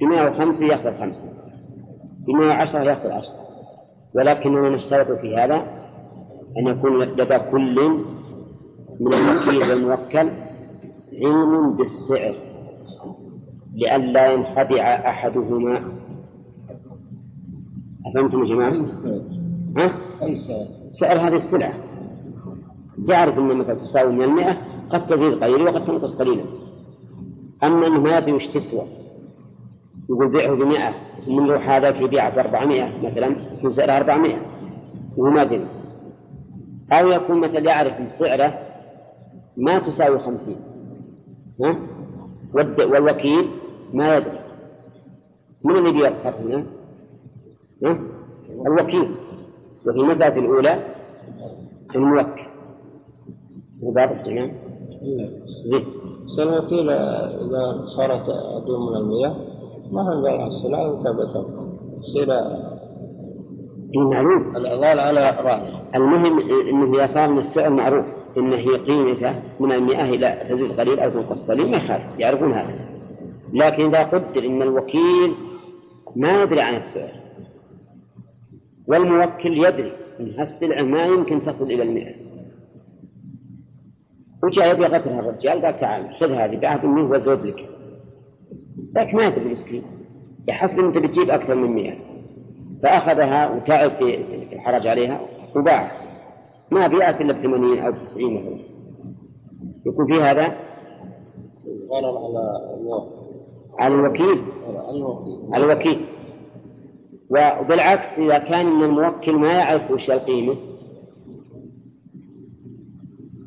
بمئة 0.00 0.26
وخمسة 0.26 0.66
يأخذ 0.66 0.92
خمسة. 0.92 1.28
بمئة 2.26 2.46
وعشرة 2.46 2.80
يأخذ 2.80 3.10
عشرة. 3.10 3.36
ولكننا 4.14 4.70
نشترط 4.70 5.10
في 5.10 5.36
هذا 5.36 5.56
أن 6.58 6.66
يكون 6.66 7.02
لدى 7.02 7.38
كل 7.38 7.98
من 9.00 9.14
الوكيل 9.14 9.70
والموكل 9.70 10.30
علم 11.12 11.76
بالسعر 11.76 12.34
لئلا 13.74 14.32
ينخدع 14.32 15.10
أحدهما. 15.10 15.84
أفهمتم 18.06 18.40
يا 18.40 18.44
جماعة؟ 18.44 18.72
ها؟ 19.76 19.92
أي 20.22 20.36
سعر؟ 20.36 20.66
سعر 20.90 21.18
هذه 21.18 21.36
السلعة. 21.36 21.74
يعرف 23.08 23.38
أن 23.38 23.56
مثلا 23.56 23.74
تساوي 23.74 24.12
من 24.12 24.22
المئة 24.22 24.56
قد 24.90 25.06
تزيد 25.06 25.44
قليلا 25.44 25.70
وقد 25.70 25.84
تنقص 25.84 26.16
قليلا. 26.16 26.44
أما 27.62 27.86
أنه 27.86 28.00
ما 28.00 28.18
يدري 28.18 28.32
وش 28.32 28.46
تسوى؟ 28.46 28.82
يقول 30.10 30.28
بيعه 30.28 30.54
بمئة 30.54 30.94
من 31.26 31.46
لو 31.46 31.54
هذاك 31.54 32.00
يبيعه 32.00 32.34
بأربعمائة 32.34 33.02
مثلا 33.02 33.36
يكون 33.58 33.70
سعرها 33.70 33.96
أربعمائة 33.96 34.38
وهو 35.16 35.30
ما 35.30 35.44
دري 35.44 35.66
أو 36.92 37.08
يكون 37.08 37.40
مثلا 37.40 37.60
يعرف 37.60 38.10
سعره 38.10 38.67
ما 39.58 39.78
تساوي 39.78 40.18
خمسين. 40.18 40.56
ها؟ 41.60 41.78
والوكيل 42.54 43.48
ما 43.92 44.16
يدري. 44.16 44.38
من 45.64 45.76
اللي 45.76 45.92
بيبخر 45.92 46.34
هنا؟ 46.40 46.66
ها؟ 47.84 47.98
الوكيل. 48.66 49.14
وفي 49.86 49.98
المسألة 49.98 50.36
الأولى 50.38 50.74
الموكل. 51.94 52.42
وضابط 53.82 54.26
تمام 54.26 54.52
زين. 55.64 55.84
الوكيل 56.38 56.90
إذا 56.90 57.86
صارت 57.96 58.28
أدون 58.28 58.90
من 58.90 58.96
المياه. 58.96 59.36
ما 59.92 60.02
هم 60.02 60.22
بيع 60.22 60.46
السلعة 60.46 60.92
وثبت 60.92 61.46
يصير 61.98 62.26
في 63.92 63.98
معلوم 63.98 64.56
الإضلال 64.56 65.00
على 65.00 65.20
رأيه 65.30 65.82
المهم 65.94 66.38
إنه 66.68 66.94
اذا 66.94 67.06
صار 67.06 67.28
من 67.30 67.38
السعر 67.38 67.70
معروف. 67.70 68.27
إن 68.38 68.52
هي 68.52 68.76
قيمته 68.76 69.34
من 69.60 69.72
المئة 69.72 70.04
إلى 70.04 70.46
تزيد 70.50 70.80
قليل 70.80 71.00
أو 71.00 71.10
تنقص 71.10 71.50
قليل 71.50 71.70
ما 71.70 71.76
يخالف 71.76 72.18
يعرفون 72.18 72.52
هذا. 72.52 72.88
لكن 73.52 73.84
إذا 73.84 74.02
قدر 74.02 74.46
إن 74.46 74.62
الوكيل 74.62 75.34
ما 76.16 76.42
يدري 76.42 76.60
عن 76.60 76.74
السعر 76.74 77.10
والموكل 78.86 79.66
يدري 79.66 79.92
إن 80.20 80.34
هالسلعه 80.38 80.82
ما 80.82 81.04
يمكن 81.04 81.42
تصل 81.42 81.64
إلى 81.64 81.82
المئة. 81.82 82.14
وجاء 84.42 84.74
يبي 84.74 84.84
قتلها 84.84 85.20
الرجال 85.20 85.62
قال 85.62 85.76
تعال 85.76 86.14
خذ 86.20 86.30
هذه 86.30 86.56
بعهد 86.56 86.84
منه 86.84 87.10
وزود 87.10 87.46
لك. 87.46 87.68
لكن 88.94 89.16
ما 89.16 89.24
يدري 89.24 89.46
المسكين. 89.46 89.82
يحسب 90.48 90.78
انت 90.78 90.98
بتجيب 90.98 91.30
أكثر 91.30 91.54
من 91.54 91.70
مئة. 91.70 91.94
فأخذها 92.82 93.50
وتعب 93.50 93.90
في 93.90 94.14
الحرج 94.52 94.86
عليها 94.86 95.20
وباع. 95.56 96.07
ما 96.70 96.86
بيأت 96.86 97.20
إلا 97.20 97.32
بثمانين 97.32 97.78
أو 97.78 97.92
بتسعين 97.92 98.34
مثلا. 98.34 98.58
يكون 99.86 100.06
في 100.06 100.22
هذا؟ 100.22 100.56
غرر 101.90 102.18
على 103.78 103.94
الوكيل. 103.94 104.42
على 104.66 104.96
الوكيل. 104.96 105.54
على 105.54 105.64
الوكيل. 105.64 106.04
وبالعكس 107.30 108.18
إذا 108.18 108.38
كان 108.38 108.66
من 108.66 108.84
الموكل 108.84 109.36
ما 109.36 109.52
يعرف 109.52 109.90
وش 109.90 110.10
القيمة. 110.10 110.54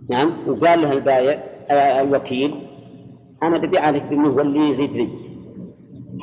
نعم؟ 0.09 0.33
وقال 0.47 0.81
له 0.81 0.91
البايع 0.91 1.39
آه، 1.69 2.01
الوكيل 2.01 2.55
أنا 3.43 3.57
ببيع 3.57 3.81
عليك 3.81 4.03
هو 4.03 4.39
اللي 4.39 4.69
يزيد 4.69 4.91
لي 4.91 5.07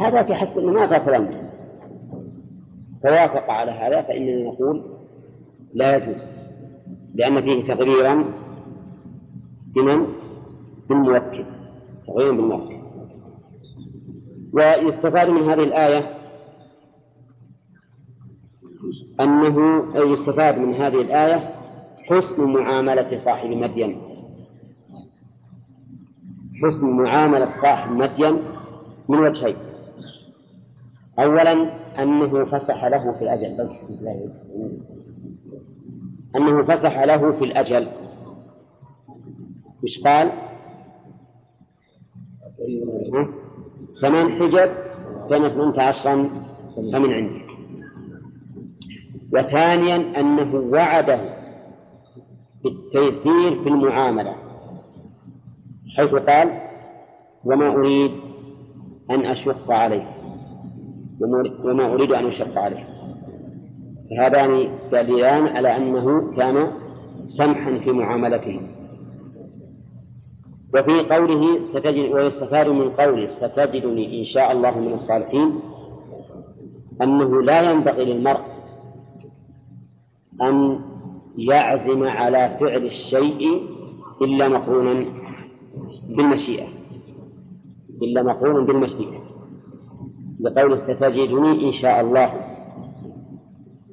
هذا 0.01 0.23
في 0.23 0.35
حسب 0.35 0.59
أنه 0.59 0.73
ما 0.73 0.87
تصل 0.87 1.15
أمره 1.15 1.51
فوافق 3.03 3.51
على 3.51 3.71
هذا 3.71 4.03
فإننا 4.03 4.51
نقول 4.51 4.83
لا 5.75 5.97
يجوز. 5.97 6.31
لأن 7.19 7.43
فيه 7.43 7.65
تغريرا 7.65 8.25
بمن؟ 9.75 10.07
بالموكل. 10.89 11.45
تغريرا 12.07 12.33
بالموكل. 12.33 12.77
ويستفاد 14.53 15.31
من 15.31 15.43
هذه 15.43 15.65
الآية 15.65 16.15
أنه 19.21 19.83
يستفاد 20.13 20.59
من 20.59 20.75
هذه 20.75 21.01
الآية 21.01 21.55
حسن 22.11 22.45
معاملة 22.45 23.17
صاحب 23.17 23.51
مدين. 23.51 24.01
حسن 26.63 26.91
معاملة 26.91 27.47
صاحب 27.47 27.93
مدين 27.93 28.39
من 29.09 29.19
وجهين. 29.19 29.57
أولا 31.19 31.53
أنه 32.03 32.45
فسح 32.45 32.85
له 32.85 33.13
في 33.13 33.23
الأجل. 33.23 33.71
أنه 36.37 36.63
فسح 36.63 37.03
له 37.03 37.33
في 37.33 37.45
الأجل. 37.45 37.89
وش 39.83 40.03
قال؟ 40.03 40.33
ثمان 44.01 44.29
حجب 44.29 44.71
كانت 45.31 45.57
منك 45.57 45.79
عشرا 45.79 46.31
فمن 46.77 47.13
عندك 47.13 47.49
وثانيا 49.33 50.21
أنه 50.21 50.55
وعده 50.55 51.21
بالتيسير 52.65 53.59
في 53.59 53.69
المعاملة. 53.69 54.35
حيث 55.97 56.15
قال 56.15 56.61
وما 57.45 57.69
أريد 57.69 58.13
أن 59.11 59.27
أشق 59.27 59.71
عليه 59.73 60.17
وما 61.65 61.95
أريد 61.95 62.13
أن 62.13 62.27
أشق 62.27 62.59
عليه. 62.59 62.98
فهذان 64.11 64.79
دليلان 64.93 65.47
على 65.47 65.77
أنه 65.77 66.33
كان 66.37 66.73
سمحا 67.27 67.79
في 67.79 67.91
معاملته. 67.91 68.61
وفي 70.75 71.01
قوله 71.01 71.65
ستجد 71.65 72.13
ويستفاد 72.13 72.69
من 72.69 72.91
قوله 72.91 73.27
ستجدني 73.27 74.19
إن 74.19 74.25
شاء 74.25 74.53
الله 74.53 74.79
من 74.79 74.93
الصالحين 74.93 75.53
أنه 77.03 77.43
لا 77.43 77.71
ينبغي 77.71 78.05
للمرء 78.05 78.45
أن 80.43 80.79
يعزم 81.39 82.05
على 82.05 82.57
فعل 82.61 82.85
الشيء 82.87 83.41
إلا 84.23 84.49
مقرونا 84.49 85.05
بالمشيئة. 86.09 86.69
إلا 88.03 88.23
مقرونا 88.23 88.67
بالمشيئة. 88.67 89.19
لقول 90.41 90.79
ستجدني 90.79 91.67
إن 91.67 91.73
شاء 91.73 92.01
الله. 92.01 92.58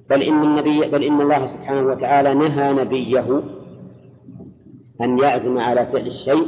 بل 0.09 0.21
إن 0.21 0.43
النبي 0.43 0.79
بل 0.79 1.03
إن 1.03 1.21
الله 1.21 1.45
سبحانه 1.45 1.87
وتعالى 1.87 2.33
نهى 2.33 2.73
نبيه 2.73 3.43
أن 5.01 5.19
يعزم 5.19 5.57
على 5.57 5.85
فعل 5.85 6.07
الشيء 6.07 6.47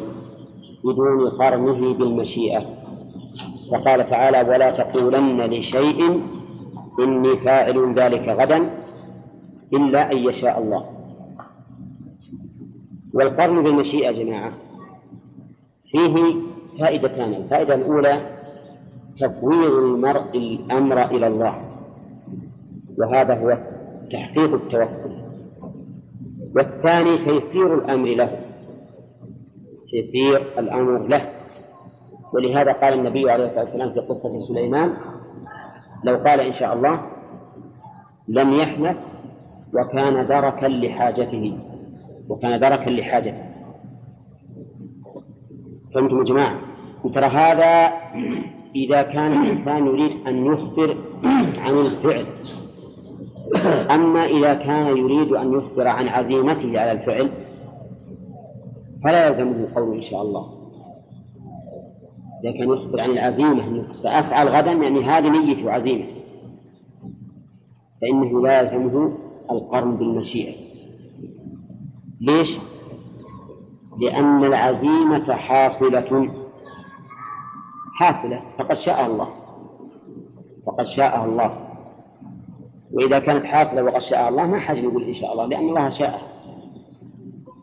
بدون 0.83 1.29
قرنه 1.29 1.93
بالمشيئة. 1.93 2.65
فقال 3.71 4.05
تعالى 4.05 4.49
ولا 4.49 4.71
تقولن 4.71 5.41
لشيء 5.41 6.21
إني 6.99 7.37
فاعل 7.37 7.93
ذلك 7.93 8.29
غدا 8.29 8.69
إلا 9.73 10.11
أن 10.11 10.17
يشاء 10.17 10.59
الله. 10.59 10.85
والقرن 13.13 13.63
بالمشيئة 13.63 14.11
جماعة 14.11 14.53
فيه 15.91 16.35
فائدتان. 16.79 17.33
الفائدة 17.33 17.75
الأولى 17.75 18.37
تفويض 19.19 19.71
المرء 19.71 20.37
الأمر 20.37 21.05
إلى 21.05 21.27
الله. 21.27 21.66
وهذا 22.97 23.33
هو 23.33 23.57
تحقيق 24.11 24.53
التوكل. 24.53 25.17
والثاني 26.55 27.17
تيسير 27.17 27.75
الأمر 27.75 28.07
له. 28.07 28.29
تيسير 29.91 30.59
الأمر 30.59 31.07
له. 31.07 31.21
ولهذا 32.33 32.71
قال 32.71 32.93
النبي 32.93 33.31
عليه 33.31 33.45
الصلاة 33.45 33.63
والسلام 33.63 33.89
في 33.89 33.99
قصة 33.99 34.39
سليمان 34.39 34.93
لو 36.03 36.15
قال 36.15 36.39
إن 36.39 36.51
شاء 36.51 36.73
الله 36.73 37.01
لم 38.27 38.53
يحنث 38.53 38.97
وكان 39.73 40.27
دركا 40.27 40.65
لحاجته. 40.65 41.57
وكان 42.29 42.59
دركا 42.59 42.89
لحاجته. 42.89 43.43
فهمتم 45.95 46.17
يا 46.17 46.23
جماعة؟ 46.23 46.59
ترى 47.13 47.25
هذا 47.25 47.93
إذا 48.75 49.01
كان 49.01 49.43
الإنسان 49.43 49.85
يريد 49.87 50.11
أن 50.27 50.45
يخبر 50.45 50.97
عن 51.57 51.73
الفعل 51.73 52.25
أما 53.73 54.25
إذا 54.25 54.53
كان 54.53 54.97
يريد 54.97 55.31
أن 55.31 55.53
يخبر 55.53 55.87
عن 55.87 56.07
عزيمته 56.07 56.79
على 56.79 56.91
الفعل 56.91 57.31
فلا 59.03 59.27
يلزمه 59.27 59.67
قول 59.75 59.95
إن 59.95 60.01
شاء 60.01 60.21
الله. 60.21 60.57
إذا 62.43 62.51
كان 62.51 62.69
يخبر 62.69 63.01
عن 63.01 63.09
العزيمة 63.09 63.67
أنه 63.67 63.91
سأفعل 63.91 64.47
غدا 64.47 64.71
يعني 64.71 65.03
هذه 65.03 65.29
نيتي 65.29 65.65
وعزيمتي 65.65 66.15
فإنه 68.01 68.41
لا 68.41 68.59
يلزمه 68.59 69.09
القرن 69.51 69.95
بالمشيئة. 69.95 70.55
ليش؟ 72.21 72.57
لأن 73.99 74.43
العزيمة 74.43 75.33
حاصلة. 75.33 76.29
حاصلة 77.95 78.41
فقد 78.57 78.75
شاء 78.75 79.05
الله. 79.05 79.27
فقد 80.65 80.85
شاءها 80.85 81.25
الله. 81.25 81.66
وإذا 82.97 83.19
كانت 83.19 83.45
حاصلة 83.45 83.83
وقد 83.83 84.01
شاء 84.01 84.29
الله 84.29 84.47
ما 84.47 84.59
حاجة 84.59 84.79
يقول 84.79 85.03
إن 85.03 85.13
شاء 85.13 85.31
الله 85.33 85.45
لأن 85.45 85.69
الله 85.69 85.89
شاء. 85.89 86.21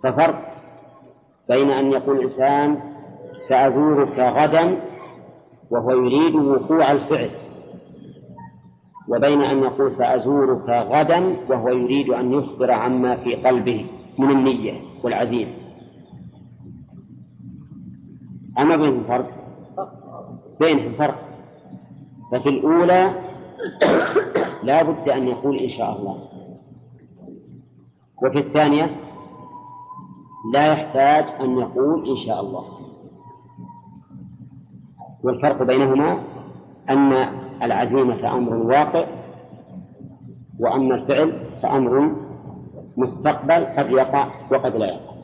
ففرق 0.02 0.54
بين 1.48 1.70
أن 1.70 1.92
يقول 1.92 2.16
الإنسان 2.16 2.78
سأزورك 3.38 4.18
غدا 4.18 4.80
وهو 5.70 5.90
يريد 5.90 6.34
وقوع 6.34 6.92
الفعل 6.92 7.30
وبين 9.08 9.42
أن 9.42 9.58
يقول 9.62 9.92
سأزورك 9.92 10.68
غدا 10.68 11.36
وهو 11.48 11.68
يريد 11.68 12.08
أن 12.08 12.32
يخبر 12.32 12.70
عما 12.70 13.16
في 13.16 13.34
قلبه 13.34 13.86
من 14.18 14.30
النية 14.30 14.80
والعزيمة. 15.02 15.52
أما 18.58 18.76
بينهم 18.76 19.04
فرق؟ 19.04 19.30
بينهم 20.60 20.92
فرق. 20.92 21.18
ففي 22.32 22.48
الأولى 22.48 23.14
لا 24.62 24.82
بد 24.82 25.08
أن 25.08 25.28
يقول 25.28 25.58
إن 25.58 25.68
شاء 25.68 25.98
الله. 25.98 26.18
وفي 28.22 28.38
الثانية 28.38 28.96
لا 30.52 30.72
يحتاج 30.72 31.40
أن 31.40 31.58
يقول 31.58 32.08
إن 32.10 32.16
شاء 32.16 32.40
الله. 32.40 32.64
والفرق 35.22 35.62
بينهما 35.62 36.18
أن 36.90 37.12
العزيمة 37.62 38.36
أمر 38.36 38.54
واقع 38.54 39.06
وأما 40.58 40.94
الفعل 40.94 41.46
فأمر 41.62 42.16
مستقبل 42.96 43.64
قد 43.64 43.90
يقع 43.90 44.28
وقد 44.52 44.76
لا 44.76 44.86
يقع. 44.86 45.14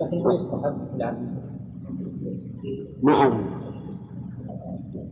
لكن 0.00 0.18
هو 0.18 0.30
يستحب 0.30 0.88
العزيمة. 0.96 1.40
ما 3.02 3.26
أظن. 3.26 3.59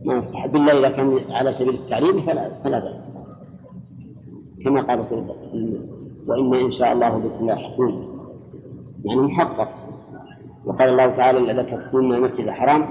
ما 0.05 0.17
يستحب 0.17 0.55
إلا 0.55 0.79
إذا 0.79 0.89
كان 0.89 1.19
على 1.29 1.51
سبيل 1.51 1.73
التعليم 1.73 2.19
فلا 2.19 2.49
فلا 2.49 2.79
بأس. 2.79 3.03
كما 4.63 4.81
قال 4.81 4.99
رسول 4.99 5.19
الله. 5.19 5.35
وإنا 6.27 6.65
إن 6.65 6.71
شاء 6.71 6.93
الله 6.93 7.17
بكم 7.17 7.47
لاحقون 7.47 8.19
يعني 9.05 9.21
محقق. 9.21 9.69
وقال 10.65 10.89
الله 10.89 11.07
تعالى 11.07 11.39
لتدخلن 11.39 12.13
المسجد 12.13 12.47
الحرام. 12.47 12.87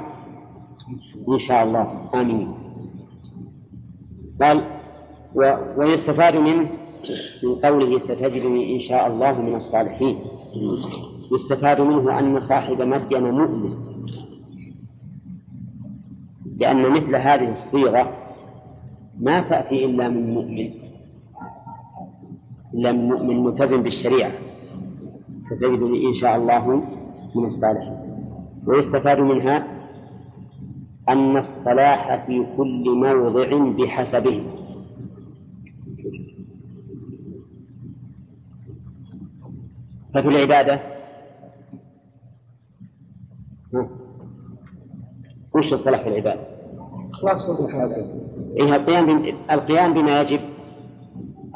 إن 1.28 1.38
شاء 1.38 1.64
الله. 1.64 2.08
آمين. 2.14 2.54
قال 4.42 4.64
و... 5.34 5.54
ويستفاد 5.76 6.36
منه 6.36 6.68
من 7.42 7.54
قوله 7.54 7.98
ستجدني 7.98 8.74
إن 8.74 8.80
شاء 8.80 9.06
الله 9.06 9.42
من 9.42 9.54
الصالحين. 9.54 10.18
يستفاد 11.32 11.80
منه 11.80 12.18
أن 12.18 12.40
صاحب 12.40 12.82
مدين 12.82 13.30
مؤمن. 13.30 13.87
لأن 16.58 16.90
مثل 16.90 17.16
هذه 17.16 17.52
الصيغة 17.52 18.12
ما 19.20 19.40
تأتي 19.40 19.84
إلا 19.84 20.08
من 20.08 20.34
مؤمن 20.34 20.70
لم 22.72 22.96
مؤمن 23.08 23.42
ملتزم 23.44 23.82
بالشريعة. 23.82 24.30
ستجدني 25.42 26.06
إن 26.06 26.14
شاء 26.14 26.36
الله 26.36 26.82
من 27.34 27.44
الصالحين. 27.44 27.98
ويستفاد 28.66 29.18
منها 29.18 29.66
أن 31.08 31.36
الصلاح 31.36 32.26
في 32.26 32.46
كل 32.56 32.84
موضع 32.84 33.84
بحسبه. 33.84 34.42
ففي 40.14 40.28
العبادة 40.28 40.80
ها؟ 43.74 43.88
وش 45.58 45.72
الصلاح 45.72 46.02
في 46.02 46.08
العبادة؟ 46.08 46.40
خلاص 47.12 47.46
إيه 48.56 48.76
القيام 48.76 49.06
بم- 49.06 49.34
القيام 49.50 49.94
بما 49.94 50.20
يجب 50.20 50.40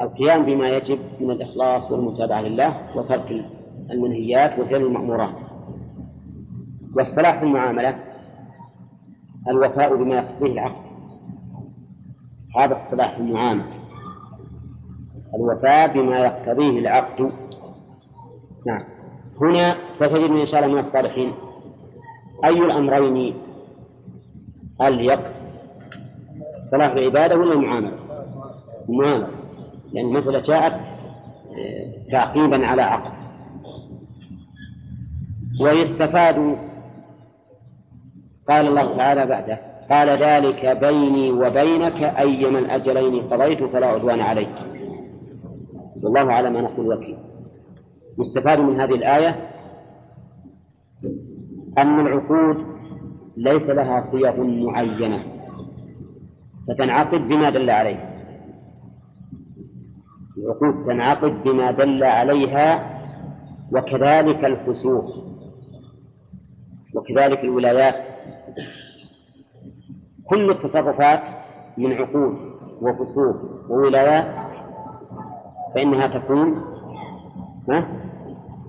القيام 0.01 0.45
بما 0.45 0.69
يجب 0.69 0.99
من 1.19 1.31
الإخلاص 1.31 1.91
والمتابعة 1.91 2.41
لله 2.41 2.77
وترك 2.95 3.45
المنهيات 3.91 4.59
وفعل 4.59 4.81
المأمورات. 4.81 5.35
والصلاح 6.95 7.39
في 7.39 7.45
المعاملة 7.45 7.95
الوفاء 9.47 9.95
بما 9.95 10.15
يقتضيه 10.15 10.51
العقد 10.53 10.83
هذا 12.57 12.75
الصلاح 12.75 13.15
في 13.15 13.21
المعاملة. 13.21 13.65
الوفاء 15.35 15.93
بما 15.93 16.17
يقتضيه 16.19 16.79
العقد. 16.79 17.31
نعم. 18.67 18.79
هنا 19.41 19.75
ستجدني 19.89 20.41
إن 20.41 20.45
شاء 20.45 20.61
الله 20.63 20.73
من 20.73 20.79
الصالحين 20.79 21.31
أي 22.45 22.57
الأمرين 22.59 23.33
أليق 24.81 25.19
صلاح 26.61 26.91
العبادة 26.91 27.35
ولا 27.35 27.53
المعاملة؟ 27.53 27.99
المعاملة 28.89 29.27
لأن 29.93 30.05
المسألة 30.05 30.39
جاءت 30.39 30.73
آه، 30.73 32.11
تعقيبا 32.11 32.67
على 32.67 32.81
عقد 32.81 33.11
ويستفاد 35.61 36.57
قال 38.49 38.67
الله 38.67 38.97
تعالى 38.97 39.25
بعده 39.25 39.59
قال 39.91 40.09
ذلك 40.09 40.65
بيني 40.65 41.31
وبينك 41.31 42.03
أيما 42.03 42.59
الأجلين 42.59 43.27
قضيت 43.27 43.63
فلا 43.63 43.87
عدوان 43.87 44.21
علي 44.21 44.47
والله 46.01 46.33
على 46.33 46.49
ما 46.49 46.61
نقول 46.61 46.93
وكيل. 46.93 47.17
يستفاد 48.19 48.59
من 48.59 48.79
هذه 48.79 48.95
الآية 48.95 49.35
أن 51.77 51.99
العقود 51.99 52.57
ليس 53.37 53.69
لها 53.69 54.01
صيغ 54.01 54.43
معينة. 54.43 55.23
فتنعقد 56.67 57.27
بما 57.27 57.49
دل 57.49 57.69
عليه. 57.69 58.09
العقود 60.37 60.85
تنعقد 60.85 61.43
بما 61.43 61.71
دل 61.71 62.03
عليها 62.03 62.93
وكذلك 63.71 64.45
الفسوق 64.45 65.05
وكذلك 66.93 67.39
الولايات. 67.39 68.07
كل 70.25 70.49
التصرفات 70.49 71.29
من 71.77 71.93
عقود 71.93 72.37
وفسوق 72.81 73.35
وولايات 73.69 74.35
فإنها 75.75 76.07
تكون؟ 76.07 76.55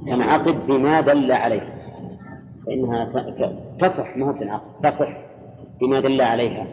تنعقد 0.07 0.67
بما 0.67 1.01
دل 1.01 1.33
عليه. 1.33 1.75
فإنها 2.67 3.05
تصح 3.79 4.17
ما 4.17 4.27
هو 4.27 4.33
تنعقد 4.33 4.81
تصح 4.83 5.09
بما 5.81 6.01
دل 6.01 6.21
عليها. 6.21 6.67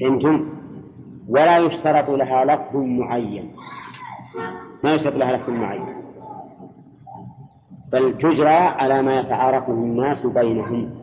فهمتم؟ 0.00 0.48
ولا 1.28 1.58
يشترط 1.58 2.10
لها 2.10 2.44
لفظ 2.44 2.76
معين. 2.76 3.50
ما 4.84 4.92
يشترط 4.92 5.14
لها 5.14 5.36
لفظ 5.36 5.50
معين. 5.50 5.94
بل 7.92 8.18
تجرى 8.18 8.50
على 8.50 9.02
ما 9.02 9.20
يتعارفه 9.20 9.72
الناس 9.72 10.26
بينهم. 10.26 10.94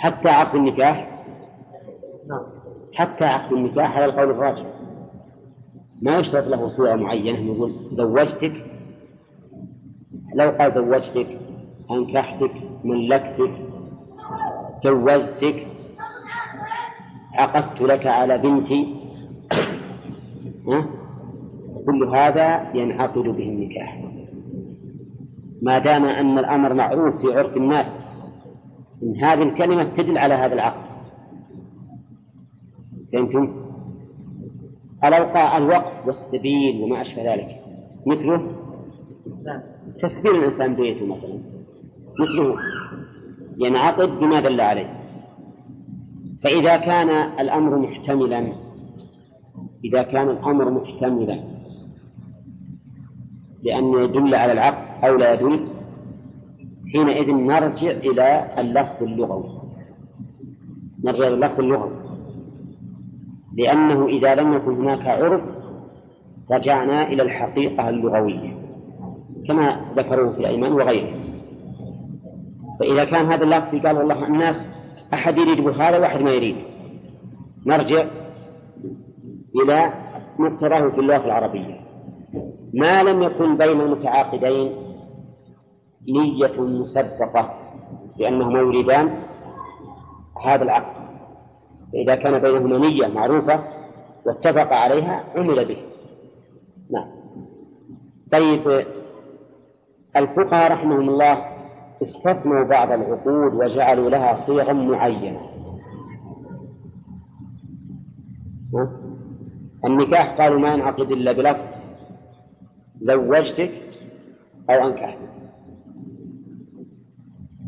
حتى 0.00 0.28
عقد 0.28 0.54
النكاح. 0.54 1.24
حتى 2.94 3.24
عقد 3.24 3.52
النكاح 3.52 3.96
على 3.96 4.04
القول 4.04 4.30
الراجح. 4.30 4.66
ما 6.02 6.18
يشترط 6.18 6.46
له 6.46 6.68
صورة 6.68 6.94
معينة 6.94 7.38
يقول 7.38 7.72
زوجتك 7.90 8.71
لو 10.34 10.50
قال 10.50 10.72
زوجتك 10.72 11.26
أنكحتك 11.90 12.52
ملكتك 12.84 13.50
جوزتك 14.84 15.66
عقدت 17.34 17.80
لك 17.80 18.06
على 18.06 18.38
بنتي؟ 18.38 18.94
كل 21.86 22.04
هذا 22.04 22.70
ينعقد 22.74 23.22
به 23.22 23.48
النكاح 23.48 24.04
ما 25.62 25.78
دام 25.78 26.04
أن 26.04 26.38
الأمر 26.38 26.74
معروف 26.74 27.20
في 27.20 27.38
عرف 27.38 27.56
الناس 27.56 27.98
إن 29.02 29.16
هذه 29.24 29.42
الكلمة 29.42 29.84
تدل 29.84 30.18
على 30.18 30.34
هذا 30.34 30.54
العقد 30.54 30.82
فهمتم؟ 33.12 33.52
الأوقاع 35.04 35.56
الوقف 35.58 36.06
والسبيل 36.06 36.82
وما 36.82 37.00
أشبه 37.00 37.34
ذلك 37.34 37.48
مثله 38.06 38.46
تسبيل 39.98 40.36
الإنسان 40.36 40.74
بيته 40.74 41.06
مثلا. 41.06 41.38
مثله 42.20 42.56
ينعقد 43.58 44.08
بما 44.20 44.40
دل 44.40 44.60
عليه. 44.60 45.02
فإذا 46.42 46.76
كان 46.76 47.10
الأمر 47.40 47.78
محتملا 47.78 48.52
إذا 49.84 50.02
كان 50.02 50.30
الأمر 50.30 50.70
محتملا 50.70 51.40
لأن 53.62 53.92
يدل 53.92 54.34
على 54.34 54.52
العقد 54.52 55.04
أو 55.04 55.16
لا 55.16 55.34
يدل 55.34 55.68
حينئذ 56.92 57.30
نرجع 57.30 57.90
إلى 57.90 58.50
اللفظ 58.58 59.02
اللغوي. 59.02 59.62
نرجع 61.04 61.26
إلى 61.26 61.34
اللفظ 61.34 61.60
اللغوي. 61.60 61.96
لأنه 63.56 64.06
إذا 64.06 64.34
لم 64.34 64.54
يكن 64.54 64.72
هناك 64.72 65.06
عرف 65.06 65.42
رجعنا 66.50 67.08
إلى 67.08 67.22
الحقيقة 67.22 67.88
اللغوية. 67.88 68.61
كما 69.48 69.80
ذكروه 69.96 70.32
في 70.32 70.40
الأيمان 70.40 70.72
وغيره. 70.72 71.12
فإذا 72.80 73.04
كان 73.04 73.26
هذا 73.32 73.44
اللفظ 73.44 73.86
قال 73.86 73.96
والله 73.96 74.26
الناس 74.26 74.70
أحد 75.14 75.38
يريد 75.38 75.60
بهذا 75.60 75.98
وأحد 75.98 76.22
ما 76.22 76.30
يريد. 76.30 76.56
نرجع 77.66 78.04
إلى 79.62 79.92
مقتضاه 80.38 80.88
في 80.88 81.00
اللغة 81.00 81.24
العربية. 81.26 81.80
ما 82.74 83.02
لم 83.02 83.22
يكن 83.22 83.56
بين 83.56 83.80
المتعاقدين 83.80 84.72
نية 86.12 86.60
مسبقة 86.60 87.58
بأنهما 88.18 88.58
يريدان 88.58 89.22
هذا 90.44 90.62
العقد. 90.62 91.02
فإذا 91.92 92.14
كان 92.14 92.38
بينهما 92.38 92.78
نية 92.78 93.06
معروفة 93.06 93.60
واتفق 94.26 94.72
عليها 94.72 95.24
عمل 95.36 95.64
به. 95.64 95.76
نعم. 96.90 97.08
طيب 98.32 98.84
الفقهاء 100.16 100.72
رحمهم 100.72 101.08
الله 101.08 101.44
استثنوا 102.02 102.64
بعض 102.64 102.92
العقود 102.92 103.54
وجعلوا 103.54 104.10
لها 104.10 104.36
صيغا 104.36 104.72
معينة؟ 104.72 105.40
النكاح 109.84 110.34
قالوا 110.40 110.58
ما 110.60 110.74
ينعقد 110.74 111.10
إلا 111.10 111.32
بلفظ 111.32 111.64
زوجتك 113.00 113.70
أو 114.70 114.86
أنكحتك 114.88 115.32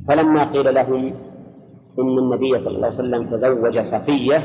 فلما 0.09 0.45
قيل 0.45 0.75
لهم 0.75 1.15
إن 1.99 2.19
النبي 2.19 2.59
صلى 2.59 2.77
الله 2.77 2.87
عليه 2.87 2.97
وسلم 2.97 3.27
تزوج 3.27 3.79
صفية 3.81 4.43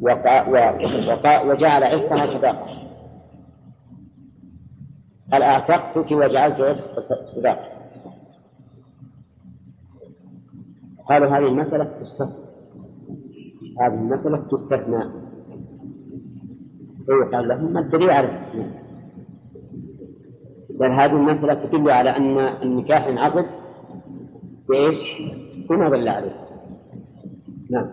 وقا 0.00 0.48
وقا 1.08 1.40
وجعل 1.42 1.84
عتقها 1.84 2.26
صداقة. 2.26 2.83
قال 5.34 5.42
أعتقتك 5.42 6.12
وجعلت 6.12 6.60
عتق 6.60 7.00
صداقة 7.24 7.68
قالوا 11.08 11.28
هذه 11.28 11.48
المسألة 11.48 11.84
تستثنى. 11.84 12.32
هذه 13.80 13.94
المسألة 13.94 14.36
تستثنى. 14.36 15.04
ويقال 17.08 17.48
لهم 17.48 17.72
ما 17.72 17.80
الدليل 17.80 18.10
على 18.10 18.24
الاستثناء؟ 18.24 18.82
بل 20.70 20.90
هذه 20.90 21.12
المسألة 21.12 21.54
تدل 21.54 21.90
على 21.90 22.10
أن 22.10 22.38
النكاح 22.38 23.06
ينعقد 23.06 23.46
بإيش؟ 24.68 24.98
بما 25.70 25.88
دل 25.88 26.08
عليه. 26.08 26.46
نعم. 27.70 27.90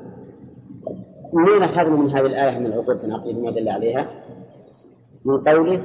منين 1.33 1.63
أخذنا 1.63 1.95
من 1.95 2.09
هذه 2.09 2.25
الآية 2.25 2.59
من 2.59 2.65
العقود 2.65 2.99
تنعقد 2.99 3.35
بما 3.35 3.51
دل 3.51 3.69
عليها؟ 3.69 4.07
من 5.25 5.37
قوله 5.37 5.83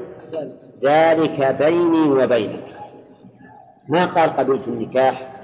ذلك 0.85 1.57
بيني 1.59 2.09
وبينك. 2.11 2.77
ما 3.89 4.07
قال 4.07 4.31
قبلت 4.31 4.69
النكاح 4.69 5.37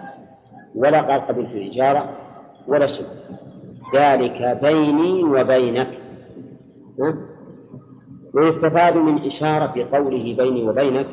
ولا 0.74 1.02
قال 1.02 1.20
قبلت 1.20 1.50
الإجارة 1.50 2.16
ولا 2.68 2.86
شيء. 2.86 3.06
ذلك 3.94 4.58
بيني 4.62 5.24
وبينك؟ 5.24 5.98
ويستفاد 8.34 8.96
من 8.96 9.18
إشارة 9.18 9.96
قوله 9.96 10.36
بيني 10.36 10.68
وبينك 10.68 11.06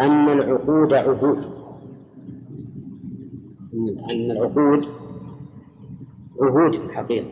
أن 0.00 0.28
العقود 0.28 0.94
عهود 0.94 1.38
أن 4.10 4.30
العقود 4.30 4.86
عهود 6.40 6.76
في 6.76 6.84
الحقيقة؟ 6.86 7.26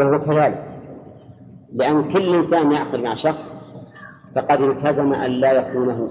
وهو 0.00 0.20
كذلك 0.20 0.64
لأن 1.72 2.12
كل 2.12 2.34
إنسان 2.34 2.72
يعقد 2.72 3.00
مع 3.00 3.14
شخص 3.14 3.56
فقد 4.34 4.60
التزم 4.60 5.12
أن 5.12 5.30
لا 5.30 5.52
يخونه 5.52 6.10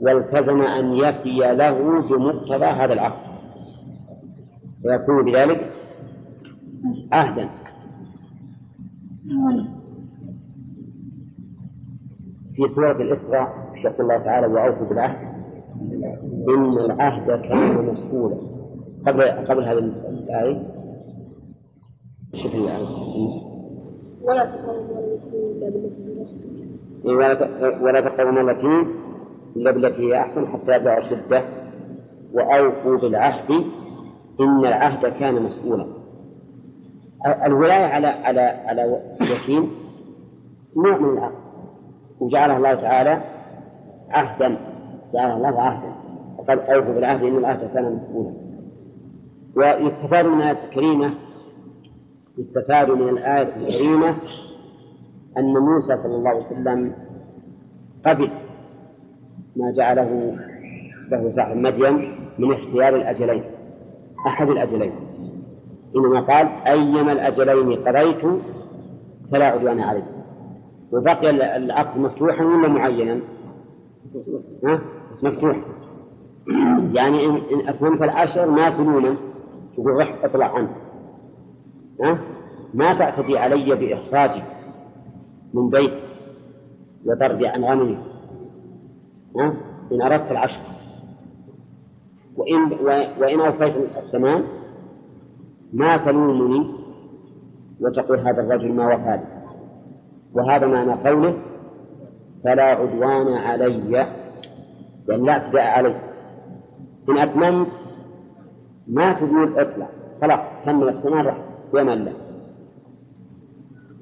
والتزم 0.00 0.62
أن 0.62 0.92
يفي 0.92 1.38
له 1.38 2.02
بمقتضى 2.02 2.64
هذا 2.64 2.92
العقد 2.92 3.28
ويكون 4.84 5.24
بذلك 5.24 5.72
عهدا. 7.12 7.48
في 12.56 12.68
سورة 12.68 13.02
الإسراء 13.02 13.48
يقول 13.84 14.00
الله 14.00 14.18
تعالى 14.18 14.46
وأوفوا 14.46 14.86
بالعهد. 14.86 15.28
إن 16.48 16.90
العهد 16.90 17.40
كان 17.40 17.86
مسؤولا. 17.86 18.36
قبل 19.06 19.22
قبل 19.22 19.64
هذه 19.64 19.78
الآية 19.78 20.77
شوف 22.34 22.54
الآية 22.54 22.88
ولا 24.22 24.44
تقربوا 27.34 27.82
ولا 27.82 28.00
تقربوا 28.00 28.50
التي 28.50 28.86
إلا 29.56 29.70
بالتي 29.70 30.02
هي 30.02 30.20
أحسن 30.20 30.46
حتى 30.46 30.76
يبلغ 30.76 30.98
أشده 30.98 31.42
وأوفوا 32.32 32.96
بالعهد 32.98 33.50
إن 34.40 34.58
العهد 34.64 35.06
كان 35.06 35.42
مسؤولا. 35.42 35.84
ال- 37.26 37.42
الولاية 37.46 37.84
على 37.86 38.06
على 38.06 38.40
على 38.40 39.00
اليتيم 39.20 39.70
نوع 40.76 40.98
من 40.98 41.18
العهد. 41.18 41.34
وجعله 42.20 42.56
الله 42.56 42.74
تعالى 42.74 43.22
عهدا. 44.10 44.56
جعله 45.14 45.36
الله 45.36 45.60
عهدا. 45.62 45.92
وقد 46.38 46.58
أوفوا 46.58 46.94
بالعهد 46.94 47.22
إن 47.22 47.36
العهد 47.36 47.70
كان 47.74 47.94
مسؤولا. 47.94 48.32
ويستفاد 49.56 50.24
من 50.26 50.40
الآية 50.42 50.64
الكريمة 50.64 51.10
يستفاد 52.38 52.90
من 52.90 53.08
الآية 53.08 53.56
الكريمة 53.56 54.16
أن 55.38 55.52
موسى 55.52 55.96
صلى 55.96 56.14
الله 56.14 56.28
عليه 56.30 56.40
وسلم 56.40 56.92
قبل 58.06 58.30
ما 59.56 59.72
جعله 59.76 60.36
له 61.10 61.30
صاحب 61.30 61.56
مدين 61.56 62.14
من 62.38 62.52
اختيار 62.52 62.96
الأجلين 62.96 63.44
أحد 64.26 64.48
الأجلين 64.48 64.92
إنما 65.96 66.20
قال 66.20 66.46
أيما 66.66 67.12
الأجلين 67.12 67.72
قضيت 67.88 68.42
فلا 69.32 69.44
عدوان 69.44 69.80
علي 69.80 70.02
وبقي 70.92 71.30
العقد 71.56 72.00
مفتوحا 72.00 72.44
ولا 72.44 72.68
معينا؟ 72.68 73.20
ها؟ 74.64 74.80
مفتوح 75.22 75.56
يعني 76.92 77.26
إن 77.26 77.68
أتممت 77.68 78.02
العشر 78.02 78.50
ما 78.50 78.70
تلومه 78.70 79.16
تقول 79.74 79.96
رح 80.00 80.24
اطلع 80.24 80.46
عنه؟ 80.56 80.87
ما 82.74 82.94
تعتدي 82.98 83.38
علي 83.38 83.74
بإخراجي 83.74 84.42
من 85.54 85.70
بيتي 85.70 86.02
وطردي 87.06 87.46
عن 87.46 87.64
غنمي؟ 87.64 87.98
إن 89.92 90.02
أردت 90.02 90.30
العشر 90.30 90.60
وإن 92.36 92.72
وإن 93.20 93.40
أوفيت 93.40 93.74
الثمان 93.96 94.44
ما 95.72 95.96
تلومني 95.96 96.74
وتقول 97.80 98.18
هذا 98.18 98.40
الرجل 98.40 98.72
ما 98.72 98.94
وفى 98.94 99.20
وهذا 100.32 100.66
معنى 100.66 100.92
قوله 100.92 101.38
فلا 102.44 102.62
عدوان 102.62 103.34
علي. 103.34 104.06
لأن 105.08 105.24
لا 105.24 105.32
اعتداء 105.32 105.62
علي. 105.62 105.94
إن 107.08 107.18
أتممت 107.18 107.84
ما 108.86 109.12
تقول 109.12 109.58
اطلع. 109.58 109.88
خلاص 110.22 110.40
كمل 110.64 110.88
الثمان 110.88 111.26
راح. 111.26 111.47
يمن 111.74 112.04
له 112.04 112.12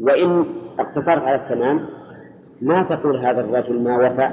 وإن 0.01 0.44
اقتصرت 0.78 1.22
على 1.22 1.36
الثمان 1.36 1.86
ما 2.62 2.82
تقول 2.82 3.16
هذا 3.18 3.40
الرجل 3.40 3.82
ما 3.82 3.97
وفى 3.97 4.30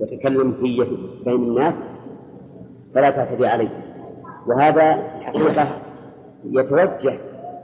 وتكلم 0.00 0.52
في 0.52 0.86
بين 1.24 1.34
الناس؟ 1.34 1.84
فلا 2.94 3.10
تعتدي 3.10 3.46
عليه. 3.46 3.68
وهذا 4.46 4.92
حقيقة 5.20 5.68
يتوجه 6.44 7.18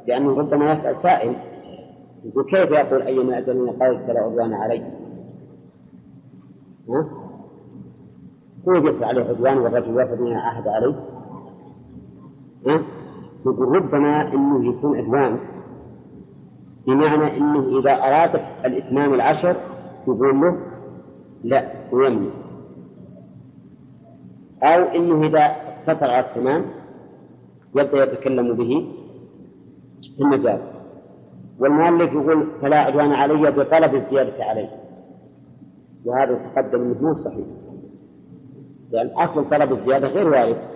لأنه 0.06 0.38
ربما 0.38 0.72
يسأل 0.72 0.96
سائل 0.96 1.36
يقول 2.24 2.44
كيف 2.44 2.70
يقول 2.70 3.02
أيما 3.02 3.38
أجل 3.38 3.70
قال 3.80 4.06
فلا 4.06 4.20
عدوان 4.20 4.54
علي؟ 4.54 4.82
ها؟ 6.88 7.08
هو 8.68 8.88
يسأل 8.88 9.08
عليه 9.08 9.24
عدوان 9.24 9.58
والرجل 9.58 10.00
وفد 10.00 10.20
من 10.20 10.32
عهد 10.32 10.68
عليه؟ 10.68 10.94
ها؟ 12.66 12.82
يقول 13.52 13.68
ربما 13.68 14.34
أنه 14.34 14.68
يكون 14.68 14.96
عدوان 14.98 15.38
بمعنى 16.86 17.36
أنه 17.36 17.78
إذا 17.78 17.92
أراد 17.92 18.40
الإتمام 18.64 19.14
العشر 19.14 19.56
يقول 20.08 20.40
له 20.40 20.56
لا 21.44 21.72
ويمنع. 21.92 22.30
أو 24.62 24.82
أنه 24.82 25.26
إذا 25.26 25.40
اقتصر 25.40 26.10
على 26.10 26.26
الثمان 26.26 26.64
يبدأ 27.76 28.02
يتكلم 28.02 28.54
به 28.54 28.92
في 30.16 30.22
المجالس. 30.22 30.82
والمؤلف 31.58 32.12
يقول 32.12 32.46
فلا 32.62 32.78
عدوان 32.78 33.12
علي 33.12 33.50
بطلب 33.50 33.94
الزيادة 33.94 34.44
عليه. 34.44 34.68
وهذا 36.04 36.34
تقدم 36.34 36.80
أنه 36.82 37.02
مو 37.02 37.16
صحيح. 37.16 37.46
لأن 38.90 39.06
أصل 39.06 39.50
طلب 39.50 39.70
الزيادة 39.70 40.08
غير 40.08 40.28
وارد. 40.28 40.75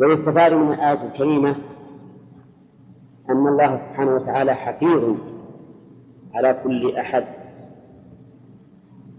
ويستفاد 0.00 0.52
من 0.52 0.72
الآية 0.72 1.06
الكريمة 1.06 1.56
أن 3.30 3.46
الله 3.48 3.76
سبحانه 3.76 4.14
وتعالى 4.14 4.54
حفيظ 4.54 5.16
على 6.34 6.60
كل 6.64 6.96
أحد 6.96 7.24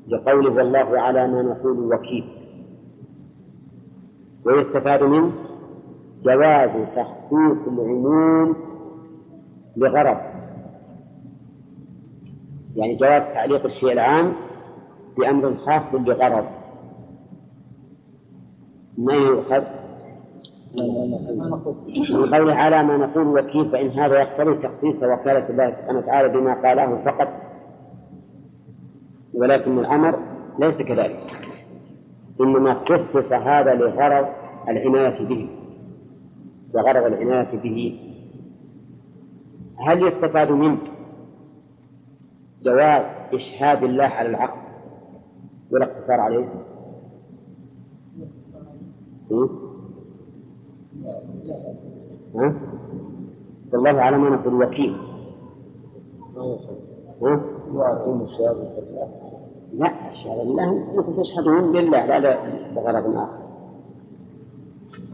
لقوله 0.08 0.52
والله 0.52 1.00
على 1.00 1.28
ما 1.28 1.42
نقول 1.42 1.94
وكيل. 1.94 2.30
ويستفاد 4.46 5.04
منه 5.04 5.32
جواز 6.24 6.70
تخصيص 6.96 7.68
العموم 7.68 8.56
لغرض. 9.78 10.18
يعني 12.76 12.96
جواز 12.96 13.26
تعليق 13.26 13.66
الشيء 13.66 13.92
العام 13.92 14.34
بأمر 15.18 15.56
خاص 15.56 15.96
لغرض. 15.96 16.46
ما 18.98 19.14
يؤخذ؟ 19.14 19.64
من 20.76 22.34
قوله 22.36 22.56
على 22.56 22.84
ما 22.84 22.98
نقول 22.98 23.28
وكيل 23.28 23.70
فإن 23.72 23.90
هذا 23.90 24.20
يقتضي 24.20 24.68
تخصيص 24.68 25.04
وكالة 25.04 25.50
الله 25.50 25.72
سبحانه 25.72 26.00
وتعالى 26.00 26.30
بما 26.30 26.54
قاله 26.54 27.04
فقط 27.06 27.28
ولكن 29.34 29.80
الأمر 29.80 30.20
ليس 30.60 30.82
كذلك 30.82 31.20
إنما 32.42 32.74
خصص 32.74 33.34
هذا 33.34 33.74
لغرض 33.74 34.28
العناية 34.70 35.26
به 35.28 35.50
وغرض 36.74 37.04
العناية 37.06 37.58
به 37.58 38.00
هل 39.88 40.08
يستفاد 40.08 40.52
منه 40.52 40.78
جواز 42.64 43.06
إشهاد 43.34 43.84
الله 43.84 44.04
على 44.06 44.30
العقد 44.30 44.68
والاقتصار 45.72 46.20
عليه؟ 46.20 46.46
م? 49.32 49.67
ها؟ 52.36 52.54
والله 53.74 54.02
على 54.02 54.18
ما 54.18 54.30
نقول 54.30 54.64
وكيل 54.64 54.98
ها؟ 57.22 57.42
يعطيهم 57.76 58.22
الشهادة 58.22 58.68
لا 59.74 60.10
الشهادة 60.12 60.44
لله 60.44 61.00
أنتم 61.00 61.22
تشهدون 61.22 61.76
لله 61.76 62.06
لا 62.06 62.38
لغرض 62.74 63.18
آخر 63.18 63.48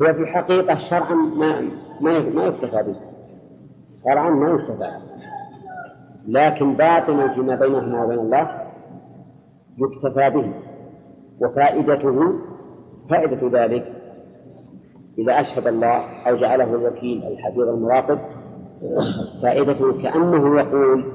هو 0.02 0.14
في 0.14 0.22
الحقيقة 0.22 0.78
شرعا 0.78 1.16
ما 1.16 1.62
ما 2.02 2.20
ما 2.20 2.44
يكتفى 2.44 2.84
به 2.84 2.96
شرعا 4.04 4.30
ما 4.30 4.50
يكتفى 4.50 4.92
لكن 6.28 6.74
باطنا 6.74 7.28
فيما 7.34 7.56
بينهما 7.56 8.04
وبين 8.04 8.20
الله 8.20 8.62
يكتفى 9.78 10.30
به 10.30 10.54
وفائدته 11.42 12.34
فائدة 13.10 13.64
ذلك 13.64 13.93
إذا 15.18 15.42
أشهد 15.42 15.68
الله 15.68 16.28
أو 16.30 16.36
جعله 16.36 16.76
الوكيل 16.76 17.24
الحفيظ 17.24 17.70
المراقب 17.70 18.20
فائدته 19.42 20.02
كأنه 20.02 20.60
يقول 20.60 21.06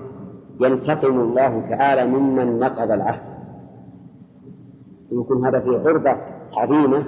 ينتقم 0.61 1.21
الله 1.21 1.69
تعالى 1.69 2.07
ممن 2.07 2.59
نقض 2.59 2.91
العهد 2.91 3.29
يكون 5.13 5.47
هذا 5.47 5.61
في 5.61 5.89
عرضة 5.89 6.17
عظيمة 6.53 6.99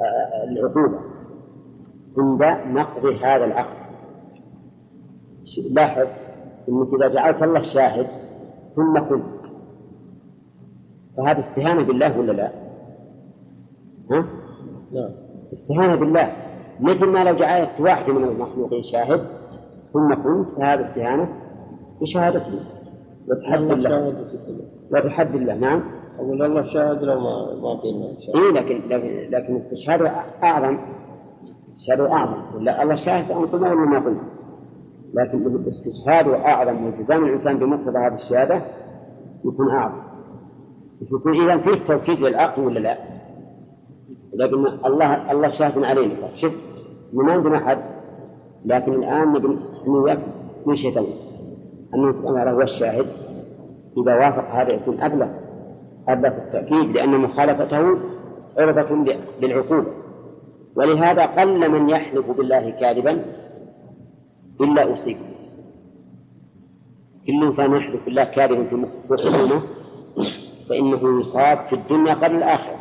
آه، 0.00 0.44
العقوبة 0.44 0.98
عند 2.18 2.42
نقض 2.78 3.06
هذا 3.06 3.44
العقد 3.44 3.84
لاحظ 5.70 6.06
إنك 6.68 6.94
إذا 6.94 7.08
جعلت 7.08 7.42
الله 7.42 7.58
الشاهد 7.58 8.06
ثم 8.76 8.98
قلت 8.98 9.40
فهذا 11.16 11.38
استهانة 11.38 11.82
بالله 11.82 12.18
ولا 12.18 12.32
لا؟ 12.32 12.50
ها؟ 14.10 14.26
نعم 14.92 15.23
استهانة 15.54 15.94
بالله. 15.94 16.32
مثل 16.80 17.06
ما 17.06 17.24
لو 17.24 17.34
جعلت 17.34 17.80
واحد 17.80 18.10
من 18.10 18.24
المخلوقين 18.24 18.82
شاهد 18.82 19.20
ثم 19.92 20.14
قلت 20.14 20.48
فهذا 20.58 20.80
استهانة 20.80 21.28
بشهادته 22.00 22.60
وتحدي 23.28 23.72
الله 23.72 24.14
وتحدي 24.92 25.38
الله. 25.38 25.58
نعم. 25.58 25.82
أقول 26.18 26.42
الله 26.42 26.62
شاهد 26.62 27.02
لو 27.02 27.20
ما 27.20 27.54
ما 27.62 27.80
قلنا 27.80 28.06
إيه 28.34 28.52
لكن 28.52 28.88
لكن, 29.30 29.56
استشهاده 29.56 30.10
أعظم. 30.42 30.78
استشهاده 31.68 32.12
أعظم. 32.12 32.56
ولا 32.56 32.82
الله 32.82 32.94
شاهد 32.94 33.22
سواء 33.22 33.46
قلنا 33.46 33.72
ولا 33.72 33.84
ما 33.84 33.98
قلنا. 33.98 34.22
لكن 35.14 35.46
الاستشهاد 35.46 36.28
أعظم 36.28 36.84
والتزام 36.86 37.24
الإنسان 37.24 37.58
بمقتضى 37.58 37.98
هذه 37.98 38.14
الشهادة 38.14 38.62
يكون 39.44 39.70
أعظم. 39.70 40.02
يكون 41.02 41.42
إذا 41.42 41.58
فيه 41.58 41.84
توكيد 41.84 42.18
للعقل 42.18 42.62
ولا 42.62 42.78
لا؟ 42.78 42.98
لكن 44.34 44.66
الله 44.86 45.32
الله 45.32 45.48
شاهد 45.48 45.84
علينا. 45.84 46.14
شوف 46.36 46.52
ما 47.12 47.32
عندنا 47.32 47.56
أحد 47.58 47.78
لكن 48.64 48.92
الآن 48.92 49.32
نبي 49.32 49.58
نياك 49.86 50.18
من 50.66 50.74
شيء 50.74 50.98
أنه 51.94 52.12
سبحانه 52.12 52.50
هو 52.50 52.60
الشاهد. 52.60 53.06
إذا 53.98 54.14
وافق 54.14 54.50
هذا 54.50 54.72
يكون 54.72 55.00
أبلغ 55.00 55.28
أبلغ 56.08 56.28
التأكيد 56.28 56.90
لأن 56.90 57.10
مخالفته 57.10 57.98
عرضة 58.58 59.16
للعقوبة 59.40 59.92
ولهذا 60.76 61.26
قل 61.26 61.70
من 61.70 61.88
يحلف 61.88 62.30
بالله 62.30 62.70
كاذبا 62.70 63.24
إلا 64.60 64.92
أصيب 64.92 65.16
كل 67.26 67.44
إنسان 67.44 67.72
يحلف 67.72 68.04
بالله 68.04 68.24
كاذبا 68.24 68.64
في 69.08 69.16
خصومه 69.16 69.62
فإنه 70.68 71.20
يصاب 71.20 71.58
في 71.58 71.72
الدنيا 71.72 72.14
قبل 72.14 72.36
الآخرة. 72.36 72.76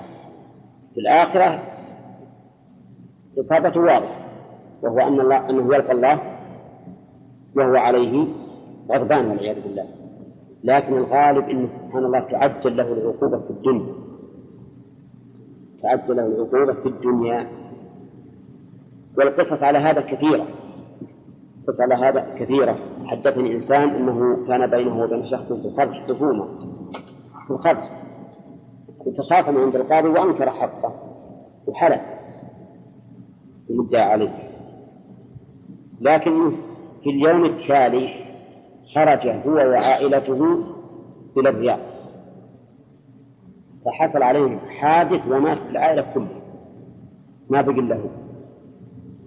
في 0.94 1.00
الآخرة 1.00 1.60
إصابته 3.40 3.80
واضحة 3.80 4.24
وهو 4.82 5.00
أن 5.00 5.20
الله 5.20 5.50
أنه 5.50 5.76
يلقى 5.76 5.92
الله 5.92 6.20
وهو 7.56 7.76
عليه 7.76 8.28
غضبان 8.92 9.28
والعياذ 9.28 9.62
بالله. 9.62 9.86
لكن 10.64 10.98
الغالب 10.98 11.50
أن 11.50 11.70
سبحان 11.70 12.06
الله 12.06 12.20
تعجل 12.20 12.78
له 12.78 12.94
العقوبة 12.94 13.40
في 13.40 13.50
الدنيا. 13.50 13.94
تعجل 15.84 16.16
له 16.16 16.26
العقوبة 16.26 16.74
في 16.74 16.90
الدنيا. 16.90 17.48
والقصص 19.18 19.64
على 19.64 19.78
هذا 19.78 20.02
كثيرة. 20.02 20.46
قصص 21.68 21.82
على 21.82 21.96
هذا 21.96 22.36
كثيرة. 22.40 22.78
حدثني 23.06 23.54
إنسان 23.54 23.90
أنه 23.90 24.48
كان 24.48 24.68
بينه 24.68 25.04
وبين 25.04 25.26
شخص 25.26 25.54
في 25.54 25.66
الخرج 25.68 26.12
خصومة 26.12 26.46
في 27.48 27.52
الخرج 27.54 28.03
تخاصم 29.12 29.58
عند 29.58 29.76
القاضي 29.76 30.08
وأنكر 30.08 30.50
حقه 30.50 30.94
وحلف 31.68 32.02
المدعى 33.70 34.02
عليه. 34.02 34.50
لكن 36.02 36.52
في 37.04 37.10
اليوم 37.10 37.46
التالي 37.46 38.10
خرج 38.96 39.28
هو 39.28 39.56
وعائلته 39.56 40.58
إلى 41.38 41.50
الرياض. 41.50 41.80
فحصل 43.86 44.24
عليهم 44.24 44.60
حادث 44.60 45.28
ومات 45.28 45.58
العائلة 45.72 46.14
كلها. 46.14 46.42
ما 47.50 47.62
بقي 47.62 47.82
له 47.82 48.10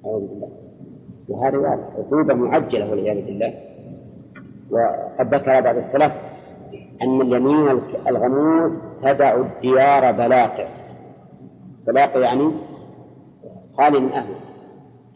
أعوذ 0.07 0.29
بالله. 0.29 0.49
وهذا 1.29 1.59
عقوبة 1.99 2.35
معجلة 2.35 2.91
والعياذ 2.91 3.27
بالله. 3.27 3.55
وقد 4.71 5.35
ذكر 5.35 5.61
بعض 5.61 5.77
السلف 5.77 6.13
أن 7.03 7.21
اليمين 7.21 7.69
الغموس 8.09 8.83
تدع 9.03 9.37
الديار 9.37 10.13
بلاقع. 10.13 10.69
بلاقع 11.87 12.21
يعني 12.21 12.53
خالي 13.79 14.01
من 14.01 14.13
أهله 14.13 14.37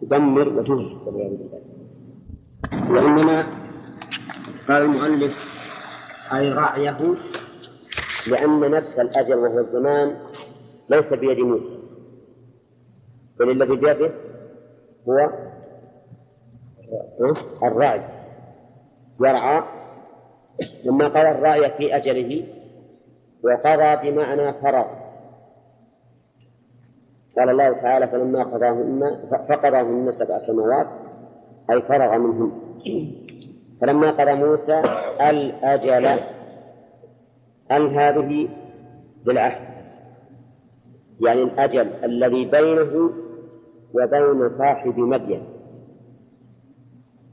تدمر 0.01 0.49
وتهلك 0.49 1.07
والعياذ 1.07 1.37
بالله. 1.37 1.61
وإنما 2.91 3.47
قال 4.69 4.83
المؤلف 4.83 5.33
أي 6.33 6.53
رعيه 6.53 7.15
لأن 8.27 8.71
نفس 8.71 9.01
الأجل 9.01 9.39
وهو 9.39 9.59
الزمان 9.59 10.17
ليس 10.91 11.13
بيد 11.13 11.39
موسى. 11.39 11.79
بل 13.39 13.51
الذي 13.51 13.77
بيده 13.77 14.11
هو 15.09 15.31
الرعي. 17.63 18.03
يرعى 19.21 19.63
لما 20.85 21.09
قضى 21.09 21.31
الرعي 21.31 21.71
في 21.71 21.97
أجله 21.97 22.47
وقضى 23.45 24.11
بمعنى 24.11 24.53
فرغ 24.53 24.87
قال 27.39 27.51
الله 27.51 27.73
تعالى 27.73 28.09
فلما 28.09 28.43
قضاهن 28.43 29.21
فقضاهن 29.49 30.13
سبع 30.13 30.39
سماوات 30.39 30.87
أي 31.71 31.83
فرغ 31.83 32.19
منهن. 32.19 32.53
فلما 33.81 34.11
قضى 34.11 34.35
موسى 34.35 34.83
الأجل 35.21 36.07
أل 37.73 37.99
هذه 37.99 38.49
بالعهد 39.27 39.71
يعني 41.21 41.43
الأجل 41.43 41.91
الذي 42.05 42.45
بينه 42.45 43.11
وبين 43.95 44.49
صاحب 44.49 44.99
مدين. 44.99 45.43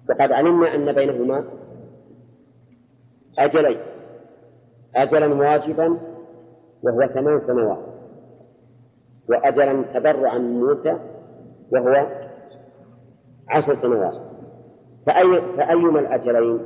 وقد 0.09 0.31
علمنا 0.31 0.75
أن 0.75 0.91
بينهما 0.91 1.43
أجلين 3.38 3.80
أجلا 4.95 5.34
واجبا 5.34 5.97
وهو 6.84 7.07
ثمان 7.07 7.39
سنوات. 7.39 7.85
وأجلا 9.30 9.84
تبرعا 9.84 10.38
من 10.38 10.59
موسى 10.59 10.97
وهو 11.72 12.07
عشر 13.49 13.76
سنوات. 13.76 14.22
فأي 15.05 15.41
فأيما 15.57 15.99
الأجلين؟ 15.99 16.59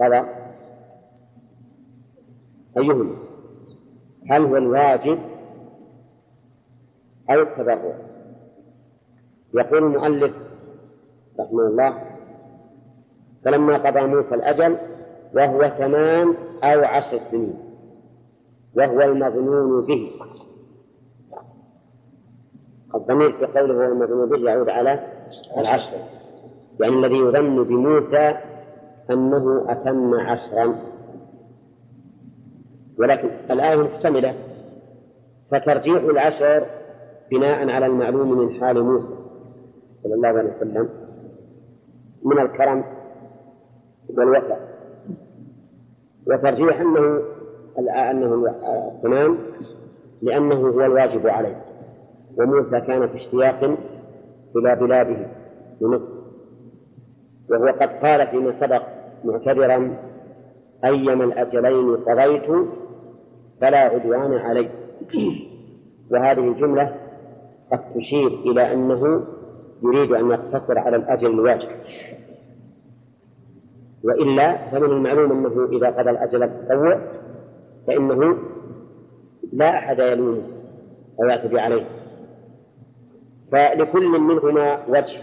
قضى 0.00 0.28
أيهما؟ 2.78 3.16
هل 4.30 4.44
هو 4.44 4.56
الواجب 4.56 5.18
أو 7.30 7.40
التبرع؟ 7.42 7.94
يقول 9.54 9.78
المؤلف 9.84 10.36
رحمه 11.40 11.66
الله 11.66 12.04
فلما 13.44 13.76
قضى 13.76 14.00
موسى 14.00 14.34
الأجل 14.34 14.78
وهو 15.34 15.62
ثمان 15.64 16.34
أو 16.62 16.84
عشر 16.84 17.18
سنين. 17.18 17.54
وهو 18.76 19.00
المظنون 19.00 19.86
به. 19.86 20.10
الضمير 22.94 23.32
في 23.32 23.46
قوله 23.58 23.74
هو 23.74 23.92
المظنون 23.92 24.28
به 24.28 24.50
يعود 24.50 24.68
على 24.68 25.06
العشر. 25.58 25.96
يعني 26.80 26.94
الذي 26.94 27.16
يظن 27.16 27.64
بموسى 27.64 28.34
أنه 29.10 29.72
أتم 29.72 30.14
عشرا. 30.14 30.74
ولكن 32.98 33.28
الآية 33.50 33.76
محتملة 33.76 34.34
فترجيح 35.50 36.02
العشر 36.02 36.66
بناء 37.30 37.70
على 37.70 37.86
المعلوم 37.86 38.38
من 38.38 38.60
حال 38.60 38.82
موسى 38.82 39.14
صلى 39.96 40.14
الله 40.14 40.28
عليه 40.28 40.50
وسلم. 40.50 40.88
من 42.24 42.38
الكرم 42.38 42.84
والوفاء. 44.08 44.71
وترجيح 46.26 46.80
أنه 46.80 47.20
أنه 48.10 48.54
تمام 49.02 49.38
لأنه 50.22 50.54
هو 50.54 50.80
الواجب 50.80 51.26
عليه. 51.26 51.64
وموسى 52.38 52.80
كان 52.80 53.08
في 53.08 53.14
اشتياق 53.14 53.64
إلى 54.56 54.76
بلاده 54.80 55.26
بمصر. 55.80 56.12
وهو 57.50 57.66
قد 57.80 57.88
قال 57.88 58.26
فيما 58.26 58.52
سبق 58.52 58.82
معتبرا 59.24 59.96
أيما 60.84 61.24
الأجلين 61.24 61.96
قضيت 61.96 62.66
فلا 63.60 63.78
عدوان 63.78 64.32
علي. 64.32 64.68
وهذه 66.10 66.48
الجملة 66.48 66.96
قد 67.72 67.80
تشير 67.94 68.28
إلى 68.28 68.72
أنه 68.72 69.22
يريد 69.82 70.12
أن 70.12 70.30
يقتصر 70.30 70.78
على 70.78 70.96
الأجل 70.96 71.30
الواجب. 71.30 71.68
وإلا 74.04 74.70
فمن 74.70 74.84
المعلوم 74.84 75.32
أنه 75.32 75.68
إذا 75.72 75.90
قضى 75.90 76.10
الأجل 76.10 76.42
التطوع 76.42 76.96
فإنه 77.86 78.38
لا 79.52 79.78
أحد 79.78 79.98
يلومه 79.98 80.42
أو 81.20 81.28
يعتدي 81.28 81.60
عليه. 81.60 81.86
فلكل 83.52 84.18
منهما 84.18 84.86
وجه. 84.88 85.20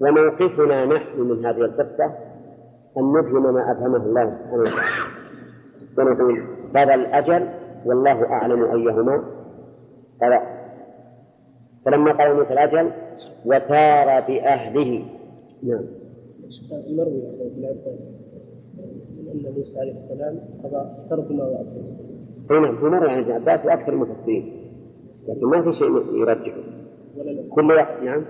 وموقفنا 0.00 0.86
نحن 0.86 1.20
من 1.20 1.46
هذه 1.46 1.56
القصة 1.56 2.04
أن 2.98 3.12
نفهم 3.18 3.54
ما 3.54 3.72
أفهمه 3.72 3.96
الله 3.96 4.38
سبحانه 4.38 4.60
وتعالى. 4.60 5.04
ونقول 5.98 6.46
قضى 6.76 6.94
الأجل 6.94 7.48
والله 7.84 8.24
أعلم 8.24 8.64
أيهما. 8.64 9.24
قضى. 10.22 10.40
فلما 11.86 12.12
قال 12.12 12.36
موسى 12.36 12.52
الأجل 12.52 12.92
وسار 13.44 14.20
بأهله. 14.20 15.06
نعم. 15.62 16.03
المروي 16.88 17.22
عن 17.26 17.40
ابن 17.40 17.64
عباس 17.64 18.14
أن 19.34 19.52
موسى 19.56 19.78
عليه 19.80 19.92
السلام 19.94 20.38
قضى 20.64 21.08
ترك 21.10 21.30
ما 21.30 21.44
وعده 21.44 21.70
أي 22.50 22.60
نعم 22.60 22.76
هو 22.76 22.90
مر 22.90 23.08
عن 23.08 23.18
ابن 23.22 23.32
عباس 23.32 23.64
وأكثر 23.66 23.92
المفسرين. 23.92 24.52
لكن 25.28 25.46
ما 25.46 25.62
في 25.62 25.72
شيء 25.78 25.88
يرجحه 26.20 26.60
كل 27.50 27.64
واحد 27.72 28.02
نعم. 28.04 28.24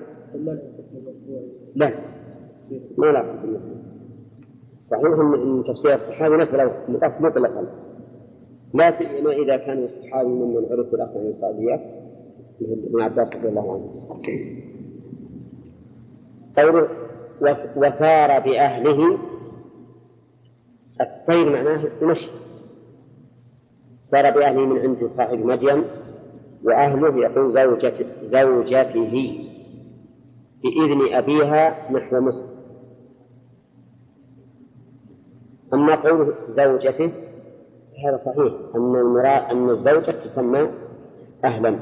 لا. 1.75 1.93
ما 2.99 3.07
لا. 3.07 3.25
صحيح 4.79 5.05
ان 5.45 5.65
تفسير 5.67 5.93
الصحابي 5.95 6.37
مساله 6.37 6.73
مطلق 6.89 7.21
مطلقا. 7.21 7.67
لا 8.75 8.91
سيما 8.91 9.31
إذا 9.33 9.57
كان 9.57 9.85
الصحابي 9.85 10.29
ممن 10.29 10.65
عرف 10.71 10.95
الاخذ 10.95 11.27
عن 11.27 11.81
مثل 12.61 12.87
ابن 12.87 13.01
عباس 13.01 13.37
رضي 13.37 13.49
الله 13.49 13.73
عنه. 13.73 13.91
قوله 16.59 16.83
وس- 16.83 17.04
وسار 17.77 18.41
بأهله 18.41 19.19
السير 21.01 21.53
معناه 21.53 21.85
المشي 22.03 22.31
سار 24.03 24.31
بأهله 24.31 24.67
من 24.67 24.79
عند 24.79 25.05
صاحب 25.05 25.39
مدين 25.39 25.85
وأهله 26.65 27.19
يقول 27.19 27.51
زوجته 27.51 28.07
زوجته 28.23 29.39
بإذن 30.63 31.15
أبيها 31.15 31.93
نحو 31.93 32.21
مصر. 32.21 32.47
أما 35.75 35.95
قوله 35.95 36.35
زوجته 36.51 37.13
هذا 38.07 38.17
صحيح 38.17 38.53
أن 38.75 38.97
المرا 38.97 39.51
أن 39.51 39.71
الزوجة 39.71 40.11
تسمى 40.11 40.69
أهلا. 41.45 41.79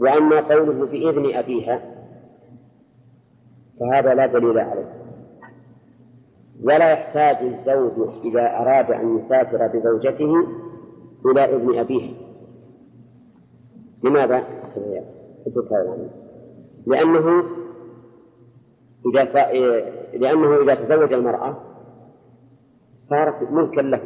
وأما 0.00 0.40
قوله 0.40 0.86
بإذن 0.86 1.34
أبيها 1.34 1.91
فهذا 3.82 4.14
لا 4.14 4.26
دليل 4.26 4.58
عليه. 4.58 5.02
ولا 6.64 6.92
يحتاج 6.92 7.36
الزوج 7.36 8.08
إذا 8.24 8.56
أراد 8.58 8.90
أن 8.90 9.18
يسافر 9.18 9.66
بزوجته 9.66 10.32
إلى 11.26 11.44
إذن 11.44 11.78
أبيها 11.78 12.14
لماذا؟ 14.04 14.42
لأنه 16.86 17.44
إذا 19.06 19.24
سا... 19.24 19.52
لأنه 20.18 20.62
إذا 20.62 20.74
تزوج 20.74 21.12
المرأة 21.12 21.56
صارت 22.96 23.50
ملكا 23.50 23.80
له 23.80 24.00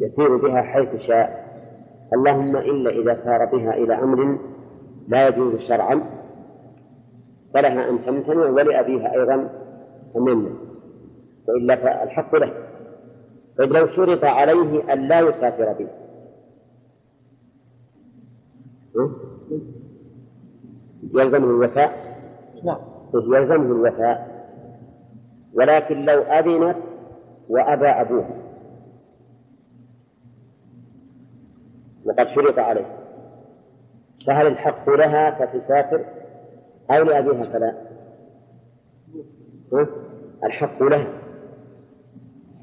يسير 0.00 0.36
بها 0.36 0.62
حيث 0.62 0.96
شاء. 0.96 1.48
اللهم 2.14 2.56
إلا 2.56 2.90
إذا 2.90 3.14
سار 3.14 3.44
بها 3.44 3.74
إلى 3.74 3.94
أمر 3.94 4.38
لا 5.08 5.28
يجوز 5.28 5.56
شرعا 5.56 6.17
فلها 7.58 7.90
أن 7.90 8.04
تمتنع 8.04 8.46
ولأبيها 8.46 9.12
أيضا 9.12 9.34
أن 10.16 10.28
يمنع 10.28 10.50
وإلا 11.48 11.76
فالحق 11.76 12.34
له. 12.34 12.52
طيب 13.58 13.72
لو 13.72 13.86
شرط 13.86 14.24
عليه 14.24 14.92
أن 14.92 15.08
لا 15.08 15.20
يسافر 15.20 15.72
به؟ 15.72 15.88
يلزمه 21.14 21.46
الوفاء؟ 21.46 22.18
نعم 22.64 22.78
يلزمه 23.14 23.64
الوفاء. 23.64 24.38
ولكن 25.54 26.04
لو 26.04 26.22
أذنت 26.22 26.76
وأبى 27.48 27.86
أبوها 27.86 28.36
وقد 32.04 32.28
شرط 32.28 32.58
عليه. 32.58 32.98
فهل 34.26 34.46
الحق 34.46 34.90
لها 34.90 35.30
فتسافر؟ 35.30 36.04
أو 36.90 37.02
لأبيها 37.02 37.44
فلا؟ 37.44 37.74
الحق 40.44 40.82
لها. 40.82 41.08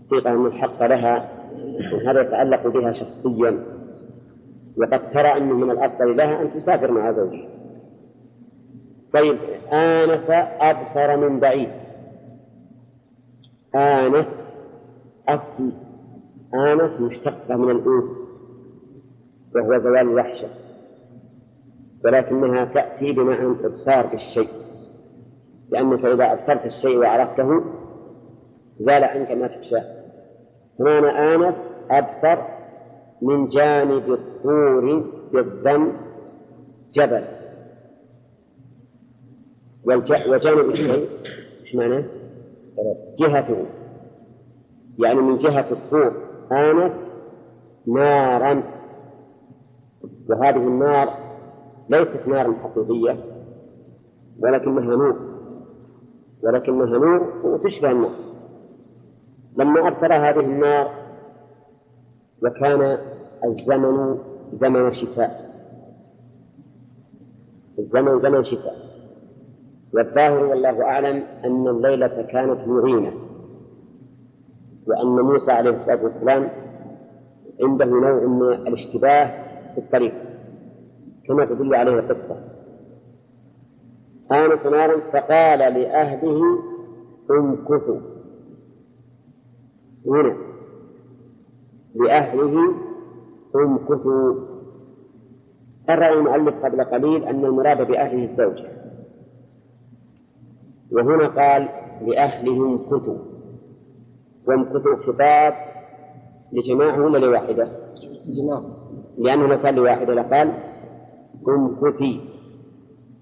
حقيقة 0.08 0.32
أن 0.32 0.46
الحق 0.46 0.84
لها 0.84 1.30
وهذا 1.94 2.22
يتعلق 2.22 2.68
بها 2.68 2.92
شخصيا. 2.92 3.64
وقد 4.78 5.12
ترى 5.12 5.38
أنه 5.38 5.54
من 5.54 5.72
الأفضل 5.72 6.18
لها 6.18 6.42
أن 6.42 6.54
تسافر 6.54 6.92
مع 6.92 7.12
زوجها. 7.12 7.50
طيب 9.14 9.38
آنس 9.74 10.30
أبصر 10.60 11.18
من 11.18 11.40
بعيد. 11.40 11.70
آنس 13.76 14.48
أصل 15.28 15.72
آنس 16.54 17.02
مشتقة 17.02 17.56
من 17.56 17.72
الأنس 17.72 18.18
وهو 19.56 19.78
زوال 19.78 19.98
الوحشة. 19.98 20.48
ولكنها 22.06 22.66
تأتي 22.66 23.12
بمعنى 23.12 23.46
الإبصار 23.46 24.08
بالشيء 24.08 24.50
لأنك 25.70 26.06
إذا 26.06 26.34
أبصرت 26.34 26.66
الشيء 26.66 26.98
وعرفته 26.98 27.64
زال 28.80 29.04
عنك 29.04 29.32
ما 29.32 29.48
تخشاه 29.48 29.84
هنا 30.80 31.36
آنس 31.36 31.56
أبصر 31.92 32.38
من 33.22 33.48
جانب 33.48 34.12
الطور 34.12 35.04
بالضم 35.34 35.92
جبل. 36.94 37.24
وجانب 39.86 40.70
الشيء 40.70 41.10
إيش 41.62 41.76
معناه؟ 41.76 42.04
جهته 43.20 43.66
يعني 45.00 45.22
من 45.22 45.38
جهة 45.38 45.72
الطور. 45.72 46.14
آنس 46.52 47.02
نارا. 47.88 48.64
وهذه 50.30 50.56
النار 50.56 51.25
ليست 51.90 52.28
نارا 52.28 52.54
حقيقية 52.64 53.24
ولكنها 54.40 54.96
نور 54.96 55.16
ولكنها 56.44 56.98
نور 56.98 57.34
وتشبه 57.44 57.92
النار 57.92 58.12
لما 59.58 59.88
أبصر 59.88 60.14
هذه 60.14 60.40
النار 60.40 60.92
وكان 62.44 62.98
الزمن 63.46 64.18
زمن 64.52 64.92
شتاء 64.92 65.46
الزمن 67.80 68.18
زمن 68.18 68.44
شتاء 68.44 68.76
والظاهر 69.94 70.46
والله 70.46 70.84
أعلم 70.84 71.24
أن 71.46 71.68
الليلة 71.68 72.22
كانت 72.22 72.68
مغيمة 72.68 73.12
وأن 74.88 75.08
موسى 75.26 75.52
عليه 75.52 75.70
الصلاة 75.70 76.04
والسلام 76.04 76.50
عنده 77.62 77.86
نوع 77.86 78.14
من 78.26 78.68
الاشتباه 78.68 79.26
في 79.74 79.78
الطريق. 79.78 80.14
كما 81.28 81.46
تدل 81.46 81.76
عليه 81.76 81.92
القصة. 81.92 82.38
آنس 84.32 84.66
نارا 84.66 85.00
فقال 85.14 85.60
لأهله 85.60 86.42
امكثوا 87.32 88.00
هنا. 90.08 90.36
لأهله 91.96 92.74
امكثوا 93.56 94.36
قرأ 95.88 96.14
المؤلف 96.14 96.66
قبل 96.66 96.84
قليل 96.84 97.24
أن 97.24 97.46
المراد 97.46 97.88
بأهله 97.88 98.24
الزوجة 98.24 98.72
وهنا 100.92 101.28
قال 101.28 101.70
لأهله 102.02 102.66
امكثوا 102.68 103.18
وامكثوا 104.48 104.96
خطاب 104.96 105.54
لجماعة 106.54 107.02
ولا 107.02 107.18
لواحدة؟ 107.18 107.70
جماعة. 108.26 108.64
لأنه 109.18 109.48
لو 109.48 109.62
كان 109.62 109.76
لواحدة 109.76 110.14
لقال 110.14 110.54
امكثي 111.50 112.22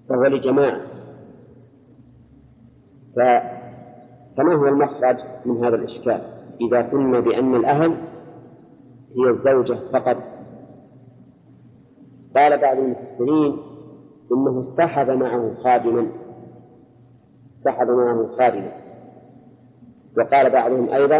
فهو 0.08 0.24
لجماعة. 0.24 0.80
فما 4.36 4.54
هو 4.54 4.66
المخرج 4.66 5.16
من 5.46 5.64
هذا 5.64 5.76
الإشكال؟ 5.76 6.20
إذا 6.60 6.82
قلنا 6.82 7.20
بأن 7.20 7.54
الأهل 7.54 7.90
هي 9.16 9.28
الزوجة 9.28 9.78
فقط. 9.92 10.16
قال 12.36 12.60
بعض 12.60 12.78
المفسرين 12.78 13.56
إنه 14.32 14.60
اصطحب 14.60 15.10
معه 15.10 15.54
خادما. 15.64 16.06
اصطحب 17.52 17.86
معه 17.86 18.36
خادما. 18.38 18.72
وقال 20.18 20.50
بعضهم 20.50 20.88
أيضا 20.88 21.18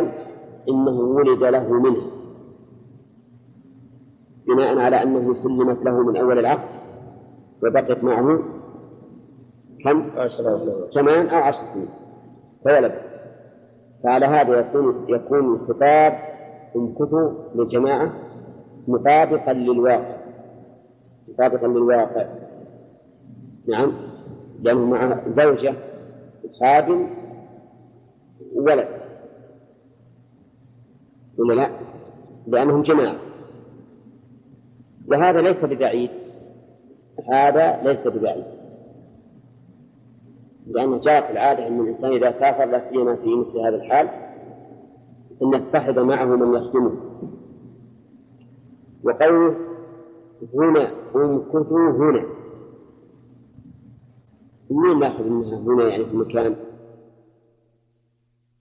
إنه 0.68 1.00
ولد 1.00 1.44
له 1.44 1.72
منه. 1.72 2.10
بناء 4.46 4.78
على 4.78 5.02
أنه 5.02 5.34
سلمت 5.34 5.84
له 5.84 6.02
من 6.02 6.16
أول 6.16 6.38
العقد. 6.38 6.73
وبقيت 7.64 8.04
معه 8.04 8.38
كم؟ 9.84 10.10
ثمان 10.94 11.28
أو 11.28 11.38
عشر 11.38 11.64
سنين 11.64 11.88
فولد. 12.64 12.92
فعلى 14.04 14.26
هذا 14.26 14.58
يكون 14.58 15.04
يكون 15.08 15.54
الخطاب 15.54 16.12
امكثوا 16.76 17.30
للجماعة 17.54 18.12
مطابقا 18.88 19.52
للواقع. 19.52 20.16
مطابقا 21.28 21.66
للواقع. 21.66 22.26
نعم. 23.68 23.92
لأنه 24.62 24.84
مع 24.86 25.28
زوجة 25.28 25.74
خادم 26.60 27.10
ولد 28.54 28.88
ولا 31.38 31.54
لا؟ 31.54 31.70
لأنهم 32.46 32.82
جماعة. 32.82 33.16
وهذا 35.08 35.40
ليس 35.40 35.64
ببعيد. 35.64 36.10
هذا 37.32 37.82
ليس 37.82 38.06
ببعيد 38.06 38.44
لأن 40.66 41.00
جاءت 41.00 41.30
العادة 41.30 41.66
أن 41.66 41.80
الإنسان 41.80 42.12
إذا 42.12 42.30
سافر 42.30 42.64
لا 42.64 42.78
سيما 42.78 43.16
في 43.16 43.34
مثل 43.34 43.58
هذا 43.58 43.76
الحال 43.76 44.08
أن 45.42 45.54
يصطحب 45.54 45.98
معه 45.98 46.24
من 46.24 46.56
يخدمه. 46.56 46.92
وقوله 49.04 49.54
هنا 50.54 50.90
امكثوا 51.16 51.90
هنا. 51.90 52.24
منين 54.70 54.98
نأخذ 54.98 55.28
منها؟ 55.28 55.58
هنا 55.58 55.88
يعني 55.88 56.04
في 56.04 56.16
مكان 56.16 56.56